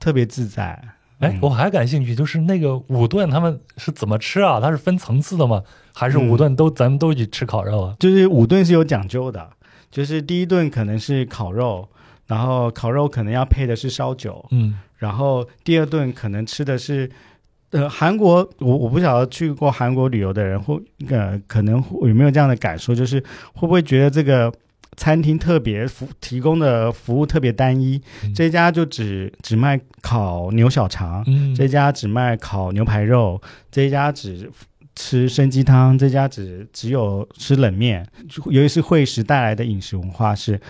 [0.00, 0.82] 特别自在。
[1.20, 4.58] 哎，我还感兴趣，就是那个五顿他们是怎么吃啊？
[4.60, 5.62] 它是分层次的吗？
[5.94, 7.96] 还是五顿都咱们都去吃烤肉啊？
[8.00, 9.48] 就是五顿是有讲究的。
[9.92, 11.86] 就是第一顿可能是烤肉，
[12.26, 17.08] 然后烤肉可能要配的是烧酒，嗯，然后第二顿可能吃的是，
[17.72, 23.20] 呃，韩国，我我不晓得去过韩国旅游的人会呃可能有没有这样的感受，就是
[23.52, 24.50] 会不会觉得这个
[24.96, 28.00] 餐厅特别服提供的服务特别单一，
[28.34, 31.22] 这家就只只卖烤牛小肠，
[31.54, 33.38] 这家只卖烤牛排肉，
[33.70, 34.50] 这家只。
[34.94, 38.06] 吃生鸡汤，这家只只有吃冷面。
[38.46, 40.60] 由于是会食带来的饮食文化，是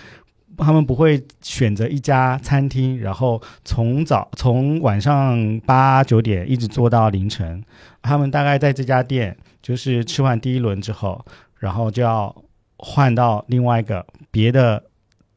[0.57, 7.63] 他们不会选择一家餐厅，然后从早从晚上八九点一直做到凌晨。
[8.01, 11.23] 他们大概在这家店，就是吃完第一轮之后，
[11.59, 12.35] 然后就要
[12.77, 14.83] 换到另外一个别的。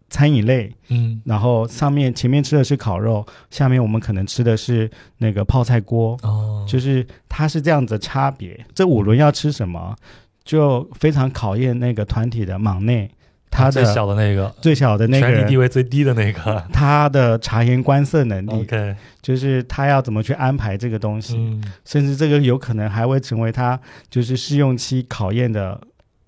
[0.08, 4.88] 餐饮类，嗯，然后上面前面吃的是烤肉，下面我们可能吃的是
[5.18, 8.59] 那个泡菜锅，哦，就是它是这样子差别。
[8.74, 9.97] 这五轮要吃什么，
[10.44, 13.10] 就非常考验那个团体的忙内，
[13.51, 23.80] 他最小的那个，最小的那个，权力地位最低的那个，他的察言观色能力，OK，就是他要怎么去安排这个东西，甚至这个有可能还会成为他
[24.10, 25.80] 就是试用期考验的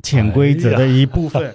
[0.02, 1.55] 潜规则的一部分，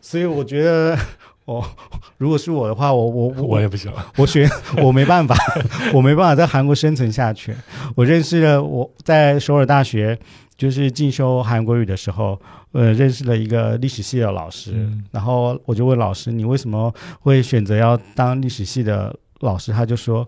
[0.00, 0.98] 所以我觉得。
[1.46, 1.62] 哦，
[2.18, 4.48] 如果是我的话，我我我也不行， 我学
[4.82, 5.36] 我没办法，
[5.92, 7.54] 我没办法在韩国生存下去。
[7.94, 10.18] 我认识了我在首尔大学
[10.56, 12.40] 就是进修韩国语的时候，
[12.72, 19.70] 呃，认识了一个历史系的老师，然后我就问老师，你为什么会选择要当历史系的老师？
[19.72, 20.26] 他就说，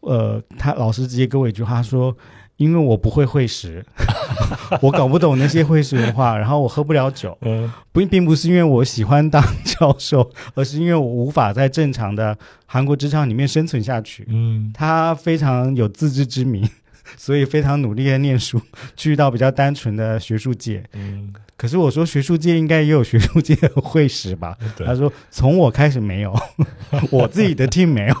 [0.00, 2.16] 呃，他老师直接给我一句话说。
[2.56, 3.84] 因为我不会会食，
[4.80, 7.36] 我搞不懂那些会食文化，然后我喝不了酒。
[7.42, 14.24] 嗯，不，并不是因为我喜欢当教授，而是因为我无法在正常的韩国职场里面生存下去。
[14.28, 16.68] 嗯，他非常有自知之明，
[17.16, 18.60] 所以非常努力的念书，
[18.96, 20.84] 去到比较单纯的学术界。
[20.92, 21.32] 嗯。
[21.62, 24.58] 可是我说学术界应该也有学术界的会史吧？
[24.84, 26.34] 他说从我开始没有，
[27.12, 28.16] 我自己的 team 没有。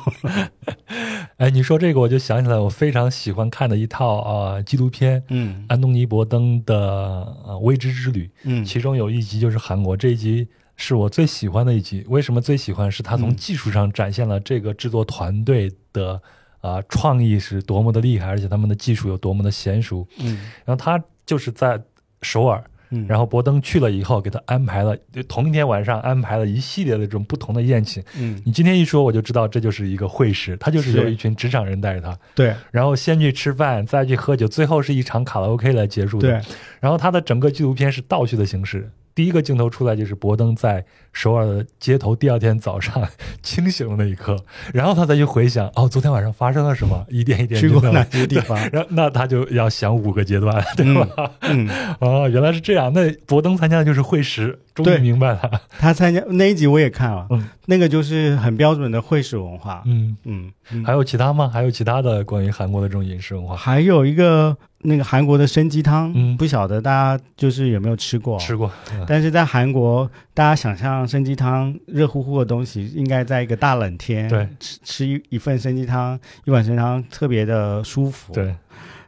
[1.38, 10.46] 哎，你说这个我就想起来，我非常喜欢看的一套啊纪录片，嗯，安东尼·伯登的《未知之旅》，嗯，其中有一集就是韩国，这一集
[10.76, 12.04] 是我最喜欢的一集。
[12.06, 12.88] 为什么最喜欢？
[12.92, 16.22] 是他从技术上展现了这个制作团队的
[16.60, 20.06] 啊创意是多么的厉害，而且他们的技术有多么的娴熟。
[20.20, 21.82] 嗯，然后他就是在
[22.22, 22.62] 首尔。
[23.08, 24.96] 然后博登去了以后，给他安排了
[25.28, 28.02] 同一天晚上安排了一系列的这种不同的宴请。
[28.18, 32.18] 嗯，你今天一说，我就知道这就是一个会师，他就是有一群职场人带着他。
[32.34, 36.28] 对，然后先去吃饭，再去喝酒，最后是一场卡拉 OK 来结束的。
[36.28, 36.40] 对，
[36.80, 38.90] 然后他的整个纪录片是倒叙的形式。
[39.14, 43.06] 第一个镜头出来就是博登在首尔的街头，第二天早上
[43.42, 44.36] 清醒的那一刻，
[44.72, 51.30] 然后他再去回想，哦，昨天晚上发生了什么， 一点一点去过哪些地方， 然后那他就要想五个阶段，对吧？
[51.42, 51.68] 嗯，
[52.00, 52.92] 哦，原来是这样。
[52.92, 55.60] 那博登参加的就是会师，终于明白了。
[55.78, 59.82] 他参加那一集我也看了，嗯，那个就是很标准的会师文化。
[59.86, 60.52] 嗯嗯，
[60.84, 61.50] 还有其他吗？
[61.52, 63.56] 还有其他的关于韩国的这种饮食文化？
[63.56, 64.56] 还有一个。
[64.84, 68.36] 那个韩国的生鸡汤，嗯，不晓得大家就是有没有吃过？
[68.40, 68.68] 吃过，
[69.06, 78.52] 但是在韩国，大家想象生鸡汤热乎乎的东西，应该在一个大冷天，对，吃吃一一份生鸡汤，一碗生汤特别的舒服，对。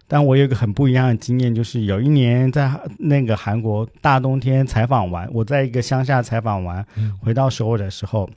[0.07, 6.85] 但我有一个很不一样的经验，就是有一年在那个韩国大冬天采访完，我在一个乡下采访完，
[7.21, 8.29] 回到首尔的时候，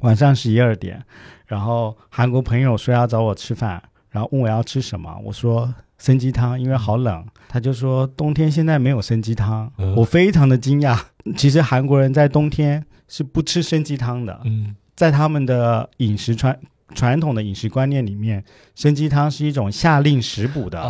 [0.00, 1.02] 晚上十一二点，
[1.46, 10.98] 然后韩国朋友说要找我吃饭，然后问我要吃什么，我说参鸡汤，因为好冷，他就说冬天现在没有参鸡汤，我非常的惊讶。
[11.36, 16.58] 其实韩国人在冬天是不吃参鸡汤的，嗯，在他们的饮食传。
[16.94, 18.44] 传统的饮食观念里面，
[18.74, 20.80] 参鸡汤是一种下令食补的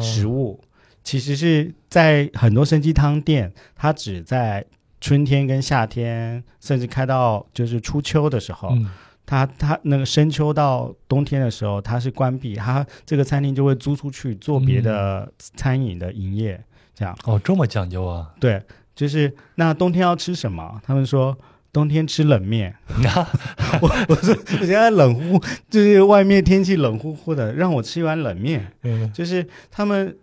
[0.00, 0.60] 食物。
[1.02, 4.64] 其实是在很多参鸡汤店，它只在
[5.00, 8.76] 春天跟夏天，甚至开到就是初秋的时候，
[9.24, 16.62] 它它那个深秋到冬天的时候，它是关闭，它这个餐厅就会租出去做别的餐饮的营业。
[16.94, 18.30] 这样哦，这么讲究啊？
[18.38, 18.62] 对，
[18.94, 20.80] 就是那冬天要吃什么？
[20.84, 21.36] 他们说。
[21.72, 22.74] 冬天吃冷面，
[23.80, 28.72] 我我说我现在冷乎，就是外面天气冷乎乎的，让我吃一碗冷面。
[28.82, 30.16] 嗯，就是他们，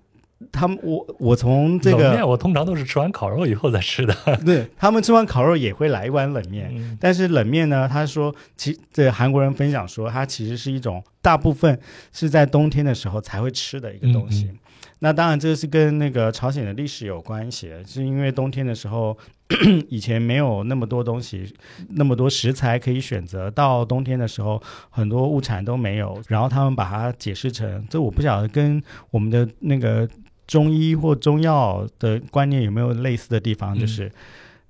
[0.52, 4.14] 他们我我从这个冷面，我通常都是吃完烤肉以后再吃的。
[4.46, 11.80] 对他们吃完烤肉也会来一碗冷面，但是冷面呢，他说其这韩国人分享说，它其实是一种大部分
[12.12, 14.52] 是在冬天的时候才会吃的一个东西。
[15.00, 19.16] 那当然，这是跟那个朝鲜的历史有关系，是因为冬天的时候，
[19.88, 21.54] 以前没有那么多东西，
[21.90, 23.50] 那么多食材可以选择。
[23.50, 30.08] 到冬天的时候，很多物产都没有，然后他们把它解释成，这我不晓得跟我们的那个
[30.46, 34.12] 中医或中药的观念有没有类似的地方，就是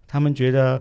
[0.07, 0.79] 他们觉得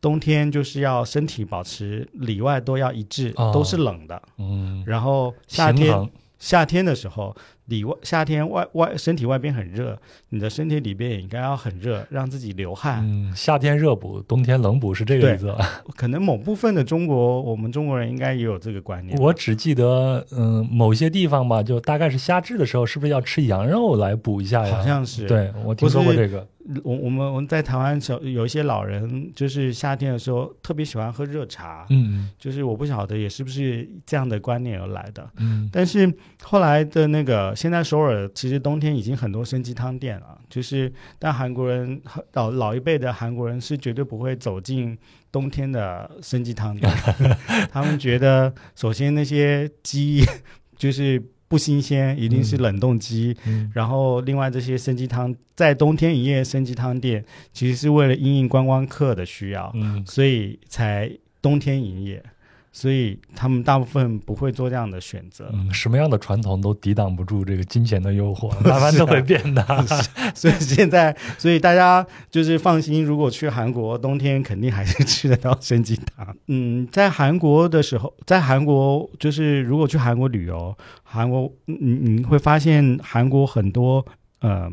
[0.00, 7.36] 冬天就是要身体保持里外都要一致，都是冷的，嗯，然后夏天夏天的时候。
[7.70, 9.96] 里外夏天外外身体外边很热，
[10.30, 12.98] 你的身体里边也应该要很热，让自己流汗。
[13.04, 15.54] 嗯，夏天热补，冬天冷补是这个意思。
[15.96, 19.16] 可能某部分的中国，我们中国人应该也有这个观念。
[19.18, 24.76] 我只记得，嗯，某些地方吧，就大概是夏至的时候，是不是要吃羊肉来补一下呀？
[24.76, 25.26] 好像是。
[25.26, 26.46] 对，我听说过这个。
[26.84, 31.86] 我我们我们在台湾小有一些老人，就是夏天的时候特别喜欢喝热茶。
[31.90, 35.30] 嗯，就是我不晓得也是不是这样的观念而来的。
[35.36, 36.12] 嗯，但是
[36.42, 37.50] 后来的那个。
[37.60, 42.00] 现在首尔其实冬天已经很多生鸡汤店了，就是但韩国人
[42.32, 44.96] 老老一辈的韩国人是绝对不会走进
[45.30, 46.90] 冬天的生鸡汤店，
[47.70, 50.24] 他们觉得首先那些鸡
[50.76, 53.36] 就是不新鲜，一定是冷冻鸡，
[53.74, 59.74] 然后另外这些生鸡汤在冬天营业生鸡汤店其实是为了应应观光客的需要，
[60.06, 61.10] 所以才
[61.42, 62.22] 冬天营业。
[62.72, 65.50] 所以他们大部分不会做这样的选择。
[65.52, 69.64] 嗯，什么样的传统都抵挡不住这个金钱的诱惑， 慢慢都会变的。
[70.34, 76.36] 所以现在，所以大家就是放心，如果去韩国，冬天肯定还是吃得到生鸡汤。
[76.46, 84.06] 嗯，在韩国的时候，在韩国就是如果去韩国旅游，韩国你你会发现韩国很多
[84.40, 84.70] 呃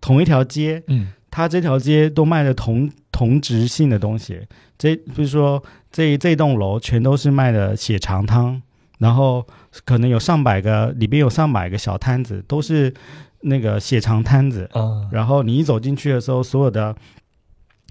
[0.00, 4.40] 同一条街，嗯，它这条街都卖的同同质性的东西。
[4.76, 8.60] 这比如说，这这栋楼全都是卖的血肠汤，
[8.98, 9.46] 然后
[9.84, 12.92] 可能有上百个，里边有上百个小摊子，都是
[13.40, 14.70] 那个血肠摊子。
[14.74, 16.94] 嗯，然后你一走进去的时候，所有的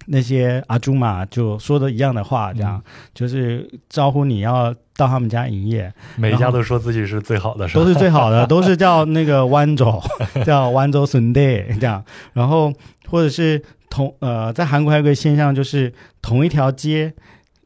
[0.06, 2.82] 那些阿朱玛就说的一样的话，这样
[3.14, 5.91] 就是招呼你要到他们家营业。
[6.15, 10.02] 每一家都说自己是最好的，都是最好的， 都是叫那个弯州，
[10.45, 12.03] 叫弯州 Sunday 这样，
[12.34, 12.74] 然后
[13.07, 13.61] 或者是。
[13.90, 15.91] 同呃，在韩国还有个现象，就是
[16.22, 17.14] 同一条街，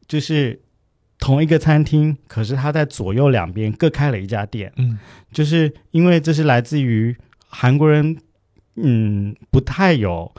[0.06, 0.58] 就是
[1.18, 4.72] 同一个餐厅，可是它在左右两边各开了一家店。
[4.76, 4.96] 嗯，
[5.32, 7.14] 就是因为这是来自于
[7.48, 8.16] 韩国人，
[8.76, 10.32] 嗯，不太有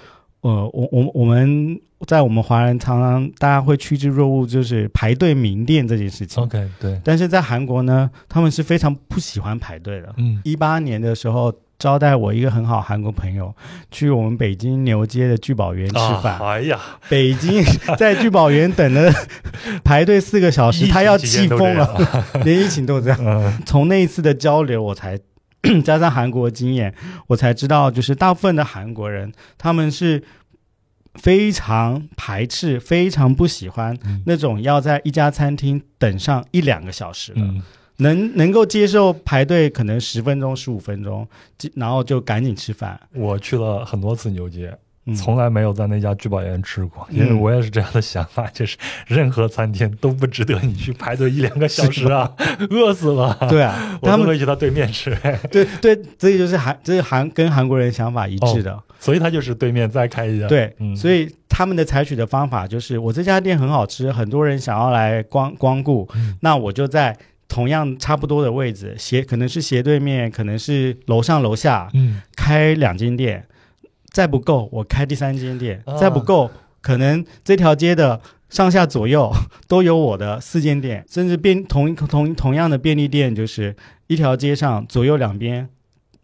[0.44, 6.44] 呃，我我我们在我们华人常常大家会趋之若鹜，就是排队名店这件事情。
[6.44, 7.02] OK，对。
[7.04, 10.14] 但是在韩国呢，他们是非常不喜欢排队的。
[10.18, 11.54] 嗯，一八年的时候。
[11.80, 13.54] 招待我一个很好韩国朋友
[13.92, 16.40] 去我们北京牛街的聚宝园吃饭。
[16.40, 16.80] 哎呀，
[17.10, 17.62] 北京
[17.98, 19.12] 在聚宝园等了
[19.84, 21.94] 排队四个小时， 他要气疯了，
[22.46, 23.64] 连疫情都这样。
[23.66, 25.20] 从那一次的交流，我才
[25.84, 26.94] 加上韩国经验，
[27.28, 30.24] 我才知道，就是大部分的韩国人他们是
[31.16, 37.42] 非常排斥、非常不喜欢那种要在一家餐厅等上一两个小时的。
[37.98, 41.28] 能能够接受排队可能十分钟十五分钟，
[41.76, 43.00] 然后就赶紧吃饭。
[43.14, 44.76] 我去了很多次牛街，
[45.14, 48.78] 从来没有在那家聚宝源吃过，因为我也是这样的想法，就是
[49.08, 52.32] 任何餐厅都不值得你去排队一两个小时啊，
[52.72, 53.38] 饿死了。
[53.50, 55.14] 对啊，他们会去他对面吃。
[55.52, 60.48] 对对，所以就是韩，这是韩跟韩国人想法一致的，所以他就是对面再开一家。
[60.48, 66.08] 对，所以他们的采取的方法就是，我这家店很好吃，很多人想要来光光顾，
[66.40, 67.18] 那我就在。
[67.50, 73.46] 同样差不多的位置，斜可能是斜对面，可能是楼上楼下，嗯，开两间店，
[74.14, 76.50] 再不够我开第三间店，再不够
[76.80, 79.30] 可能这条街的上下左右
[79.68, 83.76] 都有我的四间店，甚至便同同同样的便利店，就是
[84.08, 85.68] 一条街上左右两边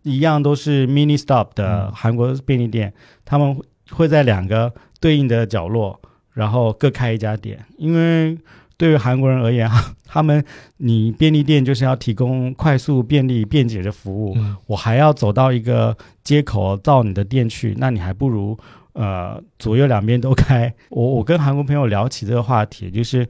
[0.03, 2.94] 一样都是 mini stop 的韩国便利店，
[3.26, 3.60] 他们
[3.90, 4.72] 会在两个
[5.02, 5.99] 对应的角落，
[6.34, 8.38] 然后各开一家店，因为。
[8.80, 9.69] 对于韩国人而言，
[10.07, 10.41] 他们
[10.77, 14.38] 你便利店就是要提供快速、便利、便捷的服务。
[14.68, 18.57] 我还要走到一个街口到你的店去，那你还不如
[18.93, 20.73] 呃左右两边都开。
[20.91, 23.27] 我我跟韩国朋友聊起这个话题，就是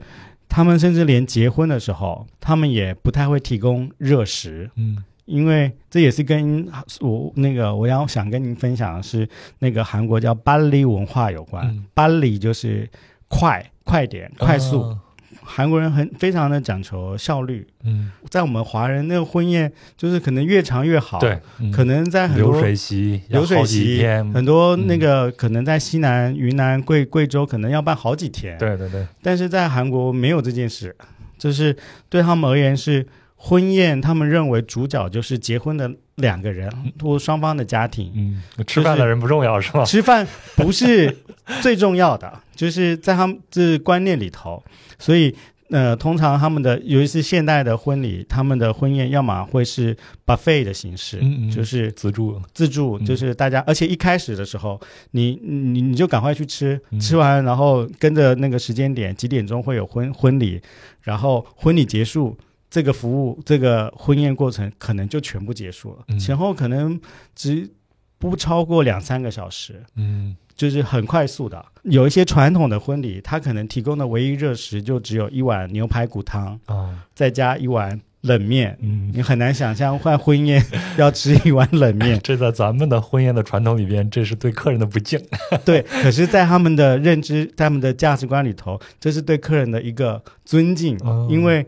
[0.48, 4.70] 他们甚至连结婚的时候，他们也不太会提供热食。
[4.76, 6.64] 嗯，因为这也是跟
[7.00, 9.28] 我那个我要想跟您分享的是
[9.58, 11.84] 那个韩国叫巴黎文化有关。
[11.92, 12.88] 巴黎就是
[13.26, 14.96] 快、快点、快速。
[15.50, 21.40] 韩国人很非常的讲求效率，嗯，在我们华人那个婚宴，就是可能越长越好，对，
[21.72, 30.94] 可能在很多流水席，流水席很多那个可能在西南、云南、贵贵州可能要办好几天，对对对，但是在韩国没有这件事，
[31.36, 31.76] 就是
[32.08, 33.04] 对他们而言是
[33.34, 35.90] 婚宴，他们认为主角就是结婚的
[36.20, 36.70] 两个人
[37.02, 39.84] 或双方的家庭，嗯，吃饭的人不重要是吧？
[39.84, 40.26] 吃饭
[40.56, 41.16] 不是
[41.60, 44.62] 最重要的， 就是在他们这观念里头。
[44.98, 45.34] 所以，
[45.70, 51.20] 呃，通常他们的，尤其是现代的婚礼，他们的婚宴要么会是 buffet 的形式，
[51.50, 54.78] 就是自助，自助，就是大家，而且一开始的时候，
[55.12, 60.60] 你你你就赶快去吃，吃完然后跟着那个时间点，几点钟会有婚婚礼，
[61.02, 62.36] 然后婚礼结束，
[62.70, 66.98] 这个服务，这个婚宴过程可能就全部结束了，前后可能
[67.34, 67.68] 只
[68.18, 70.36] 不超过两三个小时，嗯。
[70.56, 78.76] 就是很快速的，有一些传统的婚礼，它可能提供的唯一热食就只有一碗牛排骨汤啊，再加一碗冷面。
[78.80, 80.64] 嗯，你很难想象换婚宴
[80.98, 82.18] 要吃一碗冷面。
[82.24, 85.20] 这在咱们的婚宴的传统里边，这是对客人的不敬。
[85.64, 90.98] 对，可是，在他们的认知、他们的价值观里头，这是对客人的一个尊敬，
[91.28, 91.66] 因为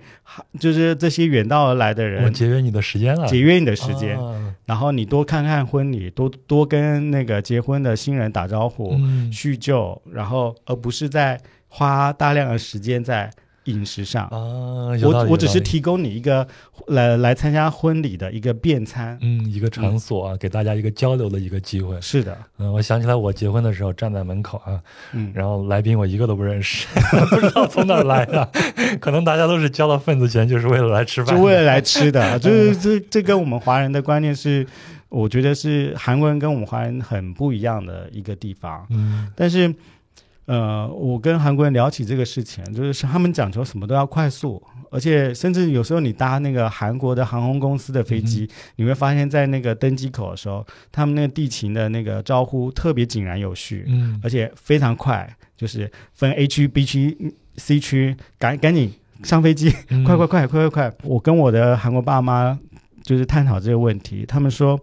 [0.58, 4.18] 就是这些远道而来的人，我节约你的时间了，节约你的时间。
[4.64, 8.96] 然后你多看看婚礼，多多跟那个结婚的新人打招呼，
[9.30, 11.38] 叙旧，然后而不是在
[11.68, 13.30] 花大量的时间在
[13.64, 14.92] 饮食上啊。
[15.02, 16.46] 我我只是提供你一个
[16.88, 22.00] 来来参加婚礼的一个便餐，嗯，一个场所啊，给大家一个交流的一个机会。
[22.00, 24.80] 是的，嗯，我想起来我结婚的时候站在门口啊，
[25.12, 26.86] 嗯，然后来宾我一个都不认识，
[27.30, 28.50] 不知道从哪来的，
[29.00, 34.66] 可能大家都是交了份子钱，就是为了来吃饭，就为了来吃的，就 是这这跟我们华人的观念是，
[35.08, 38.86] 我觉得是韩国人跟我们华人很不一样的一个地方。
[38.90, 39.74] 嗯，但是。
[40.46, 44.60] 呃，我跟韩国人聊起这个事情，就是他们讲求什么都要快速，
[44.90, 57.16] 而且甚至有时候你搭那个韩国的航空公司的飞机，你会发现在那个登机口的时候，他们那个地勤的那个招呼特别井然有序，嗯，而且非常快，就是分 A 区、B 区、
[57.56, 58.92] C 区，赶赶紧
[59.22, 59.70] 上飞机，
[60.04, 60.96] 快快快快快快！
[61.04, 62.58] 我跟我的韩国爸妈
[63.02, 64.78] 就是探讨这个问题，他们说。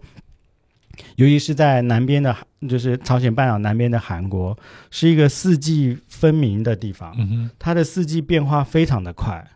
[1.20, 2.34] 尤其是在南边的，
[2.66, 4.58] 就是朝鲜半岛南边的韩国，
[4.90, 7.14] 是一个四季分明的地方。
[7.18, 9.46] 嗯它的四季变化非常的快，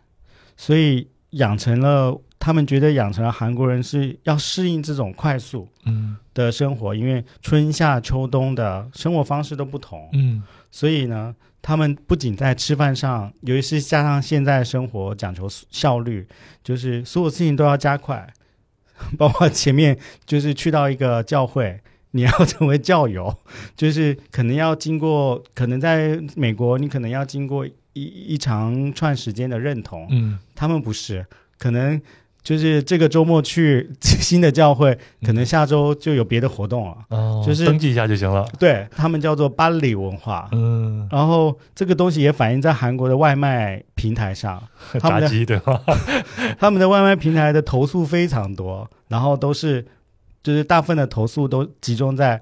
[0.55, 10.07] 所以养成了他们觉得养成了韩国人是要适应这种快速嗯的生活，因为春夏秋冬的生活方式都不同。
[10.13, 11.33] 嗯，所以呢，
[11.63, 16.27] 他们不仅在吃饭上，尤其是加上现在生活讲求效率，
[16.63, 18.31] 就是所有事情都要加快。
[19.17, 21.79] 包括前面就是去到一个教会，
[22.11, 23.37] 你要成为教友，
[23.75, 30.07] 就是可能要经过，可能在美国，你可能要经过一一长串时间的认同。
[30.09, 31.25] 嗯，他们不是，
[31.57, 32.01] 可能。
[32.45, 34.95] 就是这个周末去新的教会，
[35.25, 36.95] 可能下周就有别的活动了。
[37.09, 38.47] 哦，就是登记一下就行了。
[38.59, 40.47] 对他们叫做巴里文化。
[40.51, 44.61] 嗯，然后这个东西也反映在韩国的外卖平台上。
[45.01, 45.81] 炸鸡对吧？
[46.59, 49.83] 他们的外卖平台的投诉非常多，然后都是
[50.43, 52.39] 就是大部分的投诉都集中在。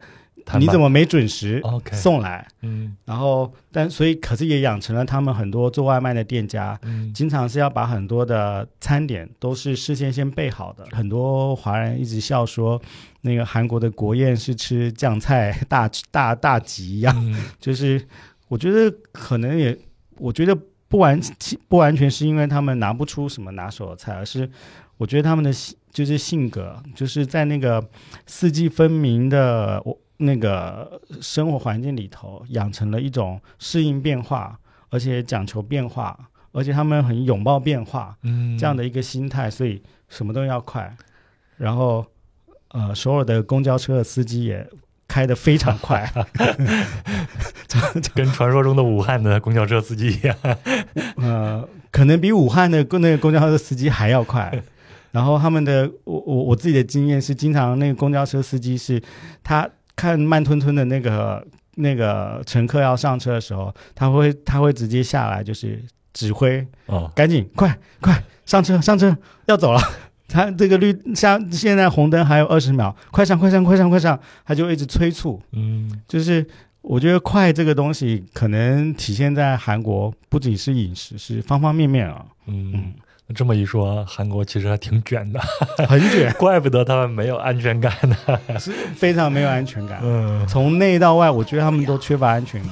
[0.59, 1.61] 你怎么没准时
[1.91, 2.47] 送来？
[2.61, 10.85] 嗯，然后但所以可是也养成了他们很多做外卖的店家，嗯，经常是要把很多的餐点都是事先先备好的。
[10.91, 12.81] 很多华人一直笑说，
[13.21, 18.05] 那个韩国的国宴是吃酱菜大大大吉一样，就是
[18.47, 19.77] 我觉得可能也，
[20.17, 20.55] 我觉得
[20.87, 21.19] 不完
[21.67, 24.49] 不完全是因为他们拿不出什么拿手的菜，而是
[24.97, 25.51] 我觉得他们的
[25.91, 27.83] 就是性格，就是在那个
[28.25, 29.97] 四季分明的我。
[30.17, 34.57] 那个生活环境里头，养成了一种适应变化，
[34.89, 36.17] 而且讲求变化，
[36.51, 40.95] 而且他们很拥抱变化，嗯，这样的一个心态，所以什么都要快。
[41.57, 42.05] 然后，
[42.69, 44.67] 呃，首尔的公交车的司机也
[45.07, 46.11] 开得非常快，
[48.15, 50.35] 跟传说中的武汉的公交车司机一样。
[51.17, 54.63] 呃，可能比武汉的公那个公交车司机还要快。
[55.11, 58.99] 然后他们的，我我我自己的经验是，经常那个公交车司机是，
[59.43, 61.45] 他看慢吞吞的那个
[61.75, 65.83] 那个乘客要上车的时候，他会他会直接下来，就是。
[66.13, 69.17] 指挥哦，赶紧快快上车上车
[69.47, 69.81] 要走了，
[70.27, 75.41] 他这个绿像现在红灯还有二十秒，快上快上快上快上，他就一直催促。
[75.53, 76.45] 嗯，就是
[76.81, 82.23] 我觉得快这个东西可能体现在韩国，不仅是饮食，是方方面面啊。
[82.45, 83.02] 嗯，那
[83.35, 85.39] 这么一说，韩国其实还挺卷的，
[85.87, 88.15] 很卷，怪不得他们没有安全感呢，
[88.59, 89.99] 是非常没有安全感。
[90.03, 92.71] 嗯，从内到外，我觉得他们都缺乏安全感。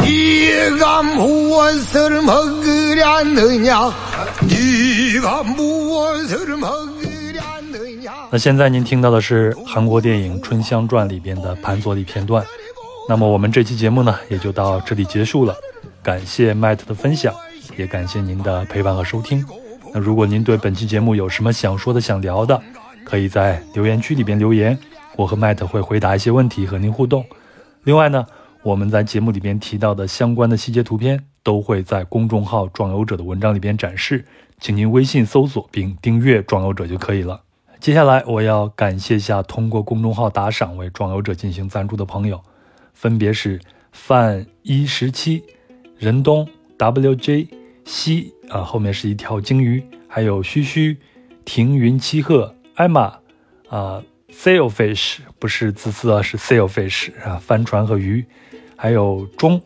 [0.02, 3.92] 네가 무엇을 먹으려느냐
[4.42, 7.02] 네가 무엇을 먹으
[8.34, 12.42] 那现在您听到的是韩国电影《春香传》里边的盘佐里片段。
[13.10, 15.54] 那么我们这期节目呢，也就到这里结束了。
[16.02, 17.36] 感谢 Matt 的分享，
[17.76, 19.46] 也感谢您的陪伴和收听。
[19.94, 22.58] 那如果您对本期节目有什么想说的、想聊的，
[23.04, 24.80] 可以在留言区里边留言，
[25.17, 27.25] 我和 Matt 会回答一些问题和您互动。
[27.85, 28.27] 另外呢，
[28.63, 34.25] 我们在节目里边提到的相关的细节图片，都会在公众号“壮游者”的文章里边展示，
[34.61, 37.43] 请您微信搜索并订阅“壮游者”就可以了。
[37.79, 42.43] 接下来我要感谢一下通过公众号打赏为壮游者进行赞助的朋友，
[42.93, 43.61] 分别是
[43.93, 45.45] 范一十七、
[45.99, 46.49] 任东、
[46.79, 47.49] WJ、
[47.85, 50.99] 西啊，后面是一条鲸鱼，还有嘘嘘、
[51.45, 53.19] 停云七鹤、艾玛
[53.69, 54.03] 啊
[54.37, 58.25] ，sailfish 不是自私啊，是 sailfish 啊，帆船和鱼，
[58.77, 59.61] 还有钟，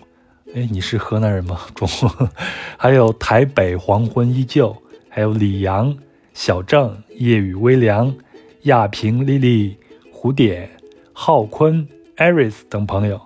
[0.55, 1.61] 哎，你是河南人吗？
[1.75, 1.89] 钟，
[2.77, 4.77] 还有台北黄昏依旧，
[5.09, 5.97] 还有李阳。
[6.33, 8.15] 小郑、夜雨微凉、
[8.63, 9.77] 亚平、丽丽、
[10.15, 10.71] 蝴蝶、
[11.13, 11.87] 浩坤、
[12.17, 13.21] 艾瑞斯等朋友，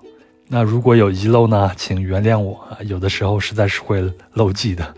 [0.49, 4.03] 那如果有遗漏呢，请原谅我啊，有的时候实在是会
[4.33, 4.95] 漏记的。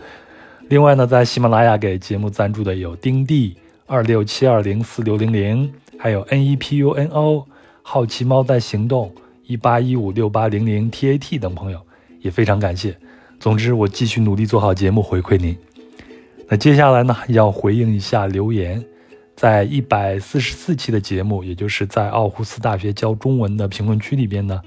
[0.69, 7.45] 另外呢，在喜马拉雅给节目赞助的有丁弟二六七二零四六零零，还有 N E P U N O、
[7.81, 9.13] 好奇猫在行动
[9.45, 11.81] 一八一五六八零零 T A T 等朋友，
[12.21, 12.95] 也非常感谢。
[13.39, 15.57] 总之，我继续努力做好节目，回馈您。
[16.49, 18.83] 那接下来呢，要回应一下留言，
[19.35, 24.61] 在一百四十四期的节目，也就是在奥胡斯大学教中文的评论区里边呢，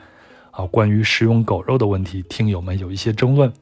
[0.50, 3.52] 啊，关于食用狗肉的问题，听友们有一些争论。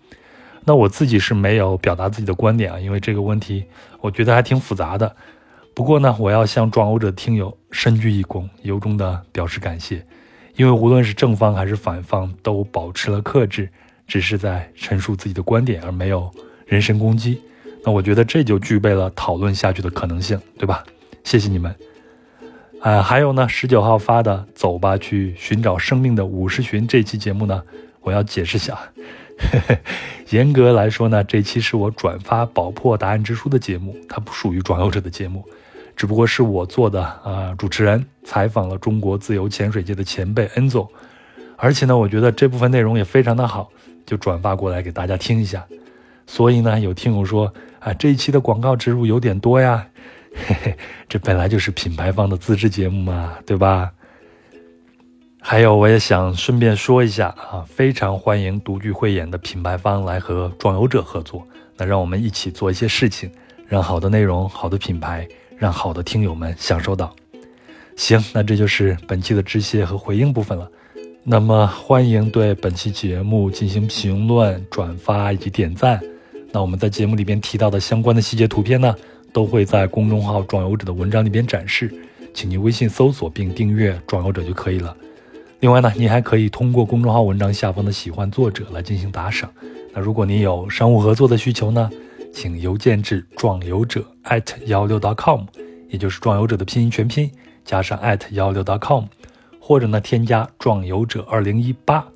[0.65, 3.65] 那我自己是没有表达自己的观点啊，因为这个问题
[4.01, 5.17] 我觉得还挺复杂的。
[5.79, 10.05] 不过呢，我要向壮游者听友深鞠一躬，由衷的表示感谢，
[10.57, 13.71] 因为无论是正方还是反方，都保持了克制，
[14.05, 16.29] 只是在陈述自己的观点，而没有
[16.67, 17.41] 人身攻击。
[17.85, 20.83] 那我觉得这就具备了讨论下去的可能性，对吧？
[21.23, 21.73] 谢谢你们。
[22.81, 27.63] 啊，还有呢，十九号发的《走吧，去寻找生命的五十寻》这期节目呢，
[28.01, 28.77] 我要解释一下。
[30.31, 35.45] 严格来说呢，这期是我转发《宝珀答案之书》的节目，它不属于转游者的节目，
[35.99, 37.55] 只不过是我做的啊。
[37.59, 40.91] 主持人采访了中国自由潜水界的前辈恩佐，
[41.57, 43.69] 而且呢，我觉得这部分内容也非常的好，
[44.07, 45.67] 就转发过来给大家听一下。
[46.27, 47.53] 所以呢，有听友说。
[47.81, 49.87] 啊，这一期的广告植入有点多呀，
[50.35, 50.77] 嘿嘿，
[51.09, 53.93] 这本来就是品牌方的自制节目嘛，对吧？
[55.41, 61.47] 还有，我也想顺便说一下啊，非常欢迎独具慧眼的品牌方来和壮游者合作，
[61.77, 63.31] 那让我们一起做一些事情，
[63.69, 65.27] 让好的内容、好的品牌，
[65.59, 67.15] 让好的听友们享受到。
[67.97, 70.71] 行，那这就是本期的致谢和回应部分了。
[71.25, 76.01] 那么，欢迎对本期节目进行评论、转发以及点赞。
[76.53, 78.95] 那我们在节目里边提到的相关的细节图片呢，
[79.33, 81.93] 都会在公众号“壮游者”的文章里边展示，
[82.33, 84.97] 请您微信搜索并订阅“壮游者”就可以了。
[85.61, 89.53] 另外呢，您还可以通过公众号文章下方的“喜欢作者”来进行打赏。
[89.93, 91.91] 那如果您有商务合作的需求呢，
[92.41, 95.41] 请邮件至“壮游者 at ”@幺六 .com，
[95.89, 97.29] 也就是“壮游者”的拼音全拼
[97.65, 99.07] 加上 at 幺六 .com，
[99.59, 102.07] 或者呢添加“壮游者二零一八”，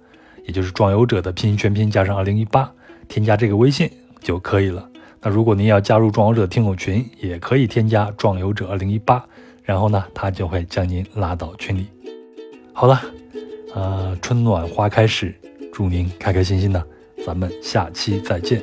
[0.46, 2.72] 也就是“壮游者”的拼音全拼加上二零一八，
[3.08, 3.90] 添加这个微信。
[4.20, 4.88] 就可以了。
[5.20, 9.24] 那如果您要加入壮游者听友群，也可以添加壮游者二零一八，
[9.64, 11.88] 然后呢，他就会将您拉到群里。
[12.72, 13.02] 好了，
[13.74, 15.34] 呃，春暖花开时，
[15.72, 16.80] 祝您开开心心的，
[17.26, 18.62] 咱们下期再见。